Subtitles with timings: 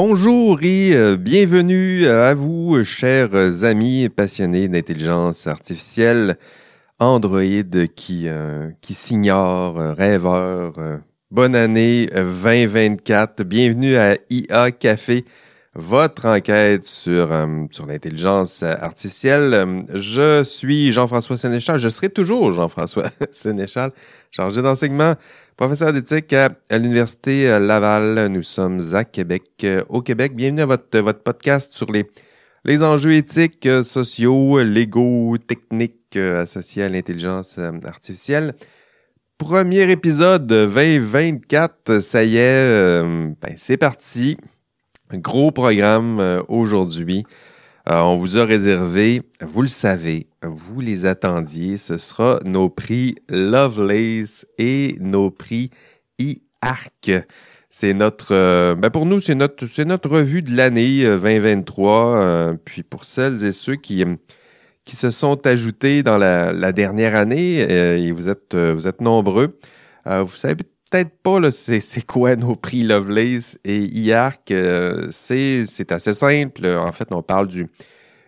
[0.00, 6.36] Bonjour et euh, bienvenue à vous, chers amis passionnés d'intelligence artificielle,
[7.00, 7.42] Android
[7.96, 10.74] qui, euh, qui s'ignore, rêveur.
[10.78, 10.98] euh,
[11.32, 13.42] bonne année 2024.
[13.42, 15.24] Bienvenue à IA Café,
[15.74, 17.30] votre enquête sur,
[17.72, 19.84] sur l'intelligence artificielle.
[19.92, 21.80] Je suis Jean-François Sénéchal.
[21.80, 23.90] Je serai toujours Jean-François Sénéchal,
[24.30, 25.16] chargé d'enseignement
[25.58, 30.36] Professeur d'éthique à, l'Université Laval, nous sommes à Québec, euh, au Québec.
[30.36, 32.08] Bienvenue à votre, votre podcast sur les,
[32.64, 38.54] les enjeux éthiques, euh, sociaux, légaux, techniques euh, associés à l'intelligence euh, artificielle.
[39.36, 44.36] Premier épisode 2024, ça y est, euh, ben, c'est parti.
[45.12, 47.24] Gros programme euh, aujourd'hui.
[47.90, 53.14] Euh, on vous a réservé, vous le savez, vous les attendiez, ce sera nos prix
[53.30, 55.70] Lovelace et nos prix
[56.20, 57.24] e-ARC.
[57.70, 62.16] C'est notre, euh, ben pour nous, c'est notre, c'est notre revue de l'année euh, 2023.
[62.16, 64.04] euh, puis pour celles et ceux qui,
[64.84, 69.58] qui se sont ajoutés dans la, dernière année, et vous êtes, vous êtes nombreux,
[70.04, 70.56] vous savez
[70.90, 73.58] peut-être pas là, c'est, c'est quoi nos prix Lovelace?
[73.64, 74.52] Et IARC.
[75.10, 76.66] c'est, assez simple.
[76.66, 77.66] En fait, on parle du,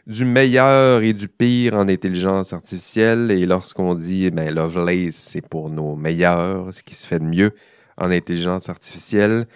[0.06, 3.30] du meilleur et du pire en intelligence artificielle.
[3.30, 7.52] Et lorsqu'on dit ben, Lovelace, c'est pour nos meilleurs, ce qui se fait de mieux
[7.96, 9.46] en intelligence artificielle.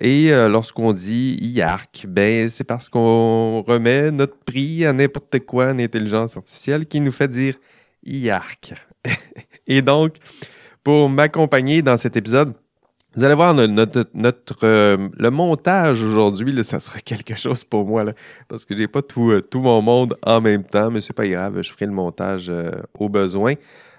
[0.00, 5.66] Et euh, lorsqu'on dit IARC, ben, c'est parce qu'on remet notre prix à n'importe quoi
[5.66, 7.56] en intelligence artificielle qui nous fait dire
[8.04, 8.72] IARC.
[9.66, 10.16] et donc,
[10.82, 12.54] pour m'accompagner dans cet épisode,
[13.16, 17.84] vous allez voir notre, notre, notre, euh, le montage aujourd'hui, ça sera quelque chose pour
[17.84, 18.12] moi, là,
[18.46, 21.26] parce que j'ai pas tout, euh, tout mon monde en même temps, mais c'est pas
[21.26, 23.54] grave, je ferai le montage euh, au besoin.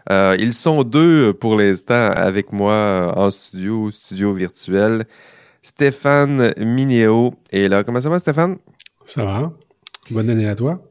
[0.10, 5.06] Ils sont deux pour l'instant avec moi en studio, studio virtuel.
[5.62, 7.84] Stéphane Minéo est là.
[7.84, 8.58] Comment ça va, Stéphane?
[9.06, 9.54] Ça va.
[10.10, 10.82] Bonne année à toi.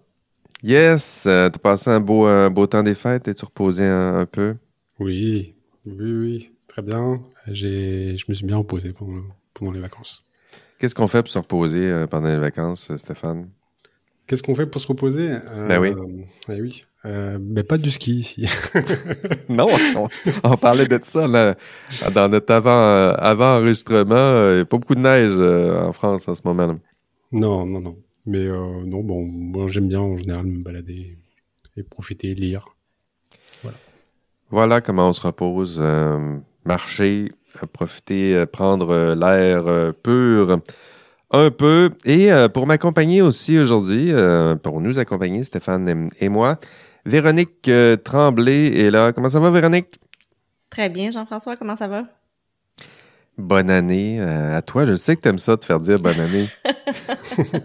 [0.63, 4.55] Yes, t'as passé un beau, un beau temps des fêtes, t'es-tu reposé un, un peu?
[5.01, 5.55] Oui,
[5.87, 7.23] oui, oui, très bien.
[7.47, 9.23] J'ai, je me suis bien reposé pendant,
[9.55, 10.25] pendant les vacances.
[10.79, 13.51] Qu'est-ce qu'on fait pour se reposer euh, pendant les vacances, euh, Stéphane?
[14.27, 15.29] Qu'est-ce qu'on fait pour se reposer?
[15.31, 15.93] Euh, Ben oui.
[16.49, 16.85] eh oui.
[17.07, 18.47] Euh, mais pas du ski ici.
[19.49, 20.09] Non, on,
[20.45, 21.57] on parlait de ça là,
[22.15, 24.51] dans notre avant, euh, avant enregistrement.
[24.51, 26.67] Il n'y a pas beaucoup de neige euh, en France en ce moment.
[26.69, 26.77] là.
[27.33, 27.99] non, non, non.
[28.27, 31.19] Mais euh, non, bon, moi j'aime bien en général me balader
[31.77, 32.67] et profiter, lire.
[34.51, 35.79] Voilà comment on se repose.
[35.81, 40.59] euh, marcher, euh, profiter, euh, prendre l'air pur
[41.31, 41.91] un peu.
[42.05, 44.13] Et pour m'accompagner aussi aujourd'hui,
[44.65, 46.59] pour nous accompagner, Stéphane et moi,
[47.07, 47.71] Véronique
[48.03, 49.13] Tremblay est là.
[49.13, 50.01] Comment ça va, Véronique?
[50.71, 52.05] Très bien, Jean-François, comment ça va?
[53.39, 54.87] Bonne année à toi.
[54.87, 56.49] Je sais que tu aimes ça de faire dire bonne année.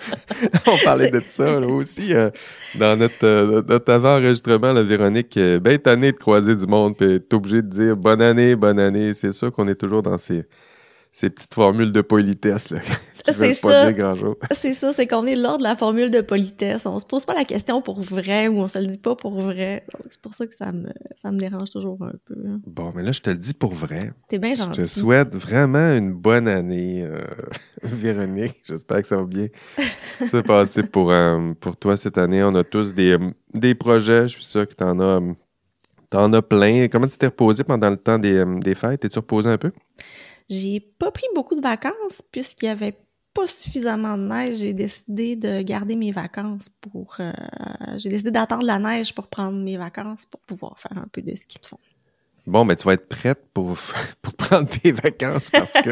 [0.66, 2.30] On parlait de ça là, aussi euh,
[2.74, 5.36] dans notre, euh, avant-enregistrement, la Véronique.
[5.36, 9.14] Euh, ben de croiser du monde, puis est obligée de dire bonne année, bonne année.
[9.14, 10.44] C'est sûr qu'on est toujours dans ces,
[11.12, 12.88] ces petites formules de politesse là, qui
[13.26, 13.84] C'est veulent pas ça.
[13.92, 14.36] dire grand-chose.
[14.52, 16.86] C'est ça, c'est qu'on est lors de la formule de politesse.
[16.86, 19.40] On se pose pas la question pour vrai ou on se le dit pas pour
[19.40, 19.84] vrai.
[19.92, 22.34] Donc, c'est pour ça que ça me, ça me dérange toujours un peu.
[22.48, 22.60] hein.
[22.66, 24.12] Bon, mais là, je te le dis pour vrai.
[24.28, 24.88] T'es bien Je te gentil.
[25.00, 27.20] souhaite vraiment une bonne année, euh,
[27.82, 28.62] Véronique.
[28.66, 29.48] J'espère que ça va bien
[30.30, 32.42] se passer pour, euh, pour toi cette année.
[32.42, 34.28] On a tous des, euh, des projets.
[34.28, 35.20] Je suis sûr que tu en as,
[36.10, 36.88] t'en as plein.
[36.88, 39.04] Comment tu t'es reposé pendant le temps des, des fêtes?
[39.04, 39.72] Es-tu reposé un peu?
[40.48, 42.96] J'ai pas pris beaucoup de vacances puisqu'il y avait
[43.34, 44.56] pas suffisamment de neige.
[44.56, 47.16] J'ai décidé de garder mes vacances pour.
[47.20, 47.32] euh,
[47.96, 51.34] j'ai décidé d'attendre la neige pour prendre mes vacances pour pouvoir faire un peu de
[51.34, 51.78] ski de fond.
[52.46, 53.78] Bon, mais tu vas être prête pour,
[54.22, 55.90] pour prendre tes vacances parce que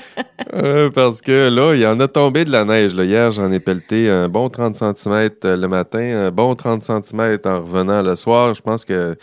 [0.52, 2.94] euh, parce que là, il y en a tombé de la neige.
[2.94, 3.04] Là.
[3.04, 7.60] Hier, j'en ai pelleté un bon 30 cm le matin, un bon 30 cm en
[7.62, 8.54] revenant le soir.
[8.54, 9.16] Je pense que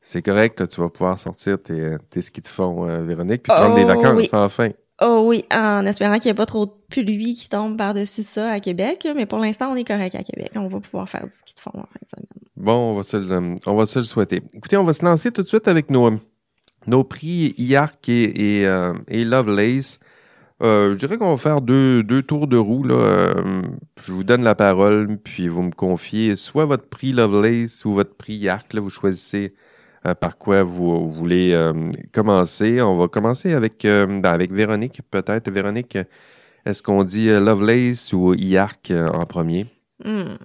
[0.00, 0.66] c'est correct.
[0.68, 3.86] Tu vas pouvoir sortir tes, tes skis de fond, euh, Véronique, puis prendre des Oh,
[3.86, 4.28] vacances oui.
[4.32, 4.70] enfin.
[5.02, 8.50] Oh oui, en espérant qu'il n'y ait pas trop de pluie qui tombe par-dessus ça
[8.50, 9.08] à Québec.
[9.16, 10.50] Mais pour l'instant, on est correct à Québec.
[10.56, 12.26] On va pouvoir faire du ski de fond en fin de semaine.
[12.56, 14.42] Bon, on va, se le, on va se le souhaiter.
[14.52, 16.10] Écoutez, on va se lancer tout de suite avec nos,
[16.86, 19.98] nos prix IARC et, et, euh, et Lovelace.
[20.62, 22.82] Euh, je dirais qu'on va faire deux, deux tours de roue.
[22.84, 22.94] Là.
[22.96, 23.62] Euh,
[24.04, 28.14] je vous donne la parole, puis vous me confiez soit votre prix Lovelace ou votre
[28.14, 28.74] prix IARC.
[28.74, 29.54] Là, vous choisissez
[30.06, 32.80] euh, par quoi vous, voulez euh, commencer?
[32.80, 35.50] On va commencer avec, euh, ben, avec Véronique, peut-être.
[35.50, 35.98] Véronique,
[36.64, 39.66] est-ce qu'on dit Lovelace ou IARC en premier?
[40.02, 40.36] Hmm.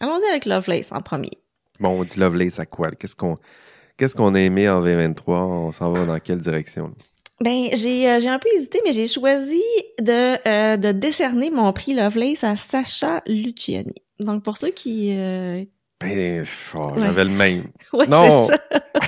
[0.00, 1.32] Allons-y avec Lovelace en premier.
[1.80, 2.90] Bon, on dit Lovelace à quoi?
[2.92, 3.38] Qu'est-ce qu'on
[3.96, 5.42] qu'est-ce qu'on a aimé en 2023?
[5.42, 6.94] On s'en va dans quelle direction?
[7.40, 9.62] Ben, j'ai j'ai un peu hésité, mais j'ai choisi
[9.98, 13.94] de, de décerner mon prix Lovelace à Sacha Luciani.
[14.20, 15.14] Donc, pour ceux qui...
[15.16, 15.64] Euh...
[16.00, 16.44] Ben,
[16.74, 17.64] oh, j'avais le même.
[17.92, 18.48] Ouais, non!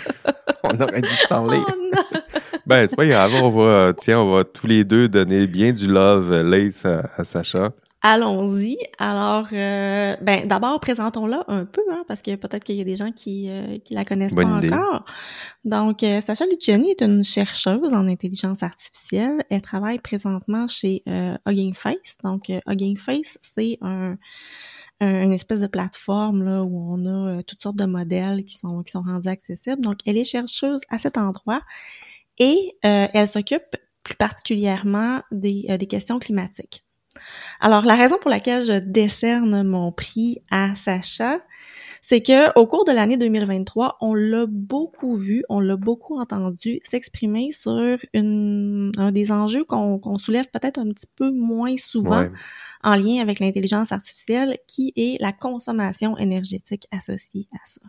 [0.65, 1.59] On aurait dû parler.
[1.67, 2.03] Oh, non.
[2.67, 5.87] Ben, c'est pas grave, on va, tiens, on va tous les deux donner bien du
[5.87, 7.71] love euh, lace à, à Sacha.
[8.03, 8.77] Allons-y.
[8.99, 12.95] Alors, euh, ben, d'abord, présentons-la un peu, hein, parce que peut-être qu'il y a des
[12.95, 14.73] gens qui euh, qui la connaissent Bonne pas idée.
[14.73, 15.05] encore.
[15.65, 19.43] Donc, euh, Sacha Luciani est une chercheuse en intelligence artificielle.
[19.51, 22.19] Elle travaille présentement chez euh, Hugging Face.
[22.23, 24.17] Donc, Hugging Face, c'est un,
[25.01, 28.59] un- une espèce de plateforme là où on a euh, toutes sortes de modèles qui
[28.59, 29.81] sont qui sont rendus accessibles.
[29.83, 31.61] Donc, elle est chercheuse à cet endroit
[32.39, 36.85] et euh, elle s'occupe plus particulièrement des, euh, des questions climatiques.
[37.61, 41.41] Alors, la raison pour laquelle je décerne mon prix à Sacha,
[42.01, 46.81] c'est que au cours de l'année 2023, on l'a beaucoup vu, on l'a beaucoup entendu
[46.83, 52.31] s'exprimer sur une, un des enjeux qu'on soulève peut-être un petit peu moins souvent Ouais.
[52.83, 57.81] en lien avec l'intelligence artificielle, qui est la consommation énergétique associée à ça.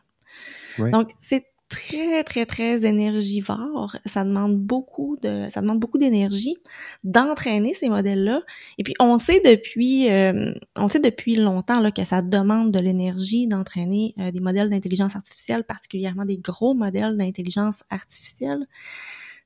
[0.84, 0.92] Ouais.
[0.92, 3.95] Donc, c'est très, très, très énergivore.
[4.06, 6.57] Ça demande beaucoup de, ça demande beaucoup d'énergie
[7.04, 8.42] d'entraîner ces modèles-là.
[8.77, 12.80] Et puis, on sait depuis, euh, on sait depuis longtemps là, que ça demande de
[12.80, 18.66] l'énergie d'entraîner euh, des modèles d'intelligence artificielle, particulièrement des gros modèles d'intelligence artificielle.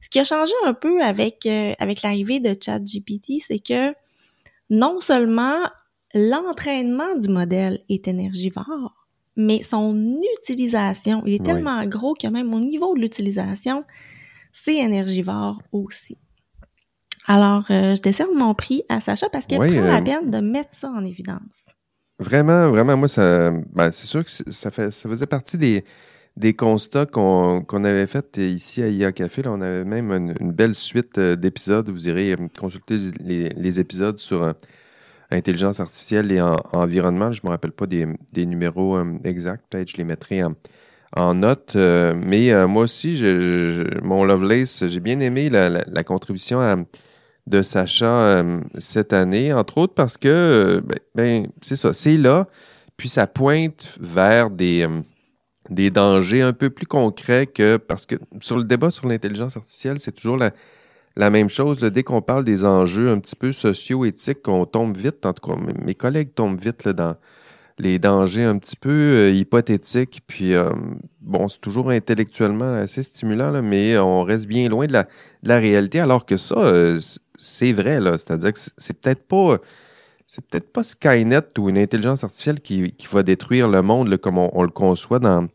[0.01, 3.93] Ce qui a changé un peu avec euh, avec l'arrivée de ChatGPT, c'est que
[4.69, 5.59] non seulement
[6.13, 9.02] l'entraînement du modèle est énergivore,
[9.35, 11.45] mais son utilisation, il est Oui.
[11.45, 13.83] tellement gros que même au niveau de l'utilisation,
[14.51, 16.17] c'est énergivore aussi.
[17.27, 20.29] Alors, euh, je décerne mon prix à Sacha parce qu'elle Oui, prend la euh, peine
[20.29, 21.65] de mettre ça en évidence.
[22.19, 25.83] Vraiment, vraiment, moi, ça, ben, c'est sûr que ça, fait, ça faisait partie des,
[26.37, 29.41] des constats qu'on avait fait ici à IA Café.
[29.41, 31.89] Là, on avait même une, une belle suite euh, d'épisodes.
[31.89, 34.53] Vous irez consulter les, les épisodes sur
[35.33, 37.31] intelligence artificielle et en- environnement.
[37.31, 38.05] Je ne me rappelle pas des,
[38.45, 39.65] numéros euh, exacts.
[39.69, 40.41] Peut-être je les mettrai
[41.15, 41.73] en, note.
[41.75, 43.21] Euh, mais euh, moi aussi,
[44.01, 46.85] mon Lovelace, j'ai bien aimé la, contribution
[47.45, 48.43] de Sacha
[48.77, 52.47] cette année, entre autres parce que, ben, ben, c'est ça, c'est là,
[52.95, 54.87] puis ça pointe vers des,
[55.69, 59.99] des dangers un peu plus concrets que, parce que sur le débat sur l'intelligence artificielle,
[59.99, 60.51] c'est toujours la,
[61.15, 61.79] la même chose.
[61.79, 65.57] dès qu'on parle des enjeux un petit peu socio-éthiques, on tombe vite, en tout cas,
[65.85, 67.15] mes- collègues tombent vite dans
[67.79, 70.69] les dangers un petit peu euh, hypothétiques, puis euh,
[71.21, 76.25] bon, c'est toujours intellectuellement assez stimulant, mais on reste bien loin de la, réalité, alors
[76.25, 76.99] que ça, euh,
[77.35, 77.99] c'est vrai.
[78.01, 79.57] C'est-à-dire que c'est- peut-être pas.
[80.27, 84.49] C'est peut-être pas Skynet ou une intelligence artificielle qui, va détruire le monde comme on,
[84.53, 85.47] on le conçoit dans,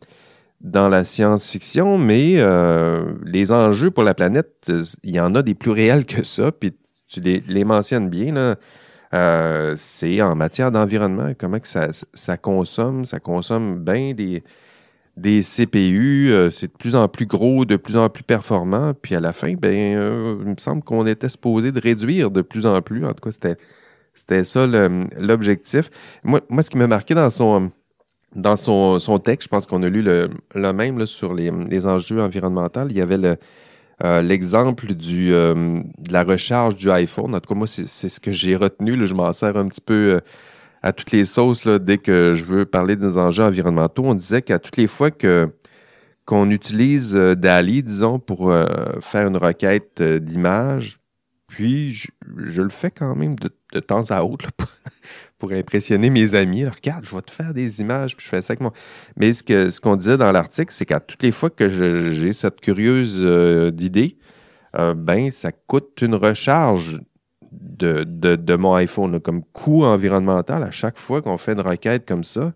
[0.61, 4.71] dans la science-fiction, mais euh, les enjeux pour la planète,
[5.03, 6.73] il y en a des plus réels que ça, puis
[7.07, 8.57] tu les, les mentionnes bien, là.
[9.15, 14.43] Euh, c'est en matière d'environnement, comment que ça, ça consomme, ça consomme bien des,
[15.17, 19.15] des CPU, euh, c'est de plus en plus gros, de plus en plus performant, puis
[19.15, 22.67] à la fin, ben, euh, il me semble qu'on était supposé de réduire de plus
[22.67, 23.05] en plus.
[23.07, 23.57] En tout cas, c'était,
[24.15, 24.67] c'était ça
[25.19, 25.91] l'objectif.
[26.23, 27.71] Moi, moi, ce qui m'a marqué dans son,
[28.35, 31.87] dans son, son texte, je pense qu'on a lu le, le même sur les, les
[31.87, 32.89] enjeux environnementaux.
[32.91, 33.39] Il y avait
[34.05, 37.35] euh, l'exemple euh, de la recharge du iPhone.
[37.35, 38.97] En tout cas, moi, c'est, ce que j'ai retenu.
[38.97, 39.07] là.
[39.07, 40.21] je m'en sers un petit peu euh,
[40.83, 44.05] à toutes les sauces là, dès que je veux parler des enjeux environnementaux.
[44.05, 45.53] On disait qu'à toutes les fois que
[46.25, 48.53] qu'on utilise DALI, disons, pour
[49.01, 50.99] faire une requête d'image,
[51.47, 54.51] puis je, le fais quand même de, de temps à autre
[55.39, 56.63] pour, impressionner mes amis.
[56.63, 58.73] Là, Regarde, je vais te faire des images, puis je fais ça avec moi.
[59.17, 62.33] Mais ce que ce qu'on disait dans l'article, c'est qu'à toutes les fois que j'ai
[62.33, 64.19] cette curieuse euh, d'idée,
[64.77, 67.01] euh, ben ça coûte une recharge
[67.53, 72.25] de, de, mon iPhone comme coût environnemental à chaque fois qu'on fait une requête comme
[72.25, 72.53] ça.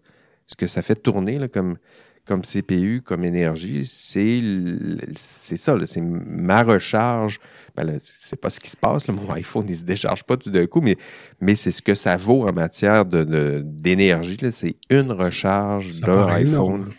[0.47, 1.77] Ce que ça fait tourner là, comme
[2.27, 7.39] comme CPU, comme énergie, c'est ça, c'est ma recharge.
[7.77, 10.37] Ben là, c'est pas ce qui se passe, là, mon iPhone, il se décharge pas
[10.37, 10.97] tout d'un coup, mais,
[11.41, 14.37] mais c'est ce que ça vaut en matière de- de- d'énergie.
[14.53, 16.47] c'est une recharge d'un iPhone.
[16.49, 16.91] énorme.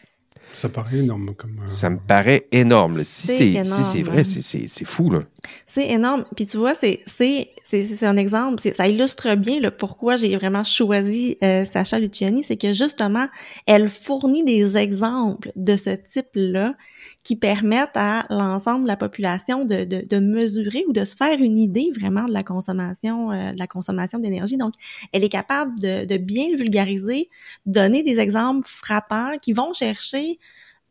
[0.54, 1.58] Ça paraît énorme comme.
[1.64, 2.98] euh, Ça me paraît énorme.
[3.00, 3.04] là.
[3.04, 4.04] Si C'est si c'est hein.
[4.04, 5.10] vrai, c'est- c'est c'est fou.
[5.10, 5.20] Là.
[5.66, 6.26] C'est énorme.
[6.36, 8.62] Puis tu vois, c'est c'est c'est c'est un exemple.
[8.76, 13.28] Ça illustre bien le pourquoi j'ai vraiment choisi euh, Sacha Luciani, c'est que justement,
[13.66, 16.76] elle fournit des exemples de ce type-là
[17.24, 21.40] qui permettent à l'ensemble de la population de, de, de mesurer ou de se faire
[21.40, 24.58] une idée vraiment de la consommation euh, de la consommation d'énergie.
[24.58, 24.74] Donc,
[25.12, 27.30] elle est capable de, de bien vulgariser,
[27.66, 30.40] donner des exemples frappants qui vont chercher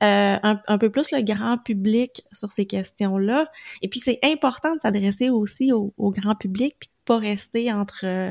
[0.03, 3.47] euh, un, peu plus le grand public sur ces questions-là.
[3.83, 8.31] Et puis c'est important de s'adresser aussi au, grand public, puis de pas rester entre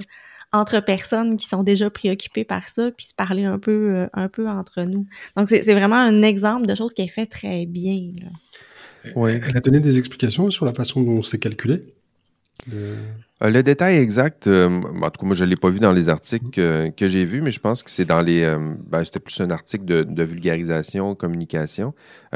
[0.54, 4.28] entre personnes qui sont déjà préoccupées par ça, puis se parler un peu euh, un
[4.28, 5.08] peu entre nous.
[5.38, 8.12] Donc c'est vraiment un exemple de choses qui est fait très bien.
[8.22, 8.30] Là.
[9.16, 9.40] Ouais.
[9.48, 11.82] Elle a donné des explications sur la façon dont c'est calculé?
[12.72, 12.96] Euh,
[13.42, 16.10] le détail exact, euh, en tout cas, moi, je ne l'ai pas vu dans les
[16.10, 18.44] articles que, j'ai vus, mais je pense que c'est dans les.
[18.44, 21.94] Euh, ben, c'était plus un article de, vulgarisation, communication.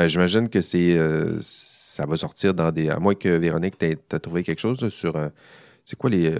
[0.07, 0.97] J'imagine que c'est
[1.41, 2.89] ça va sortir dans des.
[2.89, 5.13] À moins que Véronique, tu as trouvé quelque chose sur.
[5.85, 6.33] C'est quoi les,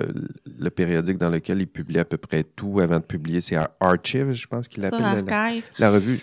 [0.60, 3.42] le périodique dans lequel il publie à peu près tout avant de publier?
[3.42, 5.24] C'est Archive, je pense qu'il l'appelle.
[5.28, 6.20] La, la, revue.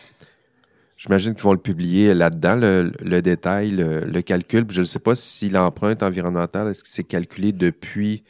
[0.99, 4.67] J'imagine qu'ils vont le publier là-dedans, le, détail, le, calcul.
[4.69, 8.25] je ne sais pas si l'empreinte environnementale, est-ce que c'est calculé depuis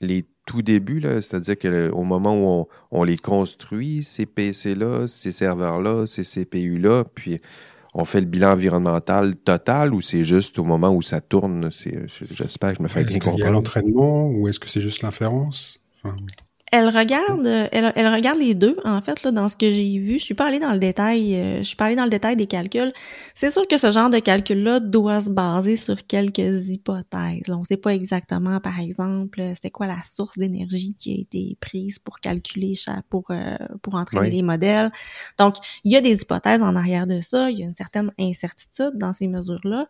[0.00, 6.24] les tout débuts, c'est-à-dire qu'au moment où on, les construit, ces PC-là, ces serveurs-là, ces
[6.24, 7.40] CPU-là, puis
[7.94, 11.70] on fait le bilan environnemental total ou c'est juste au moment où ça tourne?
[12.30, 13.36] J'espère que je me fais bien comprendre.
[13.36, 15.78] Est-ce qu'il y a l'entraînement ou est-ce que c'est juste l'inférence?
[16.74, 20.18] Elle regarde, elle, elle, regarde les deux en fait là dans ce que j'ai vu.
[20.18, 22.34] Je suis pas allée dans le détail, euh, je suis pas allée dans le détail
[22.34, 22.90] des calculs.
[23.34, 27.46] C'est sûr que ce genre de calcul là doit se baser sur quelques hypothèses.
[27.46, 31.58] Là, on sait pas exactement, par exemple, c'était quoi la source d'énergie qui a été
[31.60, 32.72] prise pour calculer
[33.10, 34.88] pour euh, pour entraîner les modèles.
[35.38, 37.50] Donc, il y a des hypothèses en arrière de ça.
[37.50, 39.88] Il y a une certaine incertitude dans ces mesures là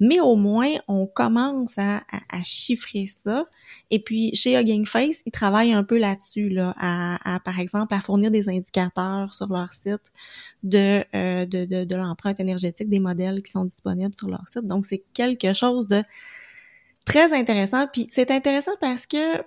[0.00, 3.46] mais au moins on commence à, à, chiffrer ça.
[3.90, 8.00] Et puis chez Hugging Face, ils travaillent un peu là-dessus, là, à, par exemple à
[8.00, 10.12] fournir des indicateurs sur leur site
[10.62, 14.66] de, euh, de, de, de l'empreinte énergétique des modèles qui sont disponibles sur leur site.
[14.66, 16.02] Donc c'est quelque chose de
[17.04, 17.86] très intéressant.
[17.92, 19.38] Puis c'est intéressant parce que,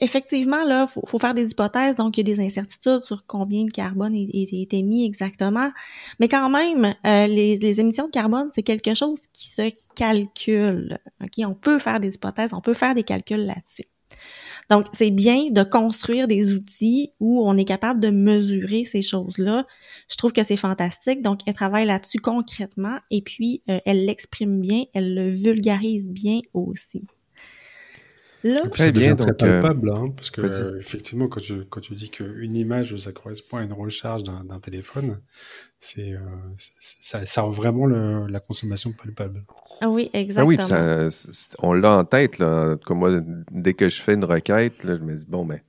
[0.00, 3.70] effectivement, là, faut, faire des hypothèses, donc il y a des incertitudes sur combien de
[3.70, 5.70] carbone est, émis exactement.
[6.18, 10.98] Mais quand même, euh, les, les, émissions de carbone, c'est quelque chose qui se calcule.
[11.22, 13.84] Ok, on peut faire des hypothèses, on peut faire des calculs là-dessus.
[14.70, 19.64] Donc, c'est bien de construire des outils où on est capable de mesurer ces choses-là.
[20.08, 21.22] Je trouve que c'est fantastique.
[21.22, 26.40] Donc, elle travaille là-dessus concrètement et puis euh, elle l'exprime bien, elle le vulgarise bien
[26.54, 27.06] aussi.
[28.42, 31.94] Là, c'est bien très euh, palpable, hein, parce que euh, effectivement, quand tu, quand tu
[31.94, 35.20] dis qu'une image, ça correspond à une recharge d'un téléphone,
[35.78, 36.20] c'est euh,
[36.56, 39.44] ça, ça rend vraiment le, la consommation palpable.
[39.82, 40.56] Ah oui, exactement.
[40.58, 42.38] Ah oui, ça, on l'a en tête.
[42.38, 42.76] Là.
[42.86, 43.20] Comme moi,
[43.50, 45.60] dès que je fais une requête, là, je me dis, bon, ben,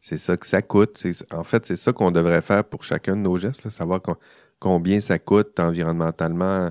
[0.00, 1.02] c'est ça que ça coûte.
[1.32, 4.00] En fait, c'est ça qu'on devrait faire pour chacun de nos gestes, là, savoir
[4.60, 6.70] combien ça coûte environnementalement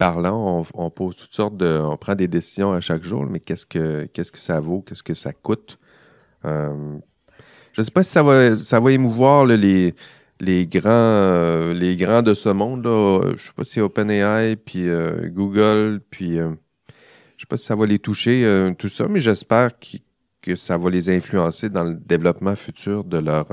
[0.00, 3.66] parlant, on, pose toutes sortes de, on prend des décisions à chaque jour, mais qu'est-ce
[3.66, 5.78] que qu'est-ce que ça vaut, qu'est-ce que ça coûte?
[6.46, 6.96] Euh,
[7.74, 9.94] je ne sais pas si ça va ça va émouvoir les
[10.40, 13.20] les grands euh, les grands de ce monde là.
[13.36, 16.48] Je sais pas si OpenAI puis euh, Google puis je
[17.38, 19.72] sais pas si ça va les toucher tout ça, mais j'espère
[20.40, 23.46] que ça va les influencer dans le développement futur de leur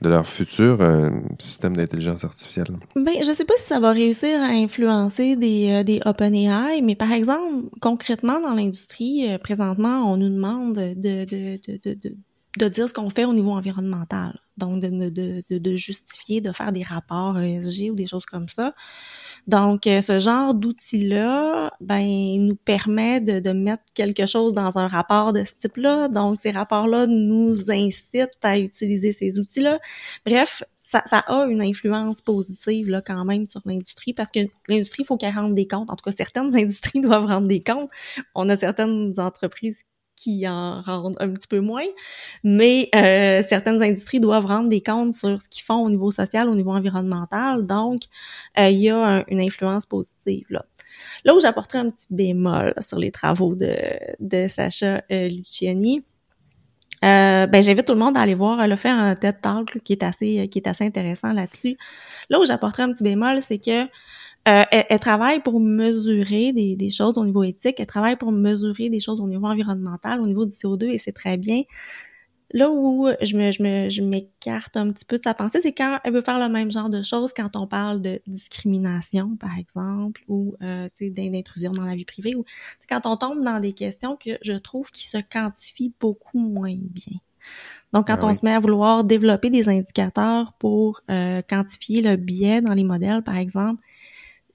[0.00, 2.78] de leur futur euh, système d'intelligence artificielle?
[2.94, 6.94] Ben, je sais pas si ça va réussir à influencer des, euh, des OpenAI, mais
[6.94, 12.16] par exemple, concrètement dans l'industrie, euh, présentement, on nous demande de, de, de, de,
[12.58, 14.38] de dire ce qu'on fait au niveau environnemental.
[14.56, 18.48] Donc, de, de, de, de justifier, de faire des rapports ESG ou des choses comme
[18.48, 18.74] ça.
[19.48, 22.06] Donc, euh, ce genre d'outil-là, ben,
[22.46, 26.08] nous permet de, de, mettre quelque chose dans un rapport de ce type-là.
[26.08, 29.78] Donc, ces rapports-là nous incitent à utiliser ces outils-là.
[30.26, 35.02] Bref, ça, ça, a une influence positive là quand même sur l'industrie parce que l'industrie,
[35.02, 35.90] il faut qu'elle rende des comptes.
[35.90, 37.90] En tout cas, certaines industries doivent rendre des comptes.
[38.34, 39.82] On a certaines entreprises
[40.18, 41.86] qui en rendent un petit peu moins,
[42.44, 46.48] mais euh, certaines industries doivent rendre des comptes sur ce qu'ils font au niveau social,
[46.48, 48.02] au niveau environnemental, donc
[48.58, 50.62] euh, il y a une influence positive là.
[51.24, 53.74] Là où j'apporterai un petit bémol sur les travaux de,
[54.20, 56.02] de Sacha euh, Luciani,
[57.04, 59.78] euh, ben j'invite tout le monde à aller voir, elle a fait un TED Talk
[59.84, 61.76] qui est assez qui est assez intéressant là-dessus.
[62.28, 63.86] Là où j'apporterai un petit bémol, c'est que
[64.46, 68.88] euh, elle, travaille pour mesurer des, des, choses au niveau éthique, elle travaille pour mesurer
[68.88, 71.62] des choses au niveau environnemental, au niveau du CO2, et c'est très bien.
[72.54, 75.72] Là où je me, je me, je m'écarte un petit peu de sa pensée, c'est
[75.72, 79.58] quand elle veut faire le même genre de choses quand on parle de discrimination, par
[79.58, 82.44] exemple, ou euh, d'intrusion dans la vie privée, ou
[82.88, 87.18] quand on tombe dans des questions que je trouve qui se quantifient beaucoup moins bien.
[87.92, 92.16] Donc, quand ah on se met à vouloir développer des indicateurs pour euh, quantifier le
[92.16, 93.82] biais dans les modèles, par exemple,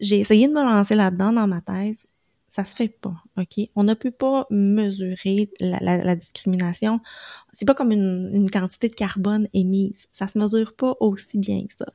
[0.03, 2.05] j'ai essayé de me lancer là-dedans dans ma thèse.
[2.49, 3.65] Ça se fait pas, OK?
[3.75, 6.99] On ne peut pas mesurer la, discrimination.
[7.51, 10.05] C'est pas comme une, quantité de carbone émise.
[10.11, 11.87] Ça se mesure pas aussi bien que ça.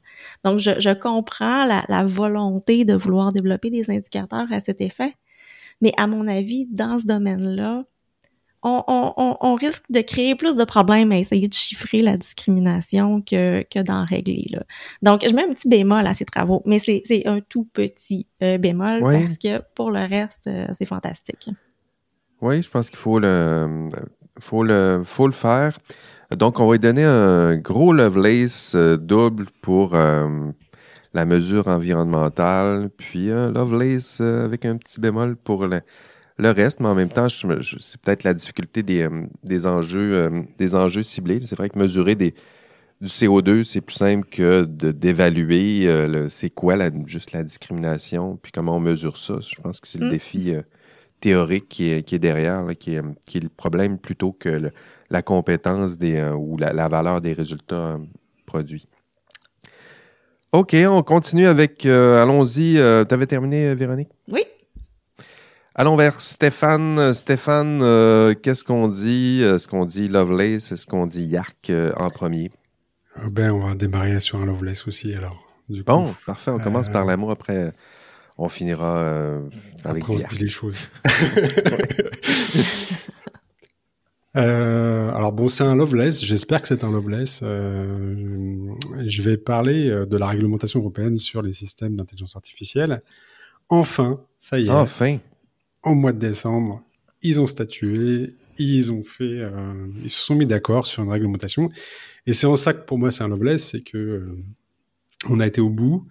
[0.43, 5.13] Donc, je, comprends la volonté de vouloir développer des indicateurs à cet effet,
[5.81, 7.85] mais à mon avis, dans ce domaine-là,
[8.63, 13.83] on, risque de créer plus de problèmes à essayer de chiffrer la discrimination que, que
[13.83, 14.47] d'en régler.
[14.51, 14.63] Là.
[15.03, 18.59] Donc, je mets un petit bémol à ces travaux, mais c'est un tout petit euh,
[18.59, 21.49] bémol parce que pour le reste, euh, c'est fantastique.
[22.41, 23.89] Oui, je pense qu'il faut le,
[24.41, 25.79] faut, le, faut le faire.
[26.37, 29.97] Donc, on va lui donner un gros Lovelace euh, double pour
[31.15, 35.81] la mesure environnementale, puis un Lovelace avec un petit bémol pour le,
[36.39, 37.47] le reste, mais en même temps, c'est
[38.01, 41.41] peut-être la difficulté des, euh, des enjeux, euh, des enjeux ciblés.
[41.45, 42.35] C'est vrai que mesurer des,
[43.01, 48.53] du CO2, c'est plus simple que d'évaluer euh, c'est quoi la, juste la discrimination, puis
[48.53, 49.39] comment on mesure ça.
[49.41, 50.11] Je pense que c'est le mm.
[50.11, 50.53] défi
[51.21, 54.71] théorique qui est, qui est derrière, qui, est, qui, est, le problème plutôt que
[55.11, 57.99] la compétence des, ou la, la, valeur des résultats
[58.47, 58.87] produits.
[60.53, 61.85] OK, on continue avec.
[61.85, 62.75] Allons-y.
[62.75, 64.11] tu avais terminé, Véronique?
[64.29, 64.45] Oui.
[65.81, 67.15] Allons vers Stéphane.
[67.15, 69.43] Stéphane, euh, qu'est-ce qu'on dit?
[69.45, 70.73] Est-ce qu'on dit Lovelace?
[70.73, 72.51] Est-ce qu'on dit Yark euh, en premier?
[73.19, 75.41] Euh, ben, on va démarrer sur un Lovelace aussi, alors.
[75.69, 76.51] bon, parfait.
[76.51, 77.31] On commence par l'amour.
[77.31, 77.73] Après,
[78.39, 79.39] on finira
[79.85, 80.91] avec Après, on se dit les choses.
[84.35, 86.25] alors bon, c'est un Lovelace.
[86.25, 87.39] J'espère que c'est un Lovelace.
[87.41, 93.01] je vais parler de la réglementation européenne sur les systèmes d'intelligence artificielle.
[93.69, 94.71] Enfin, ça y est.
[94.71, 95.19] Enfin
[95.83, 96.83] au mois de décembre,
[97.23, 101.71] ils ont statué, ils ont fait, euh, ils se sont mis d'accord sur une réglementation.
[102.27, 104.39] Et c'est en ça que pour moi c'est un Loveless, c'est que euh,
[105.29, 106.07] on a été au bout.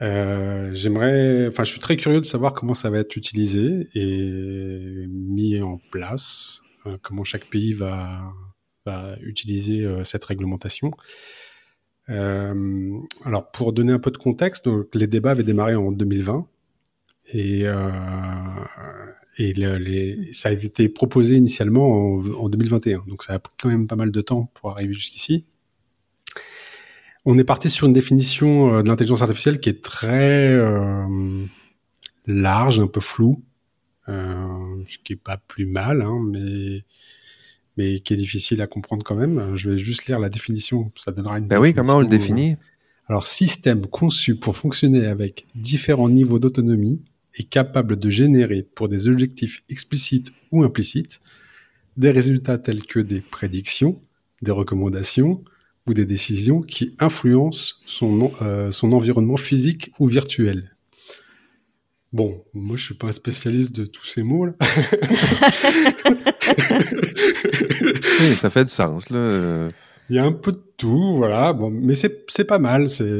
[0.00, 5.06] Euh, j'aimerais, enfin, je suis très curieux de savoir comment ça va être utilisé et
[5.08, 6.60] mis en place,
[7.02, 8.32] comment chaque pays va,
[8.84, 10.90] va utiliser cette réglementation.
[12.08, 16.48] alors, pour donner un peu de contexte, donc, les débats avaient démarré en 2020
[17.28, 17.90] et, euh,
[19.38, 23.04] et les, ça a été proposé initialement en, 2021.
[23.06, 25.44] Donc ça a pris quand même pas mal de temps pour arriver jusqu'ici.
[27.24, 31.44] On est parti sur une définition euh, de l'intelligence artificielle qui est très euh,
[32.26, 33.40] large, un peu floue,
[34.08, 36.84] euh, ce qui est pas plus mal, hein, mais
[37.78, 39.56] mais qui est difficile à comprendre quand même.
[39.56, 41.46] Je vais juste lire la définition, ça donnera une.
[41.46, 42.56] Ben oui, comment on le définit?
[43.06, 47.00] Alors, système conçu pour fonctionner avec différents niveaux d'autonomie,
[47.36, 51.20] est capable de générer pour des objectifs explicites ou implicites
[51.96, 54.00] des résultats tels que des prédictions,
[54.40, 55.44] des recommandations
[55.86, 60.74] ou des décisions qui influencent son, euh, son environnement physique ou virtuel.
[62.12, 64.52] Bon, moi je suis pas spécialiste de tous ces mots là.
[68.36, 69.68] ça fait du sens là.
[70.10, 71.52] Il y a un peu de tout, voilà.
[71.52, 72.88] Bon, mais c'est pas mal.
[72.88, 73.10] C'est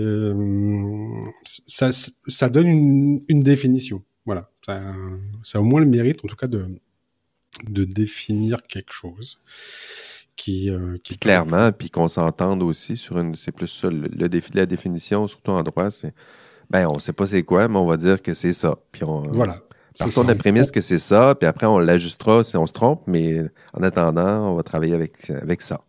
[1.44, 4.02] ça ça donne une, une définition.
[4.26, 4.50] Voilà.
[4.64, 4.80] Ça,
[5.42, 6.66] ça, a au moins le mérite, en tout cas, de
[7.68, 9.42] de définir quelque chose
[10.36, 13.34] qui, euh, qui clairement, puis qu'on s'entende aussi sur une.
[13.34, 16.14] C'est plus ça le, défi la définition, surtout en droit, c'est
[16.70, 18.78] ben on sait pas c'est quoi, mais on va dire que c'est ça.
[18.92, 19.60] Puis on voilà.
[19.98, 23.02] Partons de la prémisse que c'est ça, puis après on l'ajustera si on se trompe,
[23.06, 23.42] mais
[23.74, 25.82] en attendant, on va travailler avec, avec ça.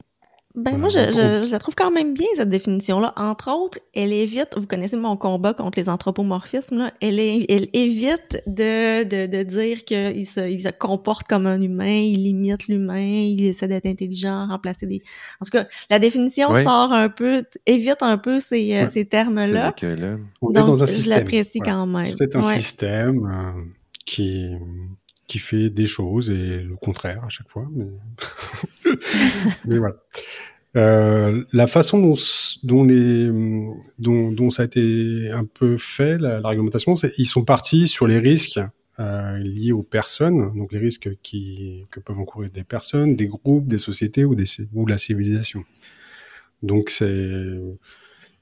[0.55, 3.13] Ben moi, je, je, je, la trouve quand même bien, cette définition-là.
[3.15, 8.43] Entre autres, elle évite, vous connaissez mon combat contre les anthropomorphismes, là, elle, elle évite
[8.45, 12.99] de, de, de dire qu'il se, il se comporte comme un humain, il imite l'humain,
[12.99, 15.01] il essaie d'être intelligent, remplacer des...
[15.41, 19.73] En tout cas, la définition sort un peu, évite un peu ces, euh, ces termes-là.
[20.39, 22.05] Donc, dans un je l'apprécie quand même.
[22.05, 23.61] C'est un système euh,
[24.05, 24.51] qui
[25.25, 27.65] qui fait des choses et le contraire à chaque fois.
[27.73, 27.85] Mais,
[29.65, 29.95] mais voilà.
[30.75, 32.57] Euh, la façon dont, ça
[34.63, 38.59] a été un peu fait la, réglementation, c'est ils sont partis sur les risques
[38.99, 43.67] euh, liés aux personnes, donc les risques qui que peuvent encourir des personnes, des groupes,
[43.67, 44.35] des sociétés ou
[44.73, 45.63] ou la civilisation.
[46.63, 47.29] Donc c'est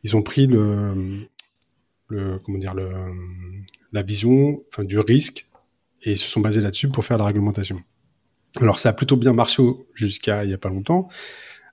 [0.04, 1.28] ils ont pris le
[2.44, 2.74] comment dire
[3.92, 5.46] la vision enfin du risque
[6.04, 7.82] et se sont basés là-dessus pour faire la réglementation.
[8.60, 11.08] Alors ça a plutôt bien marché jusqu'à il y a pas longtemps,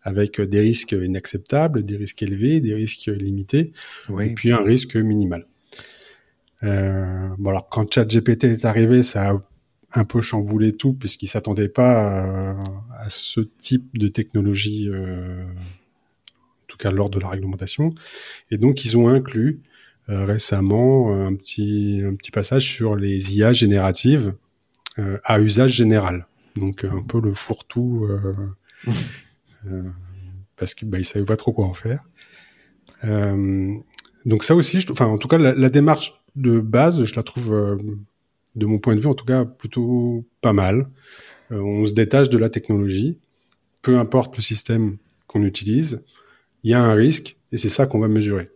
[0.03, 3.73] avec des risques inacceptables, des risques élevés, des risques limités,
[4.21, 5.47] et puis un risque minimal.
[6.63, 9.43] Euh, bon alors quand ChatGPT est arrivé, ça a
[9.95, 12.57] un peu chamboulé tout puisqu'ils s'attendaient pas
[12.97, 17.95] à, ce type de technologie, euh, en tout cas lors de la réglementation,
[18.51, 19.61] et donc ils ont inclus
[20.07, 24.33] récemment un petit un petit passage sur les IA génératives
[25.25, 26.27] à usage général.
[26.59, 28.09] Donc un peu le fourre-tout
[30.57, 32.05] parce qu'ils bah, savaient pas trop quoi en faire.
[34.25, 37.23] donc ça aussi, je, enfin en tout cas la, la, démarche de base, je la
[37.23, 37.79] trouve
[38.57, 40.89] de mon point de vue en tout cas plutôt pas mal.
[41.51, 43.19] on se détache de la technologie,
[43.83, 46.03] peu importe le système qu'on utilise,
[46.63, 48.51] il y a un risque et c'est ça qu'on va mesurer.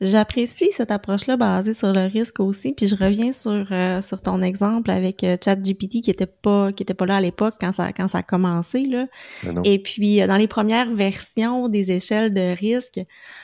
[0.00, 4.42] J'apprécie cette approche-là basée sur le risque aussi, puis je reviens sur euh, sur ton
[4.42, 7.92] exemple avec euh, ChatGPT qui était pas qui était pas là à l'époque quand ça
[7.92, 9.06] quand ça a commencé là.
[9.44, 13.00] Ben et puis euh, dans les premières versions des échelles de risque,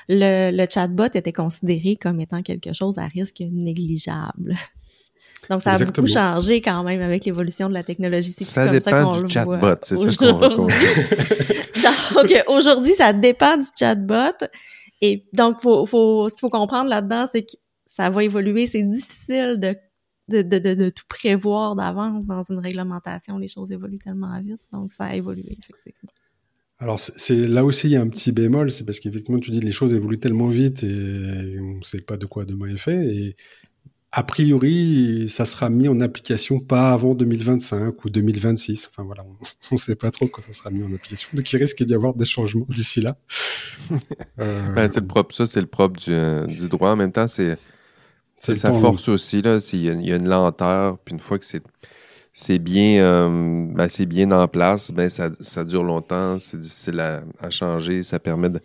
[0.08, 4.56] le, le chatbot était considéré comme étant quelque chose à risque négligeable.
[5.48, 8.32] Donc, ça a beaucoup changé quand même avec l'évolution de la technologie.
[8.36, 10.38] C'est ça dépend ça qu'on du chatbot, c'est ça qu'on
[12.14, 14.46] Donc, aujourd'hui, ça dépend du chatbot.
[15.00, 15.86] Et donc, faut,
[16.28, 17.52] ce qu'il faut comprendre là-dedans, c'est que
[17.86, 18.66] ça va évoluer.
[18.66, 23.38] C'est difficile de, tout prévoir d'avance dans une réglementation.
[23.38, 24.60] Les choses évoluent tellement vite.
[24.72, 26.10] Donc, ça a évolué, effectivement.
[26.78, 28.70] Alors, c'est là aussi, il y a un petit bémol.
[28.70, 32.16] C'est parce qu'effectivement, tu dis les choses évoluent tellement vite et on ne sait pas
[32.16, 33.36] de quoi demain est fait.
[34.12, 38.90] A priori, ça sera mis en application pas avant 2025 ou 2026.
[38.90, 39.23] Enfin voilà,
[39.70, 41.29] on ne sait pas trop quand ça sera mis en application.
[41.33, 43.16] Donc il risque d'y avoir des changements d'ici là.
[44.40, 44.73] euh...
[44.73, 46.90] ben, c'est le propre, ça c'est le propre du, du, droit.
[46.90, 47.57] En même temps, c'est
[48.37, 49.61] c'est sa force aussi là.
[49.73, 51.62] Il y, a, il y, a une lenteur, puis une fois que c'est
[52.33, 56.38] c'est bien euh, ben, c'est bien en place, ben ça, ça dure longtemps.
[56.40, 58.03] C'est difficile à, à changer.
[58.03, 58.61] Ça permet de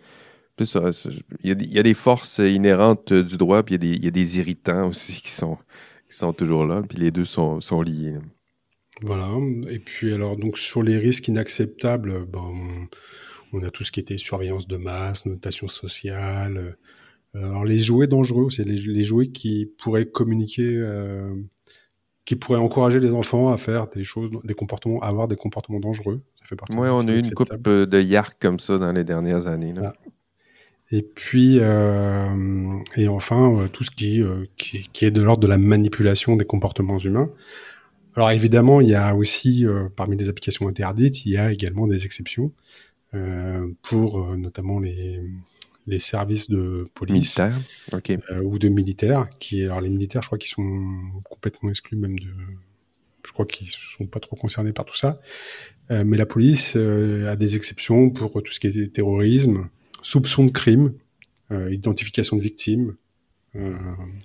[0.58, 5.20] il y, a des, forces inhérentes du droit, puis il y, a des, irritants aussi
[5.20, 5.58] qui sont,
[6.08, 8.14] qui sont toujours là, puis les deux sont, sont liés.
[9.02, 9.28] Voilà.
[9.68, 12.88] Et puis alors donc sur les risques inacceptables, ben,
[13.52, 16.76] on, a tout ce qui était surveillance de masse, notation sociale.
[17.34, 21.34] Euh, alors les jouets dangereux, c'est les, jouets qui pourraient communiquer, euh,
[22.24, 25.80] qui pourraient encourager les enfants à faire des choses, des comportements, à avoir des comportements
[25.80, 26.22] dangereux.
[26.40, 26.76] Ça fait partie.
[26.76, 29.74] Oui, on a eu une coupe de yark comme ça dans les dernières années.
[29.74, 29.92] Là.
[29.94, 30.10] Ah.
[30.92, 35.42] Et puis, euh, et enfin, euh, tout ce qui, euh, qui, qui, est de l'ordre
[35.42, 37.30] de la manipulation des comportements humains.
[38.14, 41.86] Alors évidemment, il y a aussi, euh, parmi les applications interdites, il y a également
[41.88, 42.52] des exceptions
[43.14, 45.20] euh, pour notamment les,
[45.88, 47.40] les services de police
[47.92, 48.18] okay.
[48.42, 49.28] ou de militaires.
[49.40, 52.28] Qui, alors les militaires, je crois qu'ils sont complètement exclus même de...
[53.26, 55.20] Je crois qu'ils sont pas trop concernés par tout ça.
[55.90, 59.68] mais la police a des exceptions pour tout ce qui est terrorisme,
[60.06, 60.92] soupçon de crime,
[61.50, 62.94] euh, identification de victimes,
[63.56, 63.74] euh,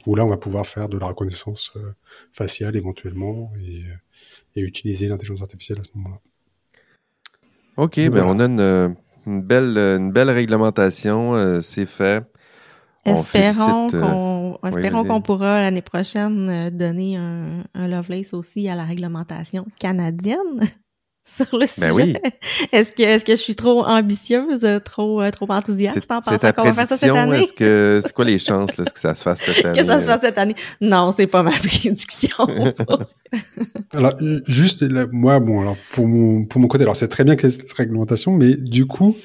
[0.06, 1.94] où là on va pouvoir faire de la reconnaissance euh,
[2.34, 3.84] faciale éventuellement et,
[4.56, 6.20] utiliser l'intelligence artificielle à ce moment-là.
[7.78, 12.26] OK, ben on a une, belle, une belle réglementation, c'est fait.
[13.06, 19.66] Espérons qu'on espérons qu'on pourra l'année prochaine donner un, un Lovelace aussi à la réglementation
[19.80, 20.70] canadienne.
[21.36, 22.22] sur le ben sujet.
[22.72, 26.64] Est-ce que est-ce que je suis trop ambitieuse, trop euh, trop enthousiaste en pensant qu'on
[26.64, 27.44] va faire ça cette année?
[27.44, 30.00] Est-ce que c'est quoi les chances là, que ça se fasse cette année Que ça
[30.00, 30.56] se fasse cette année?
[30.80, 32.36] Non, c'est pas ma prédiction.
[33.94, 34.14] alors
[34.48, 37.72] juste moi bon alors pour mon pour mon côté alors c'est très bien que cette
[37.74, 39.16] réglementation mais du coup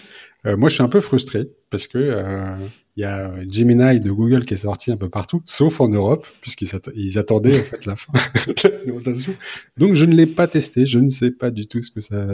[0.46, 2.54] euh, moi je suis un peu frustré parce que euh,
[2.96, 6.26] il y a Gemini de Google qui est sorti un peu partout, sauf en Europe,
[6.40, 8.12] puisqu'ils attendaient en fait la fin
[8.46, 9.34] de l'alimentation.
[9.76, 12.26] Donc je ne l'ai pas testé, je ne sais pas du tout ce que ça.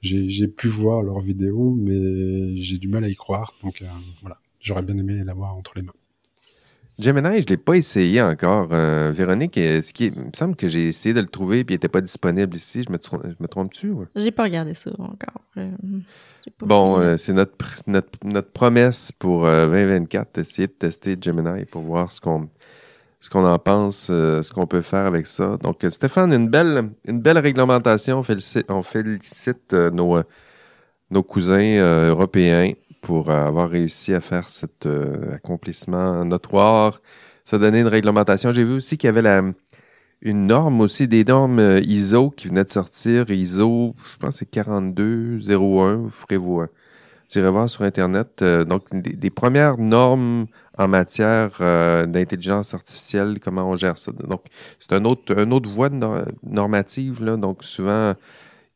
[0.00, 3.54] J'ai pu voir leurs vidéos, mais j'ai du mal à y croire.
[3.64, 3.86] Donc euh,
[4.20, 5.92] voilà, j'aurais bien aimé l'avoir entre les mains.
[7.00, 8.68] Gemini, je ne l'ai pas essayé encore.
[8.72, 11.72] Euh, Véronique, ce qui il me semble que j'ai essayé de le trouver et il
[11.72, 12.84] n'était pas disponible ici.
[12.86, 13.90] Je me, je me trompe-tu?
[13.90, 14.06] Ouais?
[14.14, 15.40] J'ai pas regardé ça encore.
[15.56, 15.70] Euh,
[16.60, 17.54] bon, euh, c'est notre,
[17.86, 22.48] notre, notre, promesse pour 2024 d'essayer de tester Gemini pour voir ce qu'on
[23.22, 25.58] ce qu'on en pense, ce qu'on peut faire avec ça.
[25.62, 28.20] Donc, Stéphane, une belle, une belle réglementation.
[28.20, 30.22] On félicite, on félicite nos,
[31.10, 37.00] nos cousins européens pour avoir réussi à faire cet euh, accomplissement notoire,
[37.44, 38.52] se donner une réglementation.
[38.52, 39.42] J'ai vu aussi qu'il y avait la,
[40.22, 43.30] une norme aussi, des normes euh, ISO qui venaient de sortir.
[43.30, 46.66] ISO, je pense c'est 4201, vous
[47.28, 48.42] j'irai voir sur Internet.
[48.42, 51.50] Euh, donc, des, premières normes en matière
[52.06, 54.12] d'intelligence artificielle, comment on gère ça.
[54.12, 54.42] Donc,
[54.78, 55.90] c'est un autre, une autre voie
[56.42, 57.36] normative, là.
[57.36, 58.14] Donc, souvent,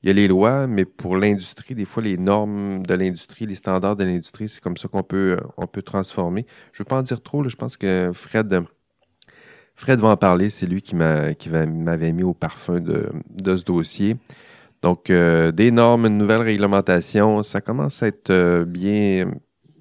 [0.04, 3.54] il y a les lois, mais pour l'industrie, des fois, les normes de l'industrie, les
[3.54, 6.44] standards de l'industrie, c'est comme ça qu'on peut, euh, on peut transformer.
[6.74, 8.64] Je ne veux pas en dire trop, je pense que Fred,
[9.74, 10.50] Fred va en parler.
[10.50, 14.16] C'est lui qui m'avait mis au parfum de, de ce dossier.
[14.82, 19.30] Donc, euh, des normes, une nouvelle réglementation, ça commence à être euh, bien,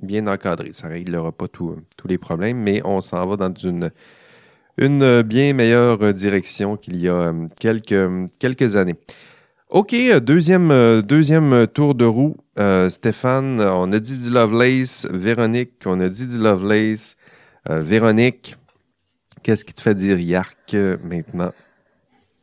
[0.02, 0.72] bien encadré.
[0.72, 3.92] Ça ne réglera pas tous les problèmes, mais on s'en va dans une,
[4.78, 8.10] une bien meilleure direction qu'il y a quelques,
[8.40, 8.96] quelques années.
[9.74, 12.38] OK, deuxième, deuxième tour de roue.
[12.90, 15.08] Stéphane, on a dit du Lovelace.
[15.10, 17.18] Véronique, on a dit du Lovelace.
[17.68, 18.56] Véronique,
[19.42, 21.52] qu'est-ce qui te fait dire Yark maintenant?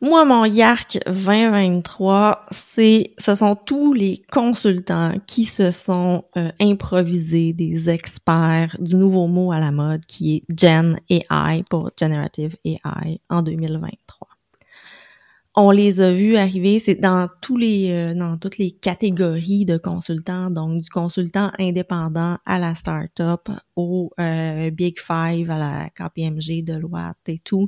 [0.03, 7.53] Moi, mon YARC 2023, c'est, ce sont tous les consultants qui se sont euh, improvisés
[7.53, 13.21] des experts du nouveau mot à la mode qui est Gen AI pour Generative AI
[13.29, 14.30] en 2023.
[15.53, 19.77] On les a vus arriver, c'est dans tous les, euh, dans toutes les catégories de
[19.77, 26.63] consultants, donc du consultant indépendant à la startup, au euh, Big Five, à la KPMG,
[26.63, 27.67] Deloitte et tout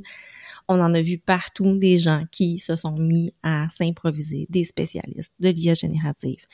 [0.67, 5.33] on en a vu partout des gens qui se sont mis à s'improviser, des spécialistes
[5.39, 6.45] de l'IA générative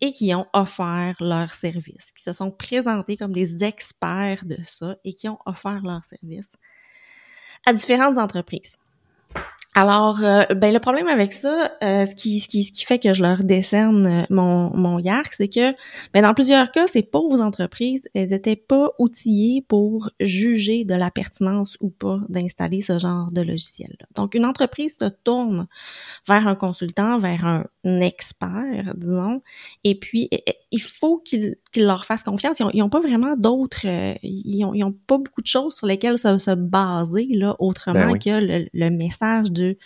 [0.00, 4.96] et qui ont offert leurs services, qui se sont présentés comme des experts de ça
[5.04, 6.52] et qui ont offert leurs services
[7.64, 8.76] à différentes entreprises.
[9.78, 12.98] Alors, euh, ben le problème avec ça, euh, ce, qui, ce, qui, ce qui fait
[12.98, 15.74] que je leur décerne euh, mon, mon YARC, c'est que
[16.14, 21.10] ben dans plusieurs cas, ces pauvres entreprises, elles étaient pas outillées pour juger de la
[21.10, 24.06] pertinence ou pas d'installer ce genre de logiciel-là.
[24.14, 25.66] Donc, une entreprise se tourne
[26.26, 27.66] vers un consultant, vers un
[28.00, 29.42] expert, disons,
[29.84, 30.30] et puis
[30.70, 32.60] il faut qu'il leur fasse confiance.
[32.72, 33.86] Ils n'ont pas vraiment d'autres,
[34.22, 38.12] ils, ont, ils ont pas beaucoup de choses sur lesquelles se, se baser là autrement
[38.12, 39.76] ben que le, le message de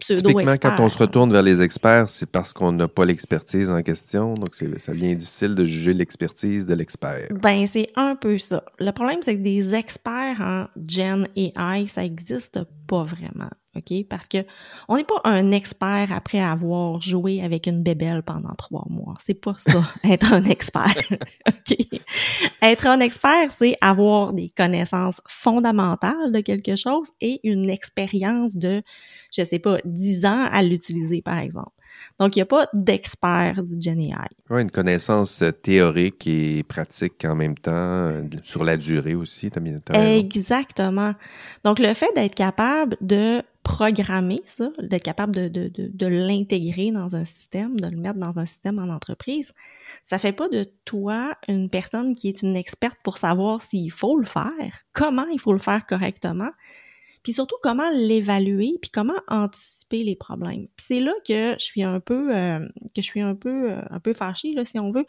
[0.00, 3.82] Typiquement, quand on se retourne vers les experts, c'est parce qu'on n'a pas l'expertise en
[3.82, 4.34] question.
[4.34, 7.28] Donc, ça devient difficile de juger l'expertise de l'expert.
[7.30, 8.64] Ben, c'est un peu ça.
[8.78, 13.50] Le problème, c'est que des experts en Gen AI, ça n'existe pas vraiment.
[13.78, 14.06] OK?
[14.08, 14.38] Parce que
[14.88, 19.14] on n'est pas un expert après avoir joué avec une bébelle pendant trois mois.
[19.24, 20.94] C'est pas ça, être un expert.
[21.48, 21.76] OK?
[22.62, 28.82] Être un expert, c'est avoir des connaissances fondamentales de quelque chose et une expérience de,
[29.32, 31.72] je sais pas, dix ans à l'utiliser, par exemple.
[32.18, 34.28] Donc, il n'y a pas d'expert du GenAI.
[34.50, 39.50] Oui, une connaissance théorique et pratique en même temps, euh, sur la durée aussi.
[39.92, 41.14] Exactement.
[41.64, 46.90] Donc, le fait d'être capable de programmer ça, d'être capable de, de, de, de l'intégrer
[46.90, 49.52] dans un système, de le mettre dans un système en entreprise,
[50.04, 54.18] ça fait pas de toi une personne qui est une experte pour savoir s'il faut
[54.18, 56.48] le faire, comment il faut le faire correctement,
[57.22, 60.68] puis surtout comment l'évaluer, puis comment anticiper les problèmes.
[60.74, 62.60] Puis c'est là que je suis un peu euh,
[62.94, 65.04] que je suis un peu euh, un peu fâchée là si on veut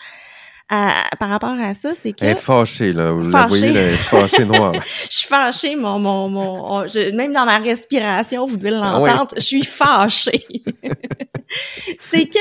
[0.70, 2.24] par rapport à ça, c'est que...
[2.24, 3.12] Elle est fâchée, là.
[3.12, 4.74] Vous la voyez, là, elle est fâchée noire.
[5.10, 5.98] je suis fâchée, mon...
[5.98, 10.46] mon, mon même dans ma respiration, vous devez ah l'entendre, je suis fâchée.
[12.12, 12.38] c'est que,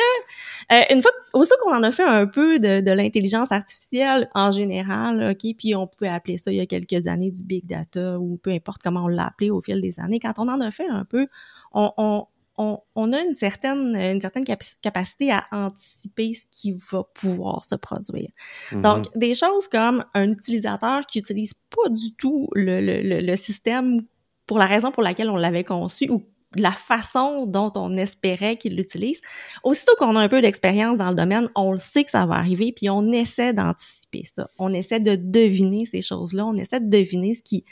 [0.72, 4.50] euh, une fois, aussi qu'on en a fait un peu de, de l'intelligence artificielle en
[4.50, 8.18] général, OK, puis on pouvait appeler ça il y a quelques années du big data
[8.18, 10.70] ou peu importe comment on l'a appelé au fil des années, quand on en a
[10.70, 11.28] fait un peu,
[11.72, 12.26] on, on
[12.58, 14.44] on, a une certaine, une certaine
[14.82, 18.28] capacité à anticiper ce qui va pouvoir se produire.
[18.70, 18.82] Mm-hmm.
[18.82, 24.02] Donc, des choses comme un utilisateur qui utilise pas du tout le, le, le système
[24.46, 26.24] pour la raison pour laquelle on l'avait conçu ou
[26.56, 29.20] la façon dont on espérait qu'il l'utilise.
[29.62, 32.36] Aussitôt qu'on a un peu d'expérience dans le domaine, on le sait que ça va
[32.36, 34.48] arriver, puis on essaie d'anticiper ça.
[34.58, 37.64] On essaie de deviner ces choses-là, on essaie de deviner ce qui,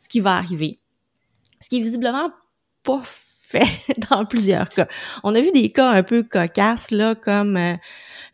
[0.00, 0.78] ce qui va arriver.
[1.60, 2.30] Ce qui est visiblement
[2.82, 3.02] pas
[3.50, 3.66] fait
[4.10, 4.86] dans plusieurs cas.
[5.24, 7.74] On a vu des cas un peu cocasses, là, comme euh,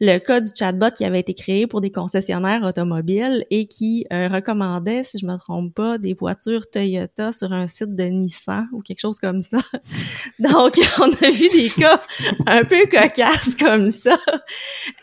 [0.01, 4.29] le cas du chatbot qui avait été créé pour des concessionnaires automobiles et qui euh,
[4.29, 8.83] recommandait, si je me trompe pas, des voitures Toyota sur un site de Nissan ou
[8.83, 9.59] quelque chose comme ça.
[10.39, 12.01] Donc, on a vu des cas
[12.47, 14.19] un peu cocasses comme ça.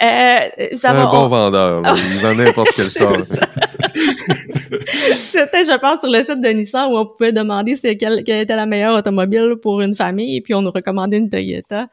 [0.02, 1.96] Euh, ça un bon vendeur, là.
[1.98, 3.40] il vend n'importe quelle chose.
[5.32, 8.56] C'était, je pense, sur le site de Nissan où on pouvait demander quelle, quelle était
[8.56, 11.88] la meilleure automobile pour une famille et puis on nous recommandait une Toyota.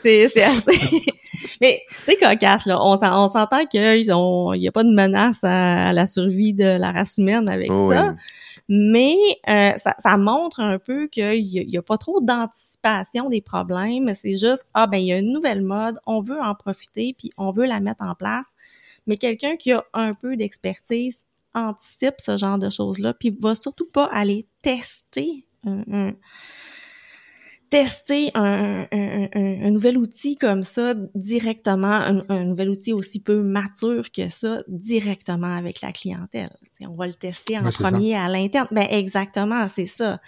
[0.00, 0.72] C'est, c'est assez...
[1.60, 2.78] Mais c'est cocasse, là.
[2.80, 2.96] On,
[3.28, 7.70] s'entend qu'il n'y a pas de menace à, la survie de la race humaine avec
[7.70, 8.14] oh ça.
[8.68, 9.16] Mais
[9.48, 14.14] euh, ça, montre un peu qu'il n'y a, pas trop d'anticipation des problèmes.
[14.14, 17.30] C'est juste, ah ben, il y a une nouvelle mode, on veut en profiter, puis
[17.36, 18.46] on veut la mettre en place.
[19.06, 23.86] Mais quelqu'un qui a un peu d'expertise anticipe ce genre de choses-là, puis va surtout
[23.86, 26.12] pas aller tester un
[27.74, 28.86] tester un,
[29.68, 35.80] nouvel outil comme ça directement, un, nouvel outil aussi peu mature que ça directement avec
[35.80, 36.56] la clientèle.
[36.82, 38.68] on va le tester en premier à l'interne.
[38.70, 40.20] Ben exactement, c'est ça.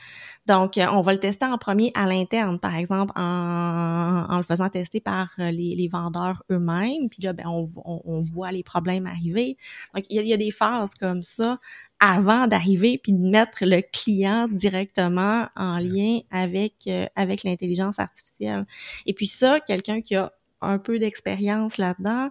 [0.47, 4.69] Donc, euh, on va le tester en premier à l'interne, par exemple, en, le faisant
[4.69, 7.09] tester par euh, les, vendeurs eux-mêmes.
[7.11, 9.57] Puis là, ben, on, voit les problèmes arriver.
[9.95, 11.59] Donc, il y, a, des phases comme ça
[12.01, 18.65] avant d'arriver puis de mettre le client directement en lien avec euh, avec l'intelligence artificielle.
[19.07, 22.31] Et puis ça, quelqu'un qui a un peu d'expérience là-dedans,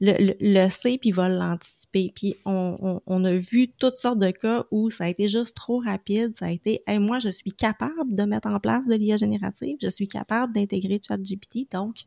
[0.00, 2.12] le, le, sait puis va l'anticiper.
[2.14, 5.78] Puis on, on, a vu toutes sortes de cas où ça a été juste trop
[5.78, 6.36] rapide.
[6.36, 9.76] Ça a été, hey, moi, je suis capable de mettre en place de l'IA générative,
[9.80, 12.04] je suis capable d'intégrer ChatGPT, donc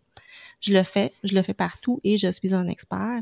[0.60, 3.21] je le fais, je le fais partout et je suis un expert.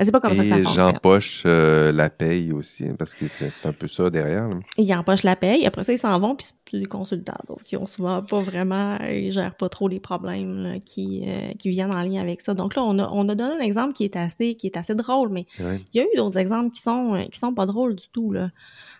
[0.00, 0.92] C'est pas comme ça que ça fonctionne.
[0.92, 4.48] j'empoche euh, la paye aussi, parce que c'est un peu ça derrière.
[4.76, 7.38] Ils empochent la paye, après ça, ils s'en vont, puis c'est plus des consultants.
[7.48, 11.70] Donc, ils ont souvent pas vraiment, ils gèrent pas trop les problèmes qui, euh, qui
[11.70, 12.54] viennent en lien avec ça.
[12.54, 14.94] Donc là, on a, on a donné un exemple qui est assez, qui est assez
[14.94, 17.96] drôle, mais il y a eu d'autres exemples qui sont, euh, qui sont pas drôles
[17.96, 18.48] du tout, là.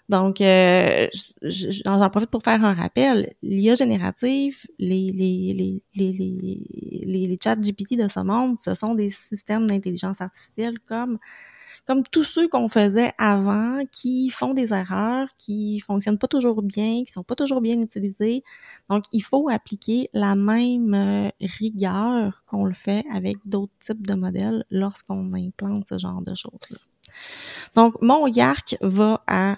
[0.08, 1.06] Donc, euh,
[1.42, 3.34] j'en profite pour faire un rappel.
[3.42, 9.10] L'IA générative, les, les, les, les, les, chats GPT de ce monde, ce sont des
[9.10, 11.18] systèmes d'intelligence artificielle comme
[11.86, 17.02] comme tous ceux qu'on faisait avant, qui font des erreurs, qui fonctionnent pas toujours bien,
[17.02, 18.44] qui sont pas toujours bien utilisés.
[18.90, 24.12] Donc, il faut appliquer la même euh, rigueur qu'on le fait avec d'autres types de
[24.12, 26.76] modèles lorsqu'on implante ce genre de choses-là.
[27.74, 29.56] Donc, mon YARC va à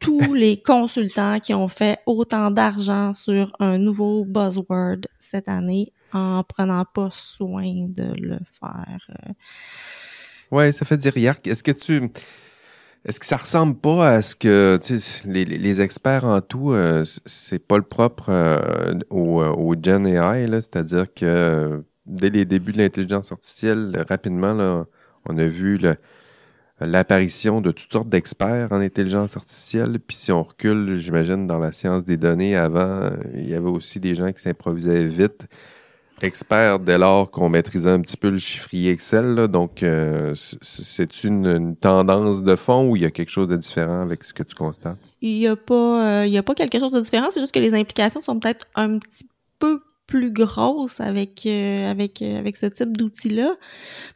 [0.00, 6.42] tous les consultants qui ont fait autant d'argent sur un nouveau buzzword cette année en
[6.42, 9.06] prenant pas soin de le faire.
[9.10, 9.32] Euh.
[10.50, 11.36] Ouais, ça fait dire hier.
[11.44, 12.10] Est-ce que tu
[13.04, 17.02] est-ce que ça ressemble pas à ce que tu sais, les, experts en tout, euh,
[17.24, 22.78] c'est pas le propre euh, au, au Gen AI, c'est-à-dire que dès les débuts de
[22.78, 24.84] l'intelligence artificielle, rapidement, là,
[25.26, 25.96] on a vu le,
[26.80, 29.98] l'apparition de toutes sortes d'experts en intelligence artificielle.
[30.00, 34.00] Puis si on recule, j'imagine, dans la science des données, avant, il y avait aussi
[34.00, 35.46] des gens qui s'improvisaient vite.
[36.22, 39.48] Experts dès lors qu'on maîtrisait un petit peu le chiffrier Excel.
[39.48, 44.02] Donc, euh, c'est une, tendance de fond ou il y a quelque chose de différent
[44.02, 44.98] avec ce que tu constates?
[45.22, 47.28] Il n'y a, pas, euh, il y a pas quelque chose de différent.
[47.30, 49.26] C'est juste que les implications sont peut-être un petit
[49.58, 49.80] peu
[50.10, 53.54] plus grosse avec euh, avec euh, avec ce type d'outil là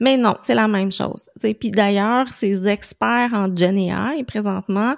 [0.01, 1.31] mais non c'est la même chose.
[1.41, 3.79] Puis d'ailleurs ces experts en Gen
[4.27, 4.97] présentement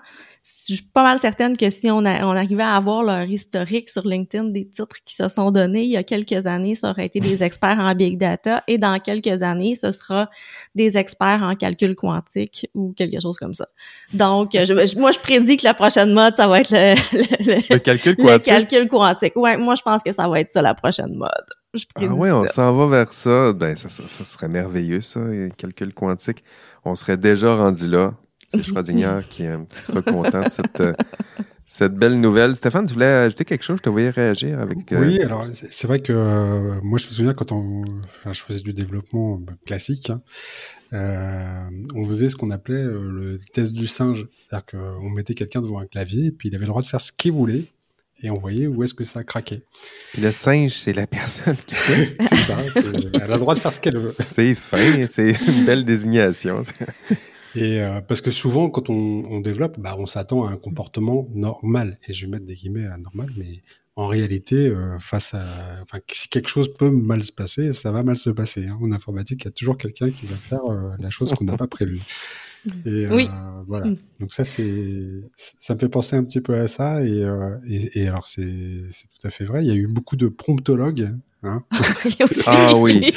[0.68, 3.88] je suis pas mal certaine que si on, a, on arrivait à avoir leur historique
[3.88, 7.06] sur LinkedIn des titres qui se sont donnés il y a quelques années, ça aurait
[7.06, 10.28] été des experts en big data et dans quelques années, ce sera
[10.74, 13.68] des experts en calcul quantique ou quelque chose comme ça.
[14.12, 16.94] Donc, je, moi, je prédis que la prochaine mode, ça va être le,
[17.70, 18.46] le, calcul quantique?
[18.46, 19.36] Le calcul quantique.
[19.36, 21.30] Ouais, moi, je pense que ça va être ça la prochaine mode.
[21.74, 23.52] Je ah ouais, on s'en va vers ça.
[23.52, 25.20] Ben, ça, ça, ça serait merveilleux, ça,
[25.56, 26.42] calcul quantique.
[26.84, 28.14] On serait déjà rendu là.
[28.56, 30.92] C'est Schrödinger qui, euh, sera content de cette, euh,
[31.64, 32.56] cette belle nouvelle.
[32.56, 33.76] Stéphane, tu voulais ajouter quelque chose?
[33.78, 34.92] Je te voyais réagir avec.
[34.92, 36.12] Euh, oui, alors c'est vrai que
[36.82, 37.84] moi, je me souviens quand on,
[38.30, 40.20] je faisais du développement classique, hein,
[41.94, 44.26] on faisait ce qu'on appelait le test du singe.
[44.36, 47.00] C'est-à-dire qu'on mettait quelqu'un devant un clavier et puis il avait le droit de faire
[47.00, 47.64] ce qu'il voulait
[48.22, 49.62] et on voyait où est-ce que ça craquait.
[50.18, 51.74] Le singe, c'est la personne qui
[52.20, 52.58] c'est ça,
[53.14, 54.10] elle a le droit de faire ce qu'elle veut.
[54.10, 56.62] C'est fin, c'est une belle désignation.
[57.56, 61.28] Et euh, parce que souvent, quand on, on développe, bah, on s'attend à un comportement
[61.34, 61.98] normal.
[62.06, 63.62] Et je vais mettre des guillemets à normal, mais
[63.96, 65.44] en réalité, euh, face à,
[65.82, 68.66] enfin, si quelque chose peut mal se passer, ça va mal se passer.
[68.66, 68.78] Hein.
[68.82, 71.56] En informatique, il y a toujours quelqu'un qui va faire euh, la chose qu'on n'a
[71.56, 72.00] pas prévue.
[72.84, 73.28] Et oui.
[73.66, 73.86] voilà.
[73.86, 73.96] Mm.
[74.20, 77.04] Donc ça, c'est, ça me fait penser un petit peu à ça.
[77.04, 77.24] Et,
[77.66, 79.64] et, et alors, c'est, c'est tout à fait vrai.
[79.64, 81.62] Il y a eu beaucoup de promptologues Hein
[82.46, 83.12] ah oui.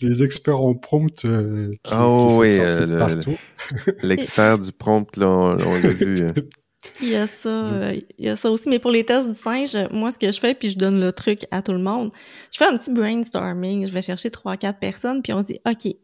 [0.00, 3.36] les, experts en prompt euh, qui, ah oui, euh, partout.
[4.02, 6.26] L'expert du prompt, là, on, l'a vu.
[6.26, 6.34] Hein.
[7.02, 8.68] Il y a ça, euh, il y a ça aussi.
[8.68, 11.12] Mais pour les tests du singe, moi, ce que je fais, puis je donne le
[11.12, 12.10] truc à tout le monde,
[12.52, 13.86] je fais un petit brainstorming.
[13.86, 15.94] Je vais chercher trois, quatre personnes, puis on dit, OK,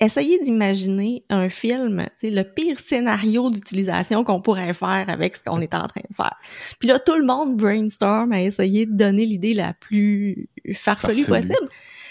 [0.00, 5.74] essayez d'imaginer un film, le pire scénario d'utilisation qu'on pourrait faire avec ce qu'on est
[5.74, 6.36] en train de faire.
[6.78, 11.68] Puis là, tout le monde brainstorm à essayer de donner l'idée la plus farfelue possible.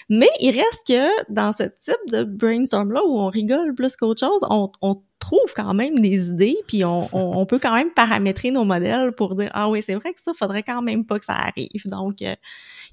[0.10, 4.46] Mais il reste que dans ce type de brainstorm-là où on rigole plus qu'autre chose,
[4.50, 9.36] on, trouve quand même des idées, puis on, peut quand même paramétrer nos modèles pour
[9.36, 11.86] dire ah oui c'est vrai que ça faudrait quand même pas que ça arrive.
[11.86, 12.36] Donc euh,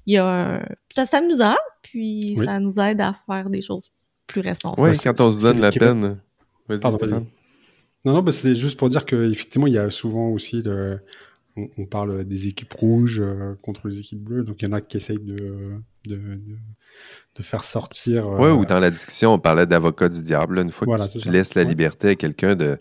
[0.05, 0.65] il y a un...
[0.95, 3.91] c'est amusant, puis ça nous aide à faire des choses
[4.31, 4.89] plus responsable.
[4.89, 6.17] Oui, quand on se donne la peine.
[6.67, 7.25] Vas-y, Non,
[8.05, 10.63] non, bah, c'était juste pour dire qu'effectivement, il y a souvent aussi
[11.57, 13.21] on, parle des équipes rouges
[13.61, 15.73] contre les équipes bleues, donc il y en a qui essayent de,
[16.07, 16.17] de,
[17.35, 18.27] de, faire sortir.
[18.27, 20.59] Oui, ou dans la discussion, on parlait d'avocat du diable.
[20.59, 22.79] Une fois que tu, laisses la liberté à quelqu'un de.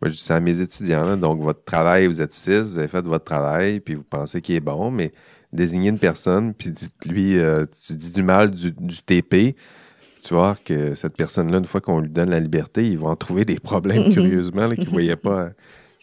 [0.00, 1.16] Moi, je dis ça à mes étudiants.
[1.16, 4.54] donc, votre travail, vous êtes six, vous avez fait votre travail, puis vous pensez qu'il
[4.54, 5.12] est bon, mais
[5.52, 7.38] désignez une personne, puis dites-lui,
[7.86, 9.56] tu dis du mal du, du TP
[10.28, 13.16] tu vois que cette personne-là, une fois qu'on lui donne la liberté, il va en
[13.16, 15.48] trouver des problèmes, curieusement, qu'il ne voyait, pas,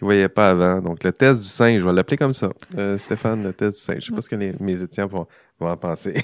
[0.01, 0.81] voyait pas avant.
[0.81, 2.49] Donc, le test du singe, je vais l'appeler comme ça.
[2.75, 3.97] Euh, Stéphane, le test du singe.
[3.99, 5.27] Je ne sais pas ce que mes étudiants vont,
[5.59, 6.15] en penser.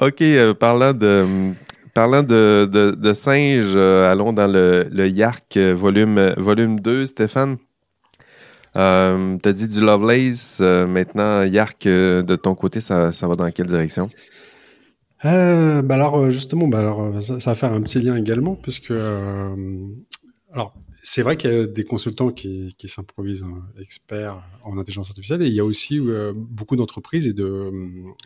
[0.00, 1.26] OK, euh, parlant de...
[1.94, 7.56] Parlant de, de, singe, euh, allons dans le, le Yark volume, volume 2, Stéphane.
[8.76, 10.60] Euh, tu as dit du Lovelace.
[10.60, 14.08] maintenant, Yark, de ton côté, ça, ça va dans quelle direction?
[15.24, 18.56] Euh, bah alors euh, justement, bah alors euh, ça, va faire un petit lien également,
[18.56, 18.92] puisque
[20.52, 25.08] alors c'est vrai qu'il y a des consultants qui, qui s'improvisent hein, experts en intelligence
[25.08, 26.00] artificielle, et il y a aussi
[26.34, 27.72] beaucoup d'entreprises et de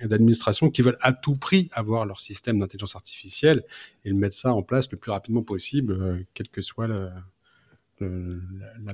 [0.04, 3.62] d'administrations qui veulent à tout prix avoir leur système d'intelligence artificielle
[4.04, 7.12] et le mettre ça en place le plus rapidement possible, quelle que soit la,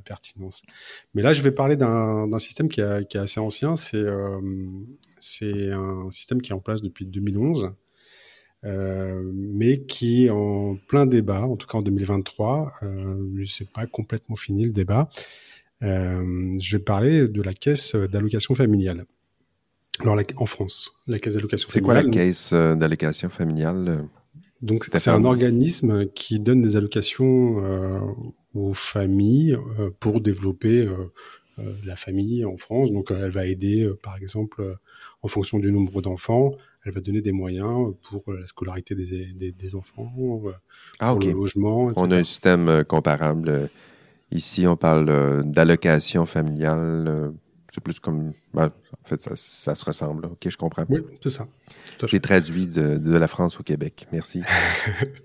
[0.05, 0.63] pertinence.
[1.15, 3.77] Mais là, je vais parler d'un système qui, a, qui, est assez ancien.
[3.77, 4.05] C'est
[5.21, 7.73] c'est un système qui est en place depuis 2011
[8.65, 12.73] euh, mais qui est en plein débat, en tout cas en 2023.
[12.83, 15.09] Euh, sais pas complètement fini le débat.
[15.83, 19.05] Euh, je vais parler de la caisse d'allocation familiale.
[20.01, 21.97] Alors, en France, la caisse d'allocation familiale.
[21.97, 24.09] C'est quoi la caisse d'allocation familiale
[24.63, 27.63] Donc, c'est un organisme qui donne des allocations
[28.55, 29.59] aux familles
[30.01, 30.89] pour développer
[31.85, 32.91] la famille en France.
[32.93, 34.79] Donc, elle va aider, par exemple,
[35.23, 40.13] en fonction du nombre d'enfants, elle va donner des moyens pour la scolarité des, enfants,
[40.45, 40.53] euh,
[41.01, 43.71] ah, pour le logement, On a un système euh, comparable.
[44.31, 47.33] Ici, on parle euh, d'allocation familiale.
[47.73, 48.33] C'est plus comme.
[48.53, 50.27] Ben, en fait, ça, se ressemble.
[50.27, 50.85] OK, je comprends.
[50.89, 51.49] Oui, c'est ça.
[52.07, 54.07] J'ai traduit de, la France au Québec.
[54.13, 54.43] Merci.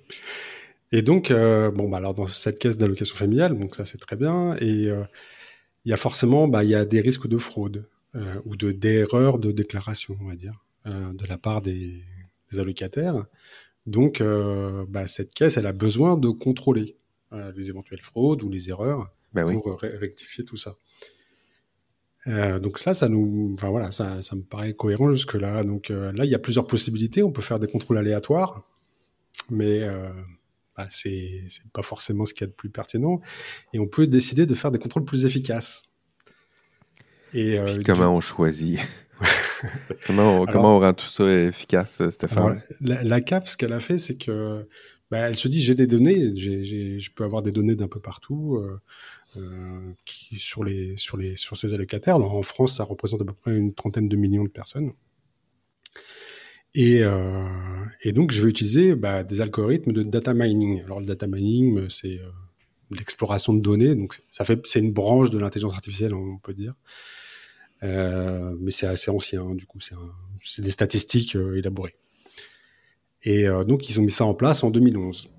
[0.92, 4.56] et donc, bon, bah, alors dans cette caisse d'allocation familiale, donc ça c'est très bien.
[4.62, 7.88] Et il y a forcément, bah, y a des risques de fraude
[8.46, 10.60] ou de d'erreur de déclaration, on va dire.
[10.88, 12.06] Euh, de la part des,
[12.58, 13.26] allocataires.
[13.86, 16.96] Donc, euh, bah, cette caisse, elle a besoin de contrôler
[17.34, 20.78] euh, les éventuelles fraudes ou les erreurs ben pour rectifier tout ça.
[22.26, 25.64] donc ça, ça nous, enfin voilà, ça, ça me paraît cohérent jusque là.
[25.64, 27.22] Donc là, il y a plusieurs possibilités.
[27.22, 28.64] On peut faire des contrôles aléatoires,
[29.52, 29.88] mais
[30.76, 33.20] bah, c'est pas forcément ce qu'il y a de plus pertinent.
[33.74, 35.84] Et on peut décider de faire des contrôles plus efficaces.
[37.34, 38.80] Et comment on choisit?
[40.06, 42.62] Comment, on, rend tout ça efficace, Stéphane?
[42.82, 44.66] la, CAF, ce qu'elle a fait, c'est que
[45.12, 48.58] bah, elle se dit j'ai des données, je peux avoir des données d'un peu partout
[48.58, 48.80] euh,
[49.38, 52.18] euh, qui, sur les sur les sur ces allocataires.
[52.18, 54.92] en France, ça représente à peu près une trentaine de millions de personnes.
[56.76, 57.48] Et, euh,
[58.04, 60.84] et donc, je vais utiliser bah, des algorithmes de data mining.
[60.84, 62.22] Alors, le data mining, c'est
[62.92, 63.96] l'exploration de données.
[63.96, 66.76] Donc, ça fait, c'est une branche de l'intelligence artificielle, on peut dire.
[67.84, 71.96] Euh, mais c'est assez ancien, hein, du coup, c'est des statistiques euh, élaborées.
[73.24, 75.30] Et euh, donc, ils ont mis ça en place en 2011.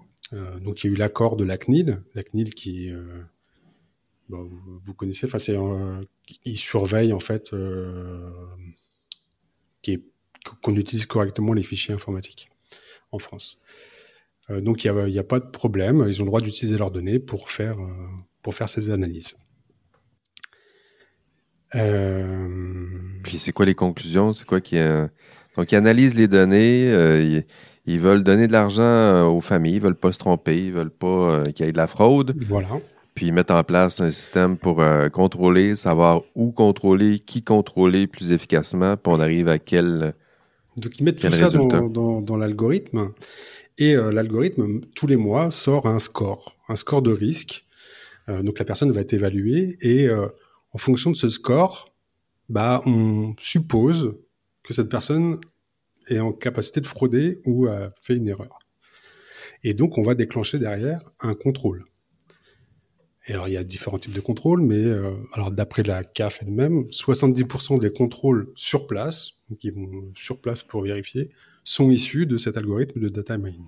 [0.61, 2.93] donc, il y a eu l'accord de la CNIL, la CNIL qui,
[4.29, 5.57] vous connaissez, enfin, c'est,
[6.45, 7.51] il surveille en fait
[10.63, 12.49] qu'on utilise correctement les fichiers informatiques
[13.13, 13.59] en France.
[14.49, 16.05] donc, il n'y a, a, pas de problème.
[16.09, 17.79] Ils ont le droit d'utiliser leurs données pour faire,
[18.43, 19.37] pour faire ces analyses.
[21.75, 22.89] Euh...
[23.23, 24.33] Puis c'est quoi les conclusions?
[24.33, 24.77] C'est quoi qui
[25.57, 27.43] Donc, ils analysent les données, euh,
[27.87, 30.91] ils, veulent donner de l'argent euh, aux familles, ils veulent pas se tromper, ils veulent
[30.91, 32.35] pas euh, qu'il y ait de la fraude.
[32.49, 32.81] Voilà.
[33.15, 38.33] Puis ils mettent en place un système pour contrôler, savoir où contrôler, qui contrôler plus
[38.33, 40.15] efficacement, puis on arrive à quel.
[40.77, 43.11] Donc ils mettent tout ça dans, dans, l'algorithme.
[43.77, 47.67] Et l'algorithme, tous les mois, sort un score, un score de risque.
[48.29, 50.09] donc la personne va être évaluée et
[50.73, 51.95] en fonction de ce score,
[52.49, 54.17] bah, on suppose
[54.63, 55.39] que cette personne
[56.09, 58.59] est en capacité de frauder ou a fait une erreur.
[59.63, 61.85] Et donc, on va déclencher derrière un contrôle.
[63.27, 65.15] Et alors, il y a différents types de contrôles, mais euh,
[65.53, 71.31] d'après la CAF elle-même, 70% des contrôles sur place, qui vont sur place pour vérifier,
[71.63, 73.67] sont issus de cet algorithme de data mining.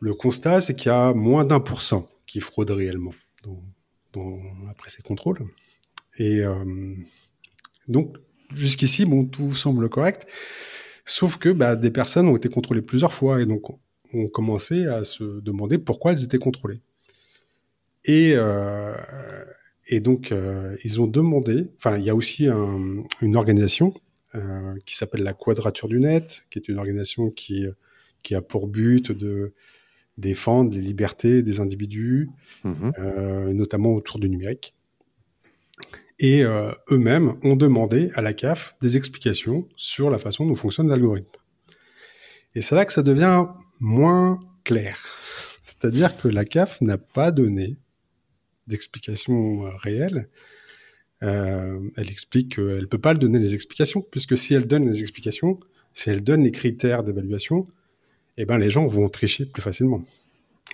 [0.00, 3.12] Le constat, c'est qu'il y a moins d'un pour cent qui fraudent réellement
[4.68, 5.46] après ces contrôles.
[6.20, 6.94] Et euh,
[7.88, 8.16] donc,
[8.54, 10.28] jusqu'ici, bon, tout semble correct.
[11.06, 13.70] Sauf que bah, des personnes ont été contrôlées plusieurs fois et donc
[14.12, 16.80] ont commencé à se demander pourquoi elles étaient contrôlées.
[18.04, 18.94] Et, euh,
[19.88, 22.48] et donc, euh, ils ont demandé, enfin, il y a aussi
[23.22, 23.94] une organisation
[24.34, 27.64] euh, qui s'appelle la Quadrature du Net, qui est une organisation qui,
[28.22, 29.54] qui a pour but de
[30.18, 32.28] défendre les libertés des individus,
[32.64, 32.92] mhm.
[32.98, 34.74] euh, notamment autour du numérique.
[36.22, 41.32] Et eux-mêmes ont demandé à la CAF des explications sur la façon dont fonctionne l'algorithme.
[42.54, 43.46] Et c'est là que ça devient
[43.78, 44.98] moins clair.
[45.64, 47.76] C'est-à-dire que la CAF n'a pas donné
[48.66, 50.28] d'explications euh, réelles.
[51.22, 55.60] Euh, elle explique qu'elle peut pas donner les explications, puisque si elle donne les explications,
[55.92, 57.66] si elle donne les critères d'évaluation,
[58.36, 60.02] eh ben les gens vont tricher plus facilement.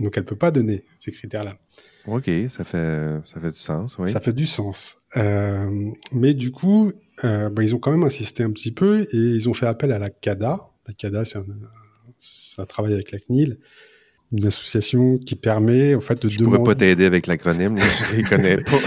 [0.01, 1.57] Donc elle peut pas donner ces critères-là.
[2.07, 4.11] Ok, ça fait ça fait du sens, oui.
[4.11, 5.03] Ça fait du sens.
[5.17, 6.93] Euh, mais du coup,
[7.25, 9.93] euh, bah, ils ont quand même insisté un petit peu et ils ont fait appel
[9.93, 10.69] à la CADA.
[10.87, 11.47] La CADA, c'est un,
[12.21, 13.59] ça travaille avec la CNIL
[14.33, 16.59] une association qui permet en fait de je demander...
[16.59, 18.79] pourrais pas t'aider avec l'acronyme, je les connais pas.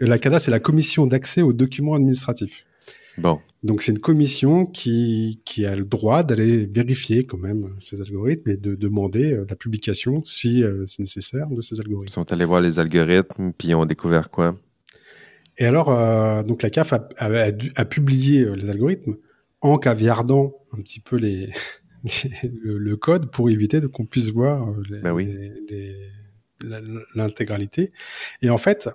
[0.00, 2.64] La CADA, c'est la Commission d'accès aux documents administratifs.
[3.18, 3.40] Bon.
[3.62, 8.50] Donc c'est une commission qui, qui a le droit d'aller vérifier quand même ces algorithmes
[8.50, 12.10] et de demander euh, la publication, si euh, c'est nécessaire, de ces algorithmes.
[12.10, 14.56] Ils sont allés voir les algorithmes, puis ils ont découvert quoi?
[15.58, 17.28] Et alors, euh, donc la CAF a, a,
[17.76, 19.16] a, publié les algorithmes
[19.60, 21.50] en caviardant un petit peu les,
[22.42, 25.16] le, code pour éviter qu'on puisse voir euh, ben
[27.14, 27.92] l'intégralité.
[28.42, 28.90] Et en fait,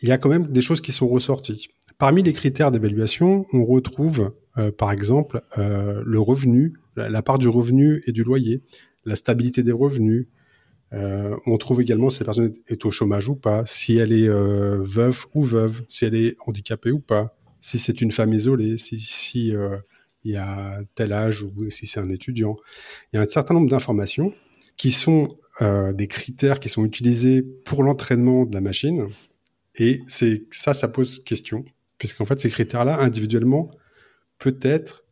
[0.00, 1.68] il y a quand même des choses qui sont ressorties.
[1.98, 7.48] Parmi les critères d'évaluation, on retrouve euh, par exemple euh, le revenu, la, part du
[7.48, 8.62] revenu et du loyer,
[9.04, 10.26] la stabilité des revenus.
[10.92, 15.26] on trouve également si la personne est au chômage ou pas, si elle est veuve
[15.34, 19.52] ou veuve, si elle est handicapée ou pas, si c'est une femme isolée, si, si
[20.24, 22.56] il y a tel âge ou si c'est un étudiant.
[23.12, 24.32] Il y a un certain nombre d'informations
[24.76, 25.28] qui sont
[25.62, 29.06] euh, des critères qui sont utilisés pour l'entraînement de la machine.
[29.76, 31.64] Et c'est ça, ça pose question,
[31.98, 33.70] puisqu'en fait, ces critères-là, individuellement,
[34.38, 35.04] peut-être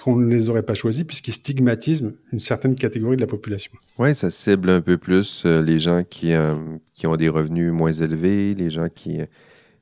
[0.00, 3.72] qu'on ne les aurait pas choisis puisqu'ils stigmatisent une certaine catégorie de la population.
[3.98, 6.54] Oui, ça cible un peu plus euh, les gens qui, euh,
[6.94, 9.18] qui ont des revenus moins élevés, les gens qui,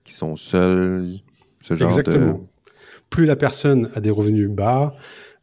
[0.05, 1.19] qui sont seuls,
[1.61, 2.49] ce genre Exactement
[3.11, 4.97] plus la personne a des revenus bas,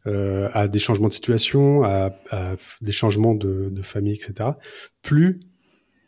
[0.06, 2.10] euh, a des changements de situation, a,
[2.80, 4.50] des changements de, famille, etc.,
[5.02, 5.40] plus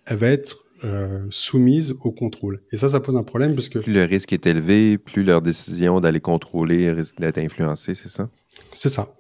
[0.07, 2.63] elle va être euh, soumise au contrôle.
[2.73, 3.79] Et ça, ça pose un problème parce que...
[3.79, 8.29] Plus le risque est élevé, plus leur décision d'aller contrôler risque d'être influencée, c'est ça?
[8.73, 9.15] C'est ça.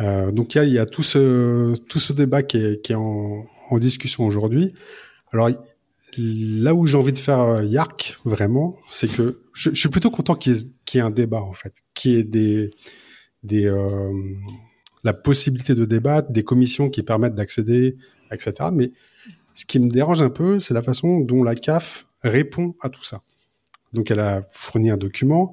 [0.00, 4.24] Euh, donc il y a, tout, ce, tout ce débat qui est, en, en discussion
[4.24, 4.72] aujourd'hui.
[5.32, 5.50] Alors
[6.16, 10.34] là où j'ai envie de faire euh, Yark, vraiment, c'est que je, suis plutôt content
[10.34, 12.70] qu'il y, ait un débat, en fait, qu'il y ait des,
[13.42, 14.12] des, euh,
[15.04, 17.96] la possibilité de débattre, des commissions qui permettent d'accéder,
[18.32, 18.70] etc.
[18.72, 18.92] Mais
[19.58, 23.02] ce qui me dérange un peu, c'est la façon dont la CAF répond à tout
[23.02, 23.22] ça.
[23.92, 25.52] Donc, elle a fourni un document,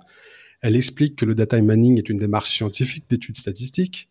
[0.61, 4.07] elle explique que le data mining est une démarche scientifique d'études statistiques,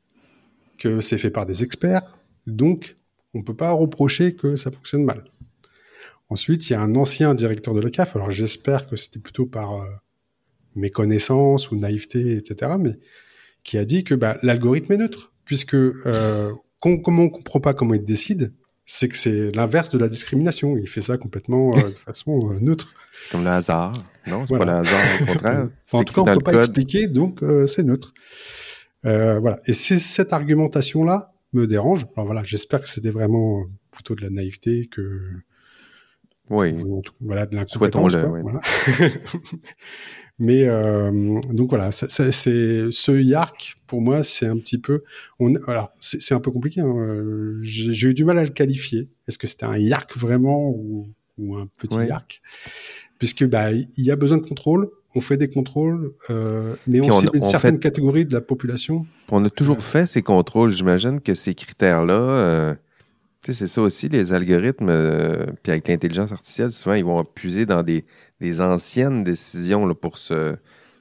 [0.78, 2.18] que c'est fait par des experts,
[2.48, 2.96] donc
[3.34, 5.22] on ne peut pas reprocher que ça fonctionne mal.
[6.28, 9.46] Ensuite, il y a un ancien directeur de la CAF, alors j'espère que c'était plutôt
[9.46, 9.86] par euh,
[10.74, 12.98] méconnaissance ou naïveté, etc., mais
[13.62, 17.74] qui a dit que bah, l'algorithme est neutre, puisque euh, comme on ne comprend pas
[17.74, 18.52] comment il décide,
[18.86, 20.76] c'est que c'est l'inverse de la discrimination.
[20.76, 22.94] Il fait ça complètement euh, de façon euh, neutre.
[23.22, 23.94] C'est comme le hasard.
[24.26, 25.68] Non, c'est pas le hasard, au contraire.
[25.92, 28.12] en tout cas, on ne peut pas expliquer, donc c'est neutre.
[29.02, 29.60] voilà.
[29.66, 32.06] Et c'est cette argumentation-là me dérange.
[32.16, 35.20] Alors voilà, j'espère que c'était vraiment plutôt de la naïveté que
[36.50, 36.74] oui.
[37.20, 38.16] voilà, de l'incompétence.
[38.16, 38.60] Voilà.
[40.38, 45.04] Mais euh, donc voilà, c'est ce Yark pour moi, c'est un petit peu.
[45.38, 46.80] On, alors c'est un peu compliqué.
[46.80, 47.58] Hein.
[47.60, 49.08] J'ai eu du mal à le qualifier.
[49.28, 51.08] Est-ce que c'était un Yark vraiment ou,
[51.38, 52.42] ou un petit Yark?
[53.18, 54.90] Puisque bah il y a besoin de contrôle.
[55.16, 59.06] On fait des contrôles, euh, mais on, cible une certaine catégorie de la population.
[59.30, 60.72] On a toujours euh, fait ces contrôles.
[60.72, 62.18] J'imagine que ces critères-là.
[62.18, 62.74] Euh
[63.52, 67.82] c'est ça aussi, les algorithmes, euh, puis avec l'intelligence artificielle, souvent, ils vont puiser dans
[67.82, 68.04] des,
[68.60, 70.56] anciennes décisions là, pour se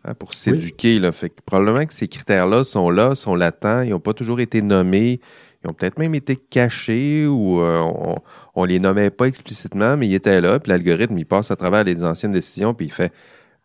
[0.06, 1.00] hein, pour s'éduquer.
[1.12, 4.62] Fait que probablement que ces critères-là sont là, sont latents, ils n'ont pas toujours été
[4.62, 5.20] nommés,
[5.64, 7.82] ils ont peut-être même été cachés ou euh,
[8.56, 11.56] on, ne les nommait pas explicitement, mais ils étaient là, puis l'algorithme, il passe à
[11.56, 13.12] travers les anciennes décisions, puis il fait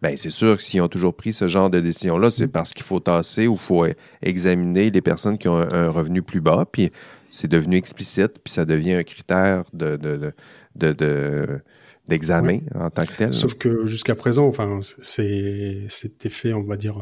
[0.01, 2.85] ben c'est sûr que s'ils ont toujours pris ce genre de décision-là, c'est parce qu'il
[2.85, 3.85] faut tasser ou il faut
[4.23, 6.67] examiner les personnes qui ont un, revenu plus bas.
[6.71, 6.91] Puis
[7.31, 10.33] c'est devenu explicite, puis ça devient un critère de, de,
[10.77, 11.61] de,
[12.09, 13.35] d'examen en tant que tel.
[13.35, 16.97] Sauf que jusqu'à présent, enfin, c'était fait, on va dire,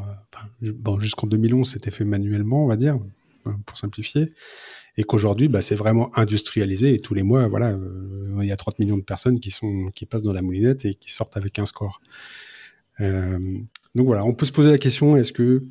[0.61, 2.99] bon, jusqu'en 2011, c'était fait manuellement, on va dire.
[3.65, 4.33] pour simplifier,
[4.97, 8.57] et qu'aujourd'hui, bah, c'est vraiment industrialisé et tous les mois, voilà, euh, il y a
[8.57, 11.59] 30 millions de personnes qui sont qui passent dans la moulinette et qui sortent avec
[11.59, 12.01] un score.
[13.01, 13.39] Euh,
[13.95, 15.65] donc voilà, on peut se poser la question est-ce que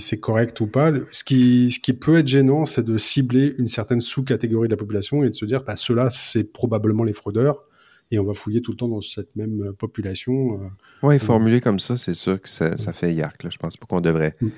[0.00, 0.92] c'est correct ou pas?
[1.12, 4.78] Ce qui ce qui peut être gênant, c'est de cibler une certaine sous-catégorie de la
[4.78, 7.67] population et de se dire, bah, ceux-là, c'est probablement les fraudeurs
[8.10, 10.54] et on va fouiller tout le temps dans cette même population.
[10.54, 10.68] Euh,
[11.02, 13.42] oui, formulé comme ça, c'est sûr que ça, ça fait yark.
[13.42, 13.50] Là.
[13.50, 14.48] Je pense pas qu'on devrait mm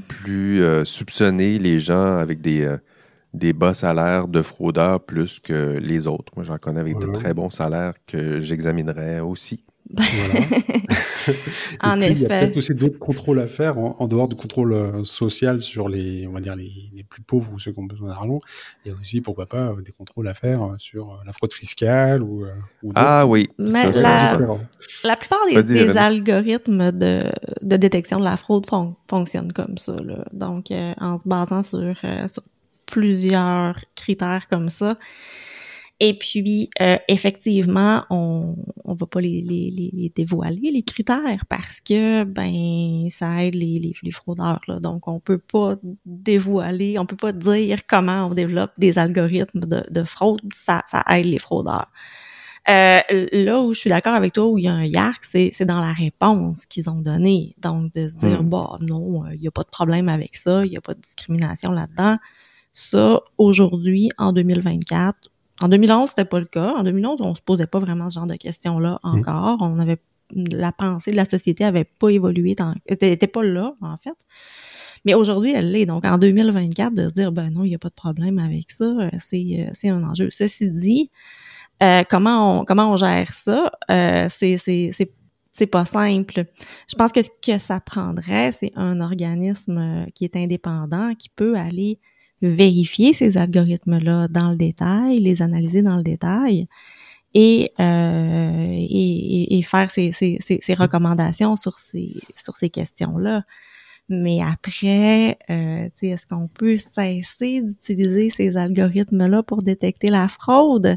[0.00, 2.78] plus euh, soupçonner les gens avec des, euh,
[3.34, 6.32] des bas salaires de fraudeurs plus que les autres.
[6.36, 9.64] Moi, j'en connais avec de très bons salaires que j'examinerais aussi.
[9.90, 10.34] Voilà.
[11.82, 12.12] en effet.
[12.12, 15.60] Il y a peut-être aussi d'autres contrôles à faire en, dehors du contrôle euh, social
[15.60, 18.40] sur les, on va dire les, les plus pauvres ou ceux qui ont besoin d'argent.
[18.84, 21.52] Il y a aussi, pourquoi pas, euh, des contrôles à faire euh, sur la fraude
[21.52, 22.46] fiscale ou.
[22.82, 23.48] ou ah oui.
[23.58, 24.38] Mais la,
[25.04, 27.24] la, plupart des, des algorithmes de,
[27.60, 28.66] de, détection de la fraude
[29.08, 29.96] fonctionnent comme ça.
[29.96, 30.24] Là.
[30.32, 31.96] Donc, en se basant sur,
[32.28, 32.42] sur
[32.86, 34.96] plusieurs critères comme ça.
[36.04, 38.56] Et puis, euh, effectivement, on
[38.92, 43.78] on va pas les, les, les, dévoiler, les critères, parce que, ben, ça aide les,
[43.78, 44.60] les, les fraudeurs.
[44.68, 44.80] Là.
[44.80, 49.84] Donc, on peut pas dévoiler, on peut pas dire comment on développe des algorithmes de,
[49.88, 50.40] de fraude.
[50.54, 51.88] Ça, ça aide les fraudeurs.
[52.68, 53.00] Euh,
[53.32, 55.80] là où je suis d'accord avec toi, où il y a un YARC, c'est, dans
[55.80, 57.54] la réponse qu'ils ont donnée.
[57.58, 58.48] Donc, de se dire, hmm.
[58.48, 61.00] bah non, il n'y a pas de problème avec ça, il n'y a pas de
[61.00, 62.18] discrimination là-dedans.
[62.74, 65.31] Ça, aujourd'hui, en 2024,
[65.62, 66.74] en 2011, c'était pas le cas.
[66.76, 69.18] En 2011, on se posait pas vraiment ce genre de questions-là mm.
[69.18, 69.58] encore.
[69.60, 69.98] On avait
[70.34, 74.16] la pensée de la société avait pas évolué, dans, était, pas là en fait.
[75.04, 75.86] Mais aujourd'hui, elle l'est.
[75.86, 78.70] Donc en 2024, de se dire ben non, il y a pas de problème avec
[78.70, 80.28] ça, euh, c'est euh, c'est un enjeu.
[80.30, 81.10] Ceci dit,
[81.82, 83.72] euh, comment on comment on gère ça?
[83.90, 85.12] Euh, C'est c'est c'est
[85.52, 86.44] c'est pas simple.
[86.88, 91.56] Je pense que ce que ça prendrait, c'est un organisme qui est indépendant, qui peut
[91.56, 91.98] aller
[92.42, 96.66] vérifier ces algorithmes-là dans le détail, les analyser dans le détail
[97.34, 103.42] et, euh, et, et, faire ces, ces, ces, recommandations sur ces, sur ces questions-là.
[104.08, 110.96] Mais après, euh, est-ce qu'on peut cesser d'utiliser ces algorithmes-là pour détecter la fraude?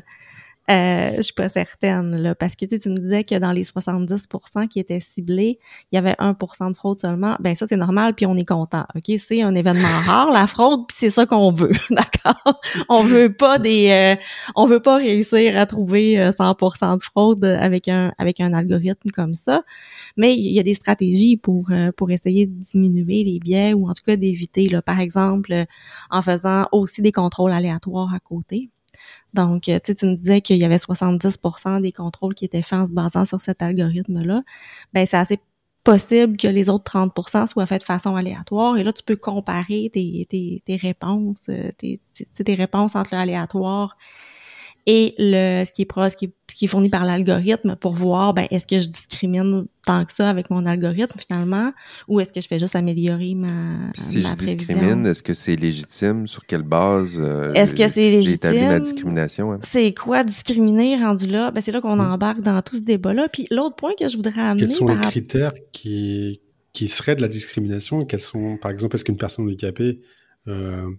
[0.71, 4.67] Euh, je suis pas certaine, là, parce que tu me disais que dans les 70%
[4.67, 5.59] qui étaient ciblés,
[5.91, 7.35] il y avait 1% de fraude seulement.
[7.39, 8.85] Ben ça, c'est normal, puis on est content.
[8.95, 9.15] OK?
[9.19, 11.71] C'est un événement rare, la fraude, puis c'est ça qu'on veut.
[11.91, 12.59] D'accord?
[12.89, 14.21] On veut pas des euh,
[14.55, 19.11] on veut pas réussir à trouver 100% euh, de fraude avec un avec un algorithme
[19.11, 19.63] comme ça.
[20.17, 23.87] Mais il y a des stratégies pour euh, pour essayer de diminuer les biais ou
[23.87, 25.65] en tout cas d'éviter, là, par exemple,
[26.09, 28.71] en faisant aussi des contrôles aléatoires à côté.
[29.33, 32.87] Donc, euh, tu me disais qu'il y avait 70% des contrôles qui étaient faits en
[32.87, 34.41] se basant sur cet algorithme-là.
[34.93, 35.39] Ben, c'est assez
[35.83, 38.77] possible que les autres 30% soient faits de façon aléatoire.
[38.77, 41.99] Et là, tu peux comparer tes, tes, tes réponses, euh, tes,
[42.43, 43.95] tes, réponses entre l'aléatoire
[44.87, 47.93] et le ce qui est ce qui est, ce qui est fourni par l'algorithme pour
[47.93, 51.73] voir ben est-ce que je discrimine tant que ça avec mon algorithme finalement?
[52.07, 56.27] Ou est-ce que je fais juste améliorer ma si je discrimine est-ce que c'est légitime?
[56.27, 58.53] Sur quelle base euh, est-ce que c'est légitime?
[58.53, 59.59] la discrimination hein?
[59.63, 61.51] c'est quoi discriminer rendu là?
[61.51, 62.11] Ben c'est là qu'on mm.
[62.11, 64.85] embarque dans tout ce débat là puis l'autre point que je voudrais amener quels sont
[64.85, 66.41] les critères qui
[66.75, 68.01] qui seraient de la discrimination?
[68.01, 70.01] Quels sont par exemple est-ce qu'une personne handicapée
[70.47, 70.89] euh,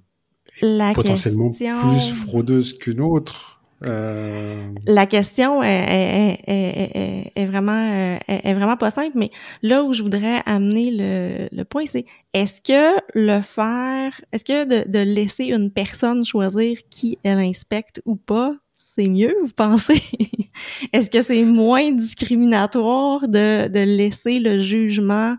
[0.63, 3.56] est potentiellement plus fraudeuse qu'une autre?
[3.85, 9.31] Euh, La question est, est, vraiment euh, est, vraiment pas simple, mais
[9.63, 14.65] là où je voudrais amener le, le point, c'est est-ce que le faire, est-ce que
[14.65, 20.03] de, de, laisser une personne choisir qui elle inspecte ou pas, c'est mieux, vous pensez?
[20.93, 25.37] est-ce que c'est moins discriminatoire de, de laisser le jugement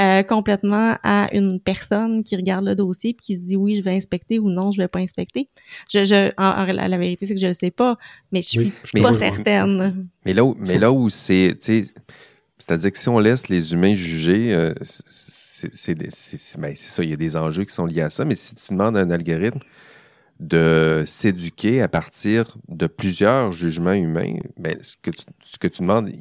[0.00, 3.82] euh, complètement à une personne qui regarde le dossier puis qui se dit oui je
[3.82, 5.46] vais inspecter ou non je vais pas inspecter.
[5.90, 7.96] Je, je en, la vérité c'est que je le sais pas,
[8.32, 8.48] mais je
[8.84, 10.08] suis pas certaine.
[10.24, 11.56] Mais là où, mais là où c'est,
[12.58, 15.94] c'est-à-dire que si on laisse les humains juger, euh, c'est
[16.58, 18.24] ben, ça, il y a des enjeux qui sont liés à ça.
[18.24, 19.60] Mais si tu demandes à un algorithme
[20.40, 25.82] de s'éduquer à partir de plusieurs jugements humains, ben, ce que tu, ce que tu
[25.82, 26.12] demandes,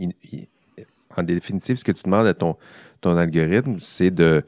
[1.17, 2.55] en définitive, ce que tu demandes à ton
[3.01, 4.43] ton algorithme, c'est de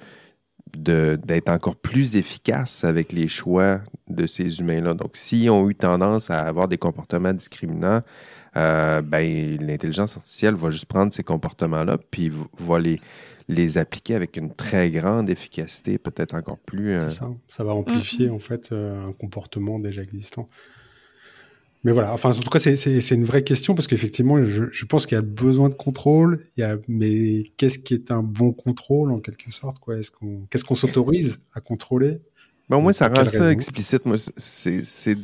[0.76, 4.94] d'être encore plus efficace avec les choix de ces humains-là.
[4.94, 8.02] Donc, s'ils ont eu tendance à avoir des comportements discriminants,
[8.58, 13.00] euh, ben, l'intelligence artificielle va juste prendre ces comportements-là, puis va les,
[13.48, 16.94] les appliquer avec une très grande efficacité, peut-être encore plus.
[16.94, 17.30] Euh, ça.
[17.48, 17.64] ça.
[17.64, 18.36] va amplifier, mm-hmm.
[18.36, 20.50] en fait, euh, un comportement déjà existant.
[21.84, 25.06] Mais voilà, enfin, en tout cas, c'est une vraie question parce qu'effectivement, je, je, pense
[25.06, 26.42] qu'il y a besoin de contrôle.
[26.58, 29.98] Il y a, mais qu'est-ce qui est un bon contrôle en quelque sorte quoi?
[29.98, 32.20] Est-ce qu'on, qu'est-ce qu'on s'autorise à contrôler?
[32.70, 34.06] Ben, au moins, ça rend ça explicite.
[34.06, 35.16] Moi, c'est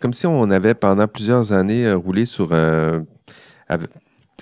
[0.00, 3.06] comme si on avait pendant plusieurs années euh, roulé sur un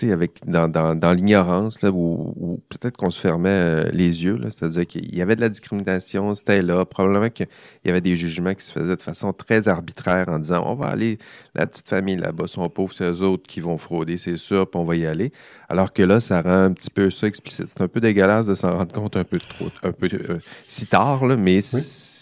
[0.05, 5.15] avec dans, dans, dans l'ignorance, où, peut-être qu'on se fermait euh, les yeux, c'est-à-dire qu'il
[5.15, 6.85] y avait de la discrimination, c'était là.
[6.85, 7.47] Probablement qu'il
[7.85, 10.87] y avait des jugements qui se faisaient de façon très arbitraire en disant on va
[10.87, 11.19] aller,
[11.55, 14.81] la petite famille là-bas sont pauvres, c'est eux autres qui vont frauder, c'est sûr, puis
[14.81, 15.33] on va y aller.
[15.69, 17.67] Alors que là, ça rend un petit peu ça explicite.
[17.69, 20.87] C'est un peu dégueulasse de s'en rendre compte un peu trop, un peu euh, si
[20.87, 21.61] tard, là, mais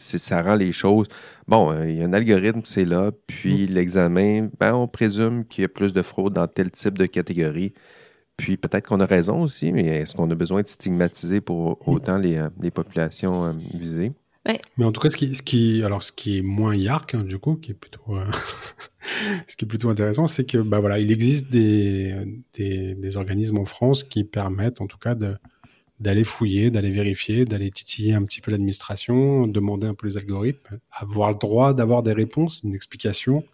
[0.07, 1.09] ça rend les choses
[1.49, 3.73] bon, euh, il y a un algorithme, c'est là, puis mm.
[3.73, 7.73] l'examen, ben, on présume qu'il y a plus de fraude dans tel type de catégorie.
[8.37, 12.19] Puis peut-être qu'on a raison aussi, mais est-ce qu'on a besoin de stigmatiser pour autant
[12.19, 14.13] les, euh, populations euh, visées?
[14.79, 17.25] Mais en tout cas, ce qui, ce qui, alors ce qui est moins yark, hein,
[17.25, 18.03] du coup, qui est plutôt,
[19.49, 22.15] ce qui est plutôt intéressant, c'est que, bah voilà, il existe des,
[22.55, 25.35] des, organismes en France qui permettent, en tout cas, de,
[25.99, 30.79] d'aller fouiller, d'aller vérifier, d'aller titiller un petit peu l'administration, demander un peu les algorithmes,
[30.91, 33.45] avoir le droit d'avoir des réponses, une explication.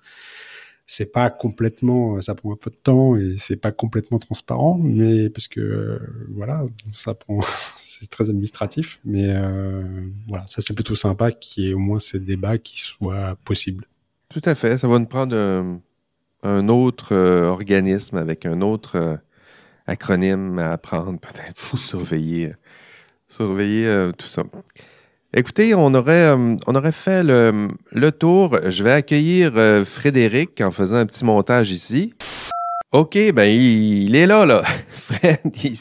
[0.86, 5.30] C'est pas complètement, ça prend un peu de temps et c'est pas complètement transparent, mais
[5.30, 7.40] parce que voilà, ça prend,
[7.76, 9.84] c'est très administratif, mais euh,
[10.26, 13.86] voilà, ça c'est plutôt sympa qu'il y ait au moins ces débats qui soient possibles.
[14.28, 15.36] Tout à fait, ça va nous prendre
[16.42, 19.20] un, autre euh, organisme avec un autre
[19.88, 22.52] euh, acronyme à apprendre peut-être pour surveiller,
[23.28, 24.42] surveiller euh, tout ça.
[25.34, 28.58] Écoutez, on aurait, euh, on aurait fait le, le, tour.
[28.68, 32.12] Je vais accueillir euh, Frédéric en faisant un petit montage ici.
[32.92, 34.62] OK, ben il, est là, là.
[34.90, 35.72] Fred, il,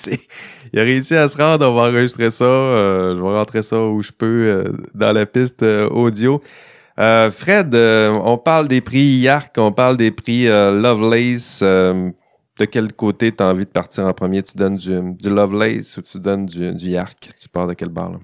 [0.72, 1.70] il, a réussi à se rendre.
[1.70, 2.46] On va enregistrer ça.
[2.46, 4.64] je vais rentrer ça où je peux
[4.96, 6.42] dans la piste audio.
[6.96, 11.62] Fred, on parle des prix YARC, on parle des prix Lovelace
[12.62, 14.44] de quel côté tu as envie de partir en premier?
[14.44, 17.30] Tu donnes du, du Lovelace ou tu donnes du, du Yark?
[17.40, 18.20] Tu pars de quelle barre?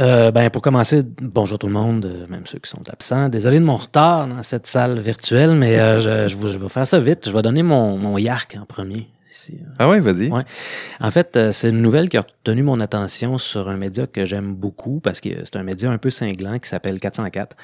[0.00, 3.28] Euh, ben, pour commencer, bonjour tout le monde, euh, même ceux qui sont absents.
[3.28, 7.00] Désolé de mon retard dans cette salle virtuelle, mais euh, je, je, vais faire ça
[7.00, 7.28] vite.
[7.28, 9.08] Je vais donner mon, mon Yark en premier.
[9.78, 10.30] Ah oui, vas-y.
[10.30, 10.42] Ouais.
[11.00, 14.54] En fait, c'est une nouvelle qui a retenu mon attention sur un média que j'aime
[14.54, 17.56] beaucoup parce que c'est un média un peu cinglant qui s'appelle 404.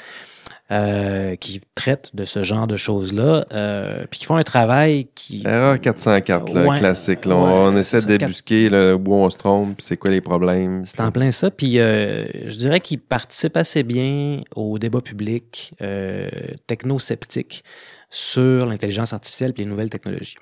[0.70, 5.42] Euh, qui traitent de ce genre de choses-là, euh, puis qui font un travail qui...
[5.44, 7.26] Erreur 404, là, classique.
[7.26, 10.86] Là, on essaie de débusquer où on se trompe, c'est quoi les problèmes.
[10.86, 11.50] C'est en plein ça.
[11.50, 16.30] Puis euh, je dirais qu'ils participent assez bien au débat public euh,
[16.66, 17.62] technosceptique
[18.08, 20.36] sur l'intelligence artificielle et les nouvelles technologies.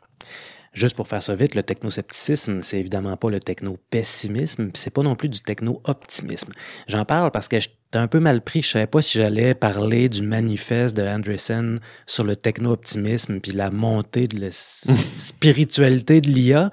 [0.73, 5.17] Juste pour faire ça vite, le technoscepticisme, c'est évidemment pas le techno-pessimisme, c'est pas non
[5.17, 6.53] plus du techno-optimisme.
[6.89, 7.59] J'en parle parce que
[7.99, 8.63] un peu mal pris.
[8.63, 13.71] Je savais pas si j'allais parler du manifeste de Andresen sur le techno-optimisme puis la
[13.71, 14.49] montée de la
[15.15, 16.71] spiritualité de l'IA.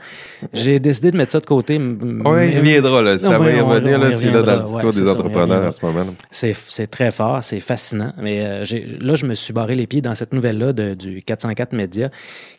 [0.53, 1.77] J'ai décidé de mettre ça de côté.
[1.77, 3.17] Oui, il viendra, là.
[3.17, 6.05] Ça va y revenir, là, là, dans le discours des entrepreneurs à ce moment.
[6.31, 8.13] C'est très fort, c'est fascinant.
[8.17, 8.65] Mais euh,
[8.99, 12.09] là, je me suis barré les pieds dans cette nouvelle-là du 404 Media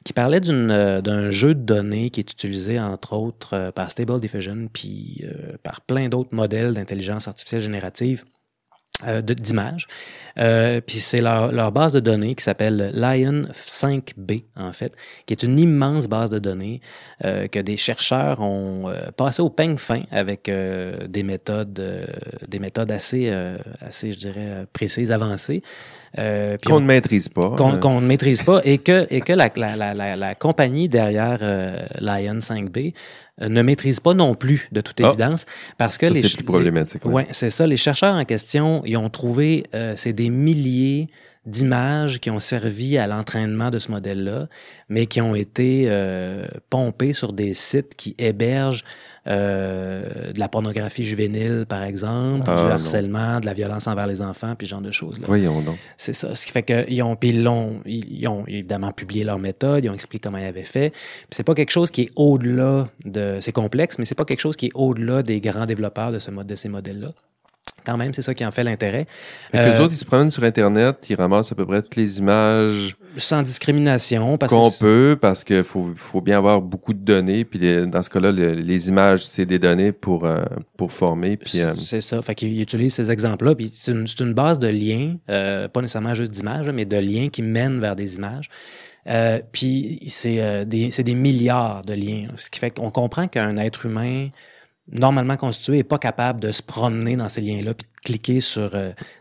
[0.04, 4.20] qui parlait euh, d'un jeu de données qui est utilisé, entre autres, euh, par Stable
[4.20, 5.24] Diffusion puis
[5.62, 8.24] par plein d'autres modèles d'intelligence artificielle générative
[9.06, 9.86] euh, d'images.
[10.38, 14.94] Euh, puis c'est leur, leur, base de données qui s'appelle Lion 5B, en fait,
[15.26, 16.80] qui est une immense base de données
[17.24, 22.08] euh, que des chercheurs ont euh, passé au peigne fin avec euh, des méthodes,
[22.46, 23.30] des méthodes assez,
[23.80, 25.62] assez, je dirais, précises, avancées.
[26.16, 27.54] qu'on ne maîtrise pas.
[27.56, 31.38] Qu'on ne maîtrise pas et que, et que la, la, la, la compagnie derrière
[32.00, 32.92] Lion 5B euh,
[33.48, 35.08] ne maîtrisent pas non plus, de toute ah.
[35.08, 35.46] évidence,
[35.78, 36.22] parce que les...
[36.22, 37.04] C'est plus problématique.
[37.04, 37.66] Ouais, c'est ça.
[37.66, 41.08] Les chercheurs en question, ils ont trouvé, euh, c'est des milliers
[41.50, 44.48] d'images qui ont servi à l'entraînement de ce modèle-là,
[44.88, 48.84] mais qui ont été euh, pompées sur des sites qui hébergent
[49.26, 54.22] euh, de la pornographie juvénile, par exemple, du ah, harcèlement, de la violence envers les
[54.22, 55.26] enfants, puis ce genre de choses-là.
[55.26, 55.76] Voyons donc.
[55.98, 56.34] C'est ça.
[56.34, 59.90] Ce qui fait qu'ils ont, puis ils, ont, ils ont évidemment publié leur méthode, ils
[59.90, 60.90] ont expliqué comment ils avaient fait.
[60.90, 63.38] Puis c'est pas quelque chose qui est au-delà de...
[63.40, 66.30] C'est complexe, mais c'est pas quelque chose qui est au-delà des grands développeurs de, ce
[66.30, 67.12] mode, de ces modèles-là.
[67.84, 69.06] Quand même, c'est ça qui en fait l'intérêt.
[69.54, 72.18] Euh, les autres, ils se promènent sur Internet, ils ramassent à peu près toutes les
[72.18, 72.96] images.
[73.16, 74.38] Sans discrimination.
[74.38, 77.44] Qu'on peut, parce qu'il faut, faut, bien avoir beaucoup de données.
[77.44, 80.42] Puis dans ce cas-là, les images, c'est des données pour, euh,
[80.76, 81.36] pour former.
[81.36, 82.22] Puis, euh, C'est ça.
[82.22, 83.54] Fait qu'ils utilisent ces exemples-là.
[83.54, 87.28] Puis c'est une, une, base de liens, euh, pas nécessairement juste d'images, mais de liens
[87.30, 88.48] qui mènent vers des images.
[89.50, 92.28] puis c'est des, des milliards de liens.
[92.36, 94.28] Ce qui fait qu'on comprend qu'un être humain
[94.92, 98.70] normalement constitué n'est pas capable de se promener dans ces liens-là puis de cliquer sur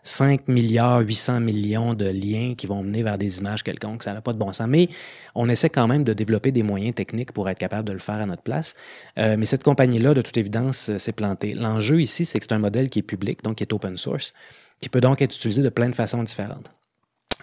[0.03, 4.03] 5 euh, milliards 800 millions de liens qui vont mener vers des images quelconques.
[4.03, 4.67] Ça n'a pas de bon sens.
[4.67, 4.89] Mais
[5.35, 8.15] on essaie quand même de développer des moyens techniques pour être capable de le faire
[8.15, 8.73] à notre place.
[9.19, 11.53] Euh, mais cette compagnie-là, de toute évidence, euh, s'est plantée.
[11.53, 14.33] L'enjeu ici, c'est que c'est un modèle qui est public, donc qui est open source.
[14.81, 16.71] qui peut donc être utilisé de plein de façons différentes.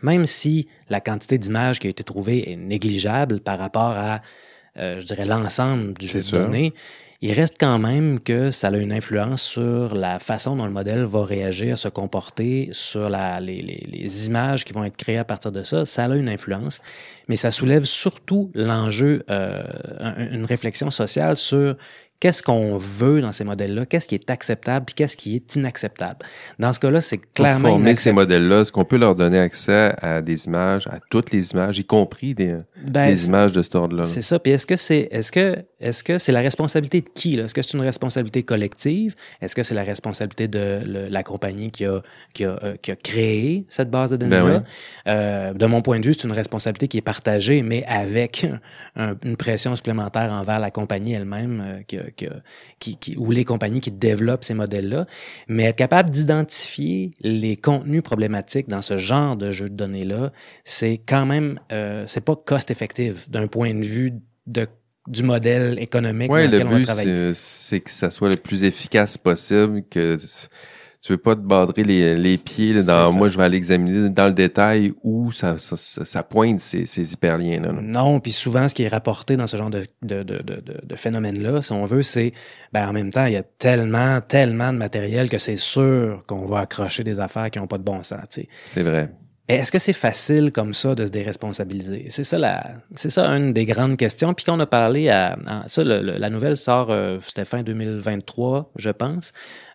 [0.02, 4.20] Même si la quantité d'images qui a été trouvée est négligeable par rapport à,
[4.78, 6.74] euh, je dirais, l'ensemble du jeu de données,
[7.26, 11.02] il reste quand même que ça a une influence sur la façon dont le modèle
[11.02, 15.84] va réagir, se comporter, sur les, images qui vont être créées à partir de ça.
[15.86, 16.80] Ça a une influence,
[17.26, 19.60] mais ça soulève surtout l'enjeu, euh,
[20.30, 21.76] une réflexion sociale sur
[22.20, 26.24] qu'est-ce qu'on veut dans ces modèles-là, qu'est-ce qui est acceptable, puis qu'est-ce qui est inacceptable?
[26.58, 27.60] Dans ce cas-là, c'est clairement.
[27.60, 31.30] Pour former ces modèles-là, est-ce qu'on peut leur donner accès à des images, à toutes
[31.32, 34.06] les images, y compris des, ben, des images de ce ordre-là?
[34.06, 34.38] C'est ça.
[34.38, 37.38] Puis est-ce que c'est est-ce que est-ce que c'est la responsabilité de qui?
[37.38, 39.14] Est-ce que c'est une responsabilité collective?
[39.42, 42.00] Est-ce que c'est la responsabilité de la compagnie qui a,
[42.32, 44.60] qui, a, euh, qui a créé cette base de données-là?
[44.60, 44.64] Ben
[45.08, 48.46] euh, de mon point de vue, c'est une responsabilité qui est partagée, mais avec
[48.96, 53.90] une pression supplémentaire envers la compagnie elle-même euh, qui, qui, qui, ou les compagnies qui
[53.90, 55.06] développent ces modèles-là.
[55.48, 60.32] Mais être capable d'identifier les contenus problématiques dans ce genre de jeu de données-là,
[60.64, 64.12] c'est quand même, euh, c'est pas cost-effective d'un point de vue
[64.46, 64.66] de
[65.06, 69.16] du modèle économique ouais, dans lequel le but, c'est que ça soit le plus efficace
[69.16, 70.18] possible, que
[71.06, 74.26] tu veux pas te badrer les, les pieds dans moi je vais aller examiner dans
[74.26, 77.72] le détail où ça, ça, ça pointe ces, ces hyperliens là.
[77.80, 80.96] Non, puis souvent ce qui est rapporté dans ce genre de, de, de, de, de
[80.96, 82.32] phénomène là, si on veut, c'est
[82.72, 86.44] ben en même temps, il y a tellement tellement de matériel que c'est sûr qu'on
[86.46, 88.18] va accrocher des affaires qui n'ont pas de bon sens,
[88.66, 89.12] C'est vrai.
[89.48, 92.06] Est-ce que c'est facile comme ça de se déresponsabiliser?
[92.10, 92.64] C'est ça la,
[92.96, 94.34] c'est ça une des grandes questions.
[94.34, 95.36] Puis quand on a parlé à,
[95.68, 99.32] ça, la nouvelle sort, euh, c'était fin 2023, je pense.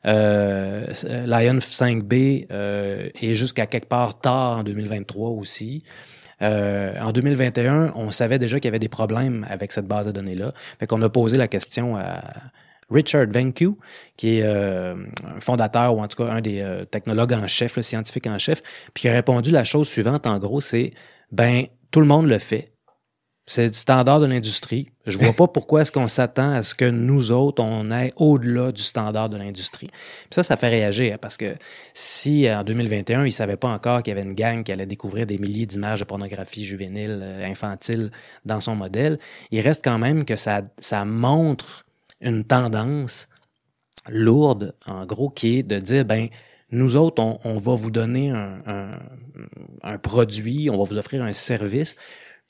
[0.08, 0.88] Euh,
[1.26, 5.84] Lion 5B euh, est jusqu'à quelque part tard en 2023 aussi.
[6.42, 10.12] Euh, en 2021, on savait déjà qu'il y avait des problèmes avec cette base de
[10.12, 10.54] données-là.
[10.80, 12.22] Fait qu'on a posé la question à,
[12.92, 13.78] Richard Venku,
[14.18, 17.78] qui est euh, un fondateur ou en tout cas un des euh, technologues en chef,
[17.78, 18.62] le scientifique en chef,
[18.94, 20.94] puis qui a répondu la chose suivante, en gros, c'est
[21.32, 22.72] ben tout le monde le fait.
[23.48, 24.90] C'est le standard de l'industrie.
[25.08, 28.72] Je vois pas pourquoi est-ce qu'on s'attend à ce que nous autres, on aille au-delà
[28.72, 29.90] du standard de l'industrie.
[30.30, 31.56] ça, ça fait réagir parce que
[31.94, 35.26] si en 2021, ils savaient pas encore qu'il y avait une gang qui allait découvrir
[35.26, 38.12] des milliers d'images de pornographie juvénile, euh, infantile
[38.46, 39.18] dans son modèle,
[39.50, 41.84] il reste quand même que ça, ça montre
[42.22, 43.28] une tendance
[44.10, 46.28] lourde, en gros, qui est de dire, ben,
[46.72, 48.98] nous autres, on, va vous donner un,
[49.84, 51.96] un, produit, on va vous offrir un service,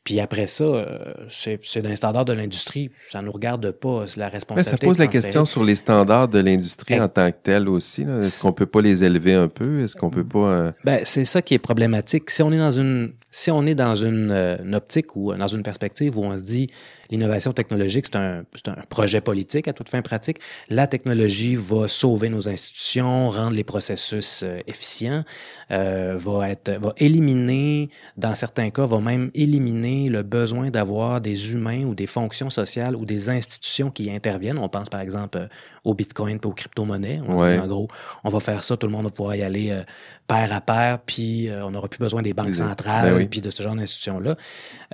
[0.04, 2.90] puis après ça, euh, c'est d'un standard de l'industrie.
[3.08, 4.06] Ça ne nous regarde pas.
[4.08, 4.72] C'est la responsabilité.
[4.72, 8.02] Mais ça pose la question sur les standards de l'industrie en tant que tel aussi.
[8.02, 9.80] Est-ce qu'on peut pas les élever un peu?
[9.82, 10.40] Est-ce qu'on peut pas.
[10.40, 12.32] Euh, ben, c'est ça qui est problématique.
[12.32, 15.48] Si on est dans une, si on est dans une, euh, une optique ou dans
[15.48, 16.72] une perspective où on se dit
[17.12, 20.40] L'innovation technologique, c'est un, un, projet politique à toute fin pratique.
[20.70, 25.26] La technologie va sauver nos institutions, rendre les processus euh, efficients,
[25.72, 31.52] euh, va, être, va éliminer, dans certains cas, va même éliminer le besoin d'avoir des
[31.54, 34.58] humains ou des fonctions sociales ou des institutions qui interviennent.
[34.58, 35.48] On pense par exemple euh,
[35.84, 37.22] au Bitcoin et aux crypto-monnaies.
[37.28, 37.88] On se dit en gros,
[38.24, 39.84] on va faire ça, tout le monde va pouvoir y aller
[40.32, 43.50] pair à pair, puis euh, on n'aura plus besoin des banques centrales, ben puis de
[43.50, 44.38] ce genre d'institutions-là.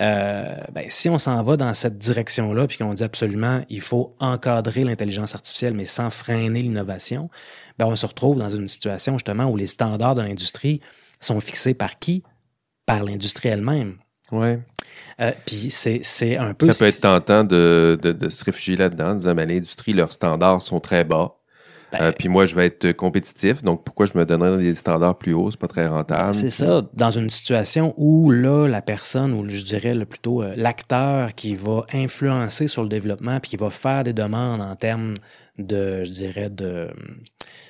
[0.02, 4.16] Euh, ben, si on s'en va dans cette direction-là, puis qu'on dit absolument, il faut
[4.20, 7.30] encadrer l'intelligence artificielle, mais sans freiner l'innovation,
[7.78, 10.82] ben, on se retrouve dans une situation justement où les standards de l'industrie
[11.20, 12.24] sont fixés par qui?
[12.88, 13.98] Par l'industrie elle-même.
[14.32, 14.60] Ouais.
[15.22, 16.72] Euh, puis c'est un peu.
[16.74, 20.64] Ça peut être tentant de, de, de se réfugier là-dedans, en disant l'industrie, leurs standards
[20.64, 21.37] sont très bas.
[21.92, 25.18] Ben, euh, puis moi, je vais être compétitif, donc pourquoi je me donnerais des standards
[25.18, 25.52] plus hauts?
[25.52, 26.34] C'est pas très rentable.
[26.34, 31.34] C'est ça, dans une situation où là, la personne, ou je dirais plutôt euh, l'acteur
[31.36, 35.14] qui va influencer sur le développement, puis qui va faire des demandes en termes
[35.58, 36.90] de, je dirais, de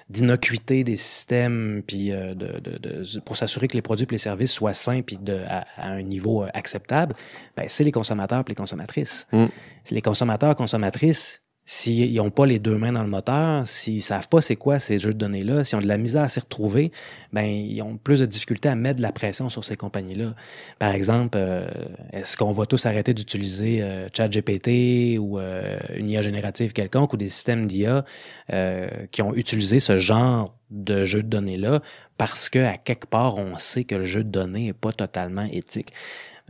[0.10, 4.18] d'innocuité des systèmes, puis euh, de, de, de, pour s'assurer que les produits et les
[4.18, 7.14] services soient sains puis de, à, un niveau acceptable,
[7.58, 9.28] ben, c'est les consommateurs et les consommatrices.
[9.34, 9.46] Mm.
[9.92, 14.40] Les consommateurs consommatrices, S'ils n'ont pas les deux mains dans le moteur, s'ils savent pas
[14.40, 16.94] c'est quoi ces jeux de données-là, s'ils ont de la misère à s'y retrouver,
[17.34, 20.34] ben ils ont plus de difficultés à mettre de la pression sur ces compagnies-là.
[20.80, 21.68] Par exemple, euh,
[22.14, 27.18] est-ce qu'on va tous arrêter d'utiliser euh, ChatGPT ou euh, une IA générative quelconque ou
[27.18, 28.06] des systèmes d'IA
[29.12, 31.82] qui ont utilisé ce genre de jeu de données-là
[32.18, 35.92] parce qu'à quelque part, on sait que le jeu de données n'est pas totalement éthique?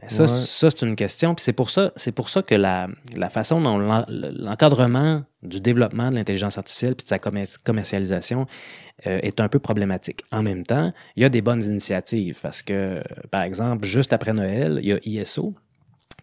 [0.02, 1.34] Ben, ça, ça c'est une question.
[1.34, 6.10] Puis c'est pour ça, c'est pour ça que la, la façon dont l'encadrement du développement
[6.10, 7.20] de l'intelligence artificielle puis de sa
[7.64, 8.46] commercialisation
[9.06, 10.24] euh, est un peu problématique.
[10.32, 14.34] En même temps, il y a des bonnes initiatives parce que, par exemple, juste après
[14.34, 15.56] Noël, il y a ISO,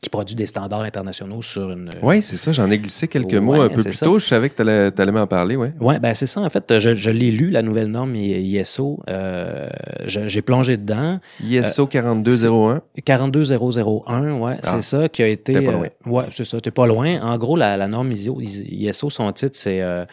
[0.04, 1.90] qui produit des standards internationaux sur une.
[2.02, 2.52] Oui, c'est ça.
[2.52, 4.18] J'en ai glissé quelques mots un peu plus tôt.
[4.18, 5.68] Je savais que tu allais, m'en parler, oui.
[5.80, 6.40] Oui, ben c'est ça.
[6.40, 9.00] En fait, je, l'ai lu, la nouvelle norme ISO.
[9.08, 9.68] Euh,
[10.04, 11.20] j'ai plongé dedans.
[11.42, 12.82] ISO 42001.
[13.04, 15.54] 42001, ouais, c'est ça qui a été.
[15.54, 15.86] T'es pas loin.
[15.86, 16.60] Euh, ouais, c'est ça.
[16.60, 17.20] T'es pas loin.
[17.22, 20.04] En gros, la, norme ISO, ISO, son titre, c'est euh,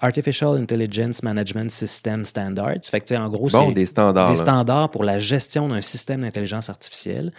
[0.00, 2.84] Artificial Intelligence Management System Standards.
[2.88, 4.30] Fait que, en gros, c'est des standards.
[4.30, 7.32] Des standards pour la gestion d'un système d'intelligence artificielle.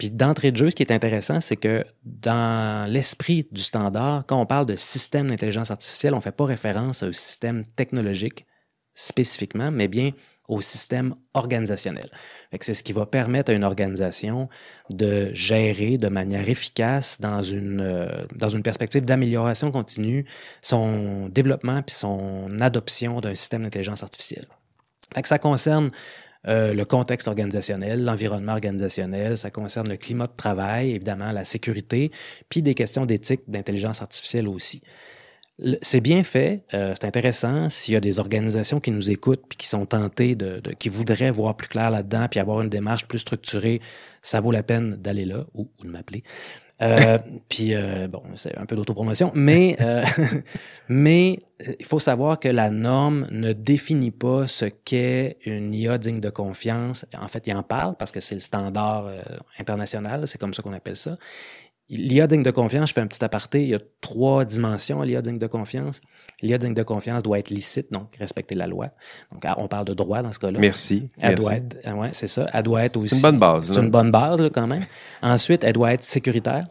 [0.00, 4.40] Puis d'entrée de jeu, ce qui est intéressant, c'est que dans l'esprit du standard, quand
[4.40, 8.46] on parle de système d'intelligence artificielle, on ne fait pas référence au système technologique
[8.94, 10.12] spécifiquement, mais bien
[10.48, 12.08] au système organisationnel.
[12.62, 14.48] C'est ce qui va permettre à une organisation
[14.88, 20.24] de gérer de manière efficace dans une, euh, dans une perspective d'amélioration continue
[20.62, 24.46] son développement puis son adoption d'un système d'intelligence artificielle.
[25.24, 25.90] Ça concerne
[26.48, 32.10] euh, le contexte organisationnel, l'environnement organisationnel, ça concerne le climat de travail, évidemment la sécurité,
[32.48, 34.82] puis des questions d'éthique, d'intelligence artificielle aussi.
[35.82, 37.68] C'est bien fait, euh, c'est intéressant.
[37.68, 40.34] S'il y a des organisations qui nous écoutent puis qui sont tentées
[40.78, 43.82] qui voudraient voir plus clair là-dedans puis avoir une démarche plus structurée,
[44.22, 46.24] ça vaut la peine d'aller là ou de m'appeler.
[46.82, 47.18] Euh,
[47.48, 50.04] puis euh, bon, c'est un peu d'autopromotion, mais euh,
[50.88, 51.38] mais
[51.78, 56.30] il faut savoir que la norme ne définit pas ce qu'est une IA digne de
[56.30, 57.04] confiance.
[57.18, 59.10] En fait, il en parle parce que c'est le standard
[59.58, 61.16] international, c'est comme ça qu'on appelle ça.
[61.90, 65.04] L'IA digne de confiance, je fais un petit aparté, il y a trois dimensions à
[65.04, 66.00] l'IA digne de confiance.
[66.40, 68.90] L'IA digne de confiance doit être licite, donc respecter la loi.
[69.32, 70.60] Donc, on parle de droit dans ce cas-là.
[70.60, 71.10] Merci.
[71.20, 72.46] Elle doit être, ah ouais, c'est ça.
[72.52, 73.08] Elle doit être aussi.
[73.08, 73.72] C'est une bonne base.
[73.72, 74.84] C'est une bonne base, là, quand même.
[75.20, 76.64] Ensuite, elle doit être sécuritaire.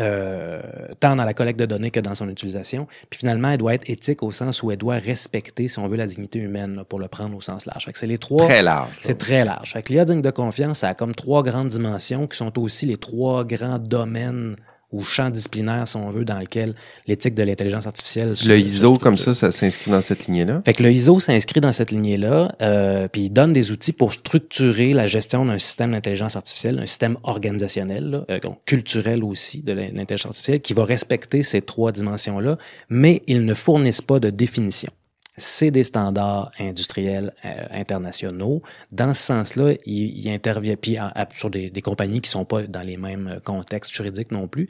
[0.00, 0.60] Euh,
[1.00, 2.86] tant dans la collecte de données que dans son utilisation.
[3.10, 5.96] Puis finalement, elle doit être éthique au sens où elle doit respecter, si on veut,
[5.96, 7.88] la dignité humaine, pour le prendre au sens large.
[7.94, 8.44] c'est les trois.
[8.46, 8.98] Très large.
[9.00, 9.72] C'est très large.
[9.72, 12.86] Fait que l'IA digne de confiance, ça a comme trois grandes dimensions qui sont aussi
[12.86, 14.56] les trois grands domaines
[14.92, 16.74] ou champ disciplinaire, si on veut, dans lequel
[17.06, 18.34] l'éthique de l'intelligence artificielle.
[18.46, 20.62] Le ISO, comme ça, ça s'inscrit dans cette lignée-là?
[20.64, 24.12] Fait que le ISO s'inscrit dans cette lignée-là, euh, puis il donne des outils pour
[24.12, 29.72] structurer la gestion d'un système d'intelligence artificielle, un système organisationnel, euh, donc culturel aussi de
[29.72, 32.56] l'intelligence artificielle, qui va respecter ces trois dimensions-là,
[32.88, 34.90] mais ils ne fournissent pas de définition
[35.38, 38.60] c'est des standards industriels euh, internationaux.
[38.92, 40.96] Dans ce sens-là, il, il, intervient puis
[41.34, 44.68] sur des, des, compagnies qui sont pas dans les mêmes euh, contextes juridiques non plus.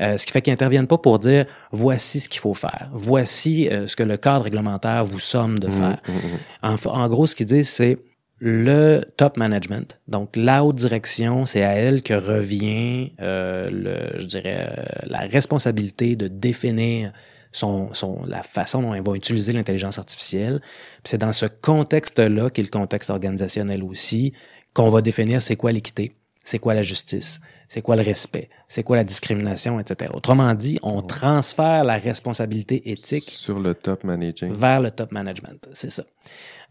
[0.00, 3.68] Euh, ce qui fait qu'ils interviennent pas pour dire voici ce qu'il faut faire, voici
[3.86, 5.98] ce que le cadre réglementaire vous somme de mmh, faire.
[6.08, 6.88] Mmh, mmh.
[6.88, 7.98] En, en, gros, ce qu'ils disent, c'est
[8.40, 14.84] le top management, donc la haute direction, c'est à elle que revient, le, je dirais,
[15.04, 17.12] la responsabilité de définir
[17.54, 20.60] son, la façon dont elle va utiliser l'intelligence artificielle.
[21.04, 24.32] C'est dans ce contexte-là, qui est le contexte organisationnel aussi,
[24.74, 28.82] qu'on va définir c'est quoi l'équité, c'est quoi la justice, c'est quoi le respect, c'est
[28.82, 30.10] quoi la discrimination, etc.
[30.12, 35.68] Autrement dit, on transfère la responsabilité éthique sur le top management vers le top management,
[35.72, 36.04] c'est ça.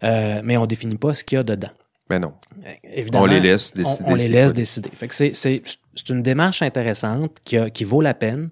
[0.04, 1.72] Euh, mais on définit pas ce qu'il y a dedans.
[2.10, 2.34] Ben non.
[2.84, 4.04] Évidemment, on les laisse décider.
[4.06, 4.90] On, les laisse décider.
[4.94, 5.64] Fait que c'est,
[6.10, 8.50] une démarche intéressante qui, qui vaut la peine.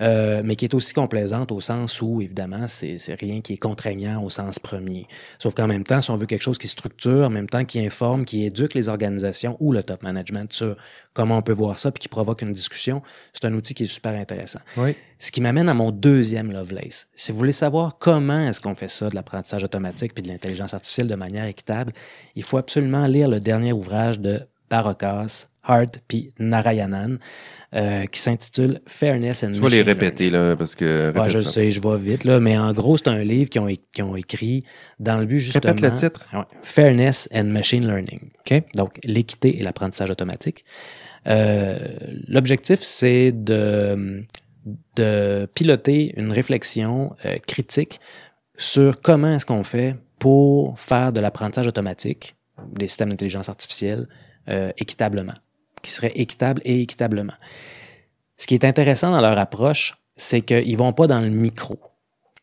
[0.00, 4.22] Euh, mais qui est aussi complaisante au sens où, évidemment, c'est rien qui est contraignant
[4.22, 5.06] au sens premier.
[5.38, 7.78] Sauf qu'en même temps, si on veut quelque chose qui structure, en même temps qui
[7.84, 10.76] informe, qui éduque les organisations ou le top management sur
[11.12, 13.02] comment on peut voir ça, puis qui provoque une discussion,
[13.34, 14.60] c'est un outil qui est super intéressant.
[14.78, 14.96] Oui.
[15.18, 17.06] Ce qui m'amène à mon deuxième Lovelace.
[17.14, 20.72] Si vous voulez savoir comment est-ce qu'on fait ça, de l'apprentissage automatique puis de l'intelligence
[20.72, 21.92] artificielle de manière équitable,
[22.34, 24.40] il faut absolument lire le dernier ouvrage de
[24.70, 27.18] Barokas, Hart puis Narayanan.
[27.74, 31.10] Euh, qui s'intitule Fairness and Tu vas les répéter, là, parce que.
[31.18, 33.62] Ouais, je le sais, je vais vite, là, mais en gros, c'est un livre qu'ils
[33.62, 34.62] ont, ont écrit
[35.00, 35.72] dans le but, justement.
[35.72, 36.28] Répète le titre.
[36.62, 38.28] Fairness and Machine Learning.
[38.40, 38.62] OK.
[38.74, 40.66] Donc, l'équité et l'apprentissage automatique.
[41.26, 41.78] Euh,
[42.28, 44.26] L'objectif, c'est de,
[44.96, 48.00] de piloter une réflexion euh, critique
[48.58, 52.36] sur comment est-ce qu'on fait pour faire de l'apprentissage automatique,
[52.74, 54.08] des systèmes d'intelligence artificielle,
[54.50, 55.36] euh, équitablement
[55.82, 57.34] qui serait équitable et équitablement.
[58.38, 61.78] Ce qui est intéressant dans leur approche, c'est qu'ils vont pas dans le micro.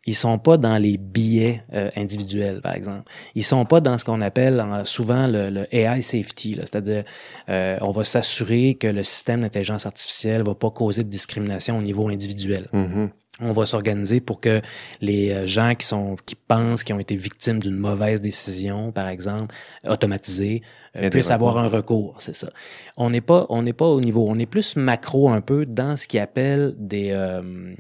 [0.06, 3.04] Ils sont pas dans les billets euh, individuels, par exemple.
[3.36, 7.04] Ils sont pas dans ce qu'on appelle souvent le, AI safety, c'est-à-dire
[7.50, 11.82] euh, on va s'assurer que le système d'intelligence artificielle va pas causer de discrimination au
[11.82, 12.70] niveau individuel.
[12.74, 13.10] Mm-hmm
[13.40, 14.62] on va s'organiser pour que
[15.02, 19.08] les euh, gens qui sont qui pensent qu'ils ont été victimes d'une mauvaise décision, par
[19.08, 19.56] exemple,
[19.88, 20.62] automatisée,
[20.96, 22.50] euh, puissent avoir un recours, c'est ça.
[22.98, 25.96] On n'est pas on n'est pas au niveau, on est plus macro un peu dans
[25.96, 27.74] ce qui appelle des euh,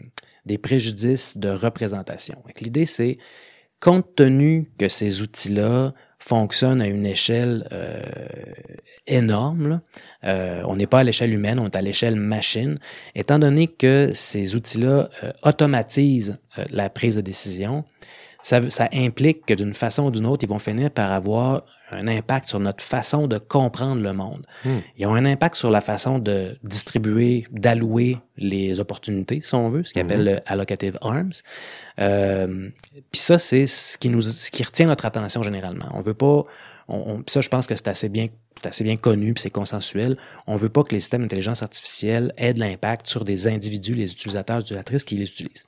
[0.46, 2.42] des préjudices de représentation.
[2.62, 3.18] L'idée c'est
[3.80, 8.02] compte tenu que ces outils-là fonctionnent à une échelle euh,
[9.08, 9.82] énorme.
[10.26, 12.78] Euh, on n'est pas à l'échelle humaine, on est à l'échelle machine.
[13.16, 16.38] Étant donné que ces outils-là euh, automatisent
[16.70, 17.86] la prise de décision,
[18.42, 22.48] ça implique que d'une façon ou d'une autre, ils vont finir par avoir un impact
[22.48, 24.46] sur notre façon de comprendre le monde.
[24.66, 24.80] Hmm.
[24.98, 29.84] Ils ont un impact sur la façon de distribuer, d'allouer les opportunités, si on veut,
[29.84, 30.26] ce qu'on appelle hmm.
[30.26, 31.32] le allocative arms.
[32.00, 32.70] Euh,
[33.12, 35.90] Puis ça, c'est ce qui nous, ce qui retient notre attention généralement.
[35.94, 36.46] On veut pas,
[36.88, 38.28] on, ça, je pense que c'est assez bien,
[38.64, 40.18] assez bien connu, puis c'est consensuel.
[40.48, 44.12] On veut pas que les systèmes d'intelligence artificielle aient de l'impact sur des individus, les
[44.12, 45.66] utilisateurs, utilisatrices qui les utilisent.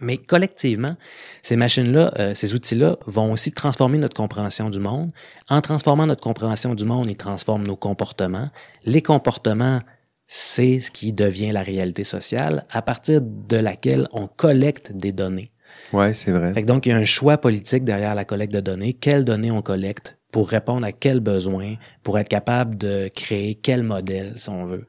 [0.00, 0.96] Mais collectivement,
[1.42, 5.10] ces machines-là, euh, ces outils-là vont aussi transformer notre compréhension du monde.
[5.48, 8.50] En transformant notre compréhension du monde, ils transforment nos comportements.
[8.84, 9.80] Les comportements,
[10.26, 15.50] c'est ce qui devient la réalité sociale à partir de laquelle on collecte des données.
[15.92, 16.52] Ouais, c'est vrai.
[16.62, 18.92] donc, il y a un choix politique derrière la collecte de données.
[18.92, 23.84] Quelles données on collecte pour répondre à quels besoins, pour être capable de créer quel
[23.84, 24.86] modèle, si on veut,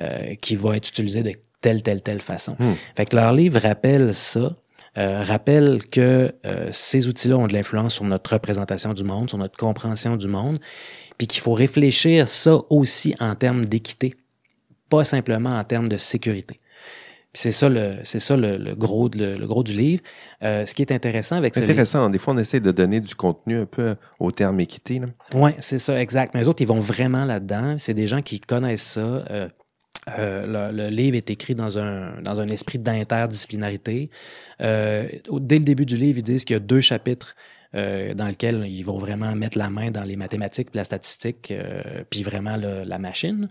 [0.00, 2.56] euh, qui va être utilisé de telle, telle, telle façon.
[2.58, 2.74] Hmm.
[2.96, 4.56] Fait que leur livre rappelle ça,
[4.98, 9.38] euh, rappelle que euh, ces outils-là ont de l'influence sur notre représentation du monde, sur
[9.38, 10.58] notre compréhension du monde,
[11.18, 14.14] puis qu'il faut réfléchir ça aussi en termes d'équité,
[14.88, 16.60] pas simplement en termes de sécurité.
[17.34, 20.02] C'est ça le c'est ça le, gros le, gros du livre.
[20.42, 22.08] Euh, ce qui est intéressant avec ce intéressant.
[22.08, 25.00] Des fois, on essaie de donner du contenu un peu au terme équité.
[25.34, 26.32] Oui, c'est ça, exact.
[26.34, 27.76] Mais les autres, ils vont vraiment là-dedans.
[27.78, 29.00] C'est des gens qui connaissent ça.
[29.00, 29.48] Euh,
[30.16, 34.10] euh, le, livre est écrit dans un, dans un esprit d'interdisciplinarité.
[34.62, 37.34] Euh, dès le début du livre, ils disent qu'il y a deux chapitres
[37.74, 41.52] euh, dans lesquels ils vont vraiment mettre la main dans les mathématiques, la statistique,
[42.08, 43.50] puis vraiment la machine.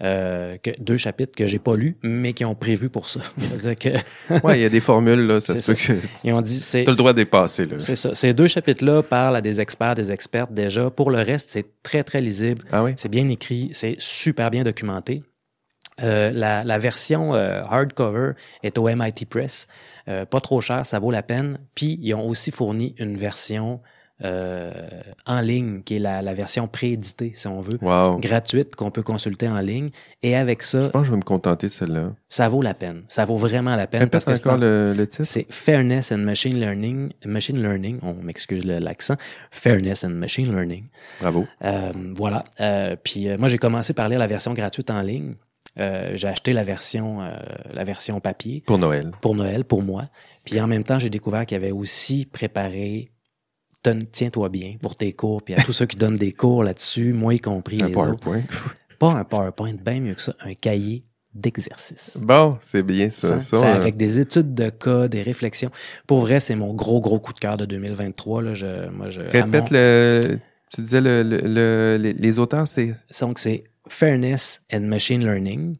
[0.00, 3.20] que, deux chapitres que j'ai pas lus, mais qui ont prévu pour ça.
[3.78, 3.90] que
[4.46, 5.92] ouais, il y a des formules là, ça se peut que
[6.24, 7.78] ils ont dit c'est le droit de dépasser là.
[7.78, 8.14] C'est ça.
[8.14, 10.88] Ces deux chapitres-là parlent à des experts, des expertes déjà.
[10.88, 12.64] Pour le reste, c'est très très lisible.
[12.72, 12.92] Ah oui?
[12.96, 15.22] C'est bien écrit, c'est super bien documenté.
[16.02, 18.32] Euh, la, version euh, hardcover
[18.62, 19.66] est au MIT Press.
[20.08, 21.58] Euh, pas trop cher, ça vaut la peine.
[21.74, 23.80] Puis, ils ont aussi fourni une version
[24.20, 27.78] en ligne, qui est la, version prééditée, si on veut,
[28.18, 29.90] gratuite, qu'on peut consulter en ligne.
[30.24, 30.80] Et avec ça...
[30.80, 32.14] Je pense que je vais me contenter de celle-là.
[32.28, 33.04] Ça vaut la peine.
[33.06, 34.08] Ça vaut vraiment la peine.
[34.08, 35.22] Parce encore le, le, titre.
[35.22, 37.12] C'est Fairness and Machine Learning.
[37.26, 39.14] Machine Learning, on m'excuse l'accent.
[39.52, 40.86] Fairness and Machine Learning.
[41.20, 41.46] Bravo.
[42.16, 42.42] voilà.
[43.04, 45.36] puis moi, j'ai commencé par lire la version gratuite en ligne.
[45.78, 47.36] Euh, j'ai acheté la version, euh,
[47.72, 48.62] la version papier.
[48.66, 49.12] Pour Noël.
[49.20, 50.06] Pour Noël, pour moi.
[50.44, 53.10] Puis en même temps, j'ai découvert qu'il y avait aussi préparé
[54.12, 57.34] Tiens-toi bien pour tes cours, puis à tous ceux qui donnent des cours là-dessus, moi
[57.34, 57.82] y compris.
[57.82, 58.42] Un PowerPoint.
[58.98, 62.18] Pas un PowerPoint, bien mieux que ça, un cahier d'exercice.
[62.20, 63.40] Bon, c'est bien ça.
[63.40, 63.74] ça, hein.
[63.74, 65.70] Avec des études de cas, des réflexions.
[66.06, 68.42] Pour vrai, c'est mon gros, gros coup de cœur de 2023.
[68.42, 68.54] Là.
[68.54, 70.38] Je, moi, je, Répète le...
[70.74, 72.94] Tu disais le, le, les, auteurs, c'est...
[73.20, 75.76] Donc, c'est Fairness and Machine Learning.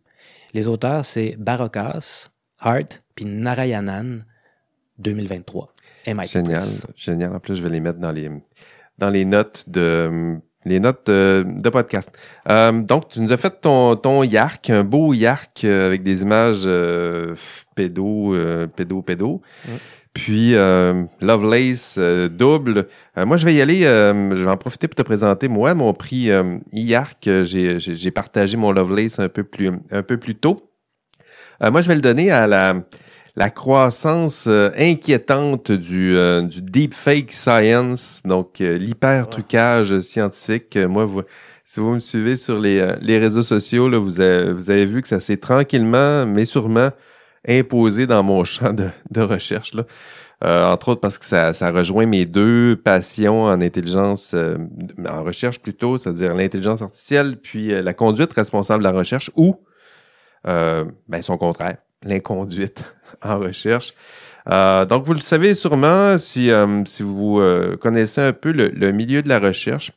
[0.55, 2.29] Les auteurs, c'est Barokas,
[2.59, 4.25] Hart, puis Narayanan,
[4.99, 5.75] 2023.
[6.07, 6.63] génial,
[6.97, 7.37] génial.
[7.37, 8.31] En plus, je vais les mettre dans les,
[8.99, 12.11] dans les notes de les notes de, podcast.
[12.49, 16.23] Euh, donc, tu nous as fait ton, ton YARC, un beau YARC euh, avec des
[16.23, 17.35] images euh,
[17.75, 18.35] pédo,
[18.77, 19.43] pédo, pédo.
[20.19, 22.89] Puis euh, Lovelace euh, double.
[23.17, 23.83] Euh, moi, je vais y aller.
[23.83, 25.47] je vais en profiter pour te présenter.
[25.47, 26.31] Moi, mon prix
[26.73, 30.61] IARC, j'ai partagé mon Lovelace un peu plus un peu plus tôt.
[31.61, 32.75] moi, je vais le donner à la
[33.37, 36.17] la croissance inquiétante du,
[36.49, 40.77] du deepfake science, donc l'hyper trucage scientifique.
[40.77, 41.23] moi, vous,
[41.65, 45.03] si vous me suivez sur les, les réseaux sociaux, là, vous, avez, vous avez vu
[45.03, 46.91] que ça s'est tranquillement, mais sûrement
[47.49, 49.75] imposé dans mon champ de, de recherche.
[49.75, 49.85] Là.
[50.45, 54.57] Euh, entre autres parce que ça, ça, rejoint mes deux passions en intelligence, euh,
[55.09, 59.57] en recherche plutôt, c'est-à-dire l'intelligence artificielle, puis euh, la conduite responsable de la recherche, ou
[60.45, 62.85] ben, son contraire, l'inconduite
[63.23, 63.93] en recherche.
[64.47, 66.51] donc, vous le savez sûrement si,
[66.87, 67.43] si vous
[67.81, 69.93] connaissez un peu le, le, milieu de la recherche.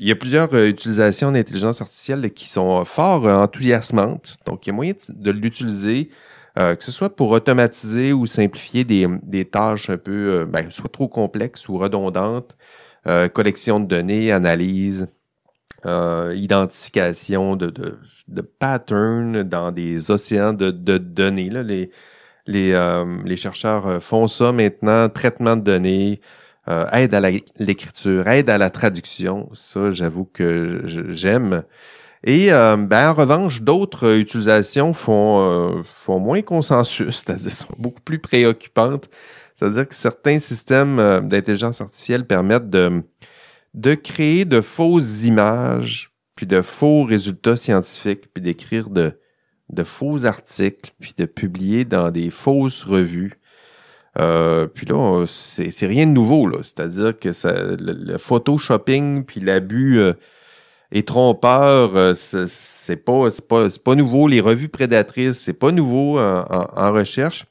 [0.00, 4.38] il y a plusieurs utilisations d'intelligence artificielle qui sont fort enthousiasmantes.
[4.44, 6.14] Donc, il y a moyen de l'utiliser euh,
[6.56, 10.88] que ce soit pour automatiser ou simplifier des, des tâches un peu, euh, ben, soit
[10.90, 12.56] trop complexes ou redondantes,
[13.06, 15.08] euh, collection de données, analyse,
[15.84, 21.48] identification de, de, de, patterns dans des océans de, de données.
[21.48, 21.62] Là.
[21.62, 21.90] Les,
[22.46, 22.74] les,
[23.24, 26.20] les chercheurs font ça maintenant, traitement de données,
[26.66, 27.20] aide à
[27.60, 29.48] l'écriture, aide à la traduction.
[29.54, 31.62] Ça, j'avoue que j'aime.
[32.26, 37.74] Et euh, ben, en revanche, d'autres euh, utilisations font, euh, font moins consensus, c'est-à-dire sont
[37.78, 39.08] beaucoup plus préoccupantes.
[39.54, 40.98] C'est-à-dire que certains systèmes
[41.28, 43.02] d'intelligence artificielle permettent de,
[43.72, 49.18] de créer de fausses images, puis de faux résultats scientifiques, puis d'écrire de,
[49.70, 53.40] de faux articles, puis de publier dans des fausses revues.
[54.18, 56.58] Euh, puis là, c'est rien de nouveau, là.
[56.62, 60.14] C'est-à-dire que ça, le, photoshopping, puis l'abus euh,
[60.92, 64.28] et trompeur, euh, c'est pas, pas, pas nouveau.
[64.28, 67.46] Les revues prédatrices, c'est pas nouveau en, recherche.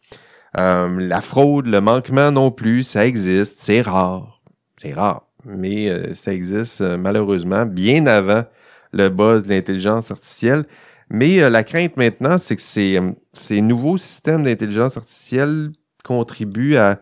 [0.57, 3.57] Euh, la fraude, le manquement non plus, ça existe.
[3.59, 4.41] C'est rare.
[4.77, 5.23] C'est rare.
[5.43, 8.45] Mais euh, ça existe malheureusement bien avant
[8.93, 10.63] le buzz de l'intelligence artificielle.
[11.09, 12.99] Mais la crainte maintenant, c'est que ces,
[13.31, 15.71] ces nouveaux systèmes d'intelligence artificielle
[16.03, 16.99] contribuent à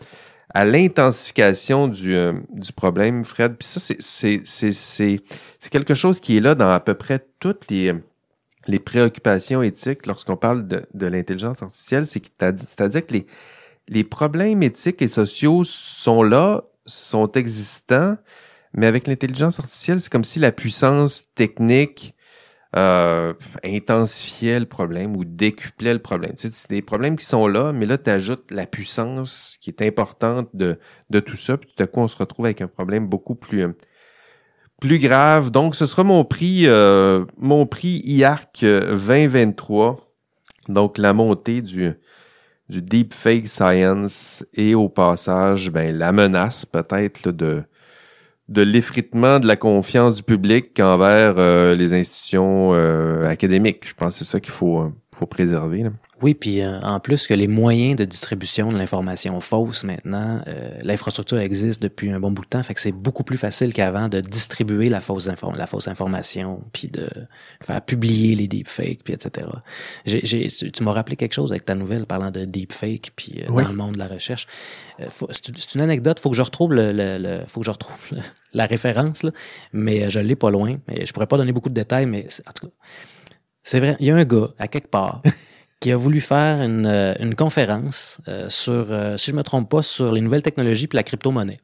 [0.54, 3.56] à l'intensification du, euh, du problème, Fred.
[3.58, 7.94] Puis ça, c'est quelque chose qui est là dans à peu près toutes les,
[8.68, 12.06] les préoccupations éthiques lorsqu'on parle de, de l'intelligence artificielle.
[12.06, 13.26] C'est-à-dire que les,
[13.88, 18.18] les problèmes éthiques et sociaux sont là, sont existants,
[18.74, 22.13] mais avec l'intelligence artificielle, c'est comme si la puissance technique
[22.76, 23.34] euh,
[23.64, 26.34] intensifiait le problème ou décuplait le problème.
[26.38, 30.50] C'est des problèmes qui sont là, mais là, tu ajoutes la puissance qui est importante
[30.56, 30.80] de,
[31.12, 33.64] de tout ça, puis tout à coup, on se retrouve avec un problème beaucoup plus,
[33.64, 33.74] euh,
[34.82, 35.52] plus grave.
[35.52, 40.12] Donc, ce sera mon prix, euh, mon prix IARC 2023.
[40.68, 41.94] Donc, la montée du,
[42.70, 47.64] du deepfake science et au passage, ben, la menace peut-être de
[48.54, 53.88] de l'effritement de la confiance du public envers euh, les institutions euh, académiques.
[53.88, 55.84] Je pense que c'est ça qu'il faut, euh, faut préserver.
[55.84, 55.90] Là.
[56.24, 60.42] Oui, puis en plus que les moyens de distribution de l'information fausse maintenant,
[60.82, 64.08] l'infrastructure existe depuis un bon bout de temps, fait que c'est beaucoup plus facile qu'avant
[64.08, 67.10] de distribuer la fausse, la fausse information, puis de
[67.62, 69.48] faire publier les deepfakes, puis etc.
[70.06, 73.76] J'ai, tu m'as rappelé quelque chose avec ta nouvelle parlant de deepfake, puis dans le
[73.76, 74.48] monde de la recherche.
[75.30, 78.00] c'est, une anecdote, faut que je retrouve le, le, faut que je retrouve
[78.54, 79.32] la référence, là,
[79.74, 80.78] mais je l'ai pas loin.
[80.88, 82.74] Je pourrais pas donner beaucoup de détails, mais en tout cas,
[83.62, 85.22] c'est vrai, il y a un gars à quelque part
[85.84, 89.84] qui a voulu faire une, euh, conférence euh, sur, euh, si je me trompe pas,
[89.84, 91.58] sur les nouvelles technologies puis la crypto-monnaie.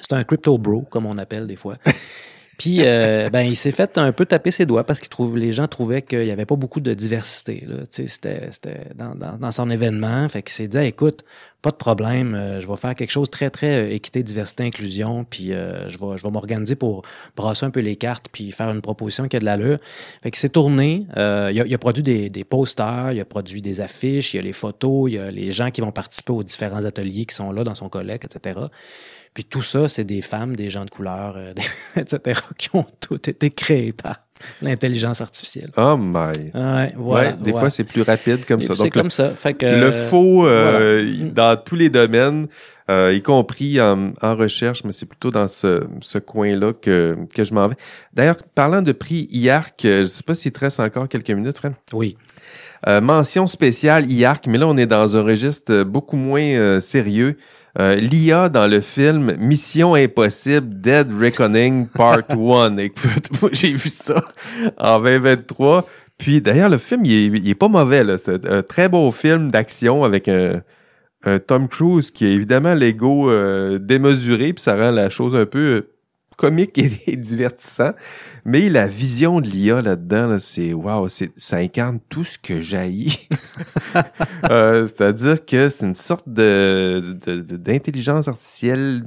[0.00, 1.76] C'est un crypto bro, comme on appelle des fois.
[2.58, 6.02] Puis, ben, il s'est fait un peu taper ses doigts parce que les gens trouvaient
[6.02, 7.66] qu'il n'y avait pas beaucoup de diversité.
[7.90, 8.50] C'était,
[8.94, 10.28] dans, dans, dans, son événement.
[10.28, 11.24] Fait qu'il s'est dit, écoute,
[11.64, 15.24] pas de problème, euh, je vais faire quelque chose très, très euh, équité, diversité, inclusion,
[15.24, 17.06] puis euh, je vais, je vais m'organiser pour
[17.36, 19.78] brasser un peu les cartes, puis faire une proposition qui a de l'allure.
[20.22, 23.62] Fait que c'est tourné, il, a, il, a, produit des, des posters, il a produit
[23.62, 26.34] des affiches, il y a les photos, il y a les gens qui vont participer
[26.34, 28.60] aux différents ateliers qui sont là dans son collègue, etc.
[29.34, 31.36] Puis tout ça, c'est des femmes, des gens de couleur,
[31.96, 34.24] etc., qui ont tout été créés par
[34.62, 35.70] l'intelligence artificielle.
[35.76, 36.50] Oh my.
[36.54, 38.74] Ouais, voilà, des fois, c'est plus rapide comme ça.
[38.74, 39.30] C'est comme ça.
[39.34, 42.48] Fait que, le faux euh, dans tous les domaines,
[42.90, 47.54] euh, y compris en, recherche, mais c'est plutôt dans ce, ce coin-là que, que je
[47.54, 47.76] m'en vais.
[48.12, 51.56] D'ailleurs, parlant de prix IARC, euh, je sais pas s'il te reste encore quelques minutes,
[51.56, 51.74] Fred.
[51.92, 52.16] Oui.
[53.02, 57.38] mention spéciale IARC, mais là, on est dans un registre beaucoup moins sérieux.
[57.78, 62.76] Euh, L'IA dans le film Mission Impossible Dead Reckoning Part 1.
[62.78, 64.22] Écoute, moi j'ai vu ça
[64.78, 65.86] en 2023.
[66.16, 68.04] Puis d'ailleurs, le film, il est, pas mauvais.
[68.24, 70.62] C'est un très beau film d'action avec un,
[71.46, 75.86] Tom Cruise qui est évidemment l'ego euh, démesuré, puis ça rend la chose un peu
[76.36, 77.92] comique et, divertissant.
[78.44, 83.28] Mais la vision de l'IA là-dedans, c'est waouh, ça incarne tout ce que jaillit.
[84.50, 87.16] euh, C'est-à-dire que c'est une sorte de
[87.56, 89.04] d'intelligence artificielle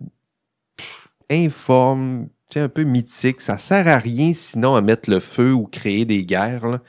[1.30, 3.42] informe, un peu mythique.
[3.42, 6.80] Ça sert à rien sinon à mettre le feu ou créer des guerres.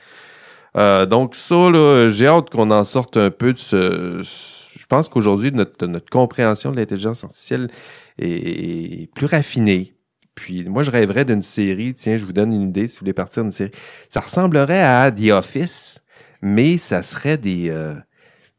[0.77, 4.23] Euh, donc ça, là, j'ai hâte qu'on en sorte un peu de ce.
[4.23, 7.69] Je pense qu'aujourd'hui, notre compréhension de l'intelligence artificielle
[8.17, 9.93] est plus raffinée
[10.39, 13.13] puis moi, je rêverais d'une série, tiens, je vous donne une idée si vous voulez
[13.13, 13.71] partir d'une série.
[14.07, 15.99] Ça ressemblerait à The Office,
[16.41, 17.93] mais ça serait des, euh,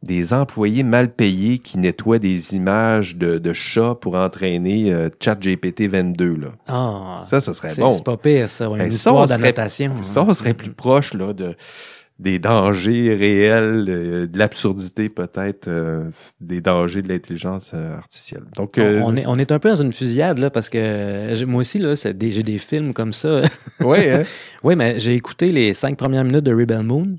[0.03, 5.89] des employés mal payés qui nettoient des images de, de chats pour entraîner euh, ChatGPT
[5.89, 6.37] 22.
[6.37, 6.49] Là.
[6.69, 7.93] Ah, ça, ça serait bon.
[7.93, 8.67] C'est pas pire, ça.
[8.67, 9.95] Une ben, histoire d'annotation.
[10.03, 11.57] Ça, on serait plus proche là, de
[12.21, 16.11] des dangers réels, euh, de l'absurdité peut-être, euh,
[16.41, 18.43] des dangers de l'intelligence euh, artificielle.
[18.57, 21.79] Donc, on, est, on est un peu dans une fusillade là parce que moi aussi
[21.79, 23.43] là, j'ai des films comme ça.
[23.81, 24.11] oui.
[24.11, 24.25] Hein?
[24.63, 27.19] oui, mais j'ai écouté les cinq premières minutes de Rebel Moon.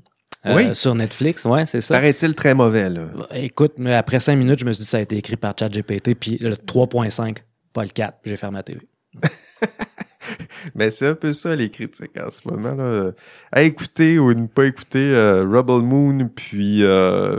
[0.72, 1.94] sur Netflix, ouais, c'est ça.
[1.94, 3.06] Paraît-il très mauvais, là?
[3.34, 6.14] Écoute, mais après cinq minutes, je me suis dit ça a été écrit par ChatGPT,
[6.14, 7.38] puis le 3.5,
[7.72, 8.80] pas le 4, j'ai fermé ma télé.
[10.74, 12.74] Mais c'est un peu ça les critiques en ce moment.
[12.74, 13.12] Là.
[13.50, 17.38] À écouter ou ne pas écouter euh, Rebel Moon, puis euh,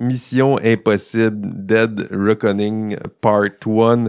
[0.00, 4.06] Mission Impossible, Dead Reckoning Part 1.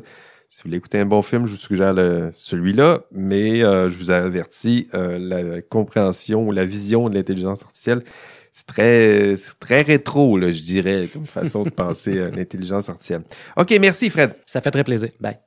[0.49, 1.93] Si vous voulez écouter un bon film, je vous suggère
[2.33, 8.01] celui-là, mais euh, je vous avertis, euh, la compréhension ou la vision de l'intelligence artificielle,
[8.53, 13.23] c'est très, très rétro, là, je dirais, comme façon de penser à l'intelligence artificielle.
[13.57, 14.35] OK, merci Fred.
[14.45, 15.09] Ça fait très plaisir.
[15.19, 15.37] Bye.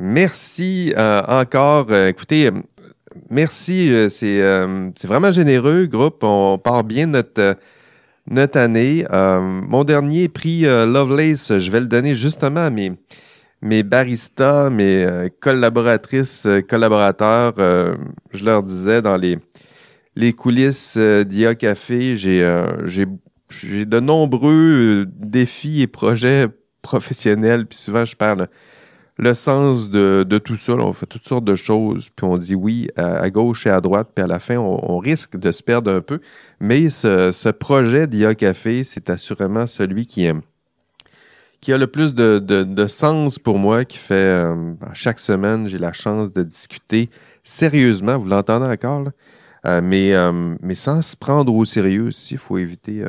[0.00, 1.94] Merci encore.
[1.94, 2.50] écoutez,
[3.28, 6.24] merci, c'est vraiment généreux, groupe.
[6.24, 7.56] On part bien notre
[8.30, 9.04] notre année.
[9.10, 12.92] Euh, mon dernier prix euh, Lovelace, je vais le donner justement à mes,
[13.60, 17.54] mes baristas, mes euh, collaboratrices, collaborateurs.
[17.56, 19.38] je leur disais dans les,
[20.16, 23.04] les coulisses d'IA Café, j'ai
[23.52, 26.46] j'ai de nombreux défis et projets
[26.82, 28.46] professionnels, puis souvent je parle
[29.20, 30.72] le sens de, tout ça.
[30.72, 34.08] on fait toutes sortes de choses, puis on dit oui à, gauche et à droite,
[34.14, 36.20] puis à la fin, on, risque de se perdre un peu.
[36.58, 40.34] Mais ce, projet d'IA Café, c'est assurément celui qui, est,
[41.60, 45.92] qui a le plus de, sens pour moi, qui fait euh, chaque semaine, j'ai la
[45.92, 47.10] chance de discuter
[47.44, 49.08] sérieusement, vous l'entendez encore,
[49.66, 53.04] euh, mais, euh, mais sans se prendre au sérieux aussi, il faut éviter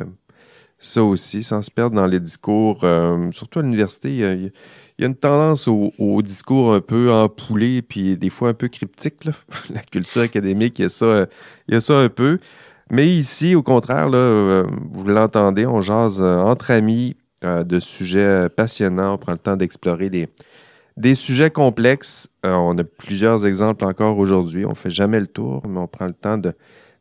[0.84, 2.84] ça aussi, sans se perdre dans les discours,
[3.32, 4.10] surtout à l'université.
[4.10, 4.52] Il
[4.98, 9.24] y a une tendance au, discours un peu empoulé, puis des fois un peu cryptique.
[9.74, 11.26] La culture académique, il y, a ça,
[11.68, 12.38] y a ça un peu.
[12.92, 17.80] Mais ici, au contraire, là, euh, vous l'entendez, on jase euh, entre amis euh, de
[17.80, 19.14] sujets passionnants.
[19.14, 20.28] On prend le temps d'explorer des,
[20.98, 22.28] des sujets complexes.
[22.44, 24.66] on a plusieurs exemples encore aujourd'hui.
[24.66, 26.52] On ne fait jamais le tour, mais on prend le temps de,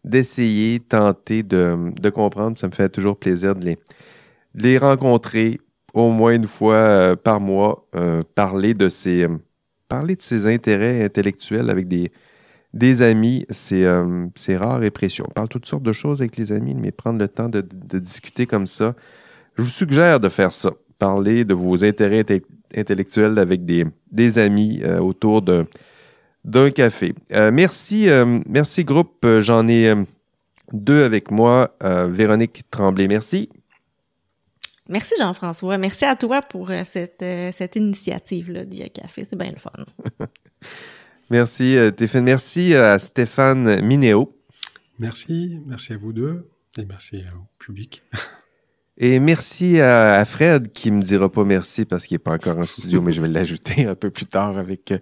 [0.03, 2.57] d'essayer, tenter de, comprendre.
[2.57, 3.75] Ça me fait toujours plaisir de
[4.55, 5.59] les, rencontrer,
[5.93, 9.37] au moins une fois euh, par mois euh, parler de ses euh,
[9.87, 12.11] parler de ses intérêts intellectuels avec des,
[12.73, 13.85] des amis, c'est
[14.55, 15.25] rare et précieux.
[15.27, 17.61] On parle toutes sortes de choses avec les amis, mais prendre le temps de,
[17.99, 18.95] discuter comme ça,
[19.57, 20.71] je vous suggère de faire ça.
[20.97, 22.25] Parler de vos intérêts
[22.73, 25.65] intellectuels avec des, des amis autour d'un
[26.75, 27.13] café.
[27.29, 28.07] merci,
[28.47, 29.25] merci groupe.
[29.39, 29.93] J'en ai
[30.73, 31.75] deux avec moi.
[31.81, 33.49] Véronique Tremblay, merci.
[34.91, 35.77] Merci Jean-François.
[35.77, 39.25] Merci à toi pour euh, cette, euh, cette initiative-là d'IA Café.
[39.27, 39.71] C'est bien le fun.
[41.29, 42.25] merci euh, Stéphane.
[42.25, 44.37] Merci à Stéphane Minéo.
[44.99, 45.61] Merci.
[45.65, 48.03] Merci à vous deux et merci au public.
[48.97, 52.63] Et merci à, Fred qui me dira pas merci parce qu'il n'est pas encore en
[52.63, 54.93] studio, mais je vais l'ajouter un peu plus tard avec,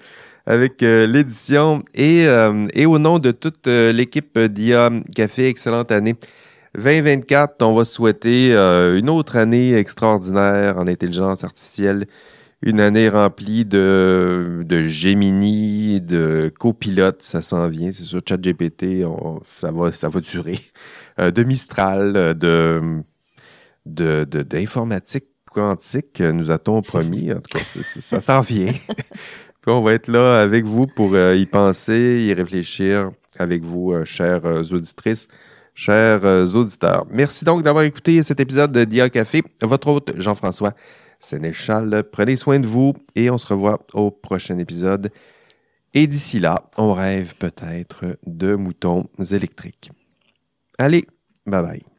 [0.49, 1.83] avec l'édition.
[1.93, 2.25] Et,
[2.73, 6.15] et au nom de toute l'équipe d'IA Café, excellente année
[6.75, 12.05] 2024, on va souhaiter euh, une autre année extraordinaire en intelligence artificielle,
[12.61, 19.03] une année remplie de, de Gemini, de copilote, ça s'en vient, c'est sûr, ChatGPT,
[19.59, 20.59] ça va, ça va durer,
[21.19, 23.01] euh, de Mistral, de,
[23.85, 28.73] de, d'informatique quantique, nous a-t-on promis, en tout cas, ça, s'en vient.
[29.77, 34.45] On va être là avec vous pour euh, y penser, y réfléchir avec vous, chères
[34.45, 35.27] auditrices
[35.79, 37.05] chers euh, auditeurs.
[37.09, 39.43] Merci donc d'avoir écouté cet épisode de Dia Café.
[39.61, 40.73] Votre hôte, Jean-François
[41.21, 42.03] Sénéchal.
[42.11, 45.09] Prenez soin de vous et on se revoit au prochain épisode.
[45.93, 49.91] Et d'ici là, on rêve peut-être de moutons électriques.
[50.77, 51.07] Allez,
[51.45, 51.98] bye bye.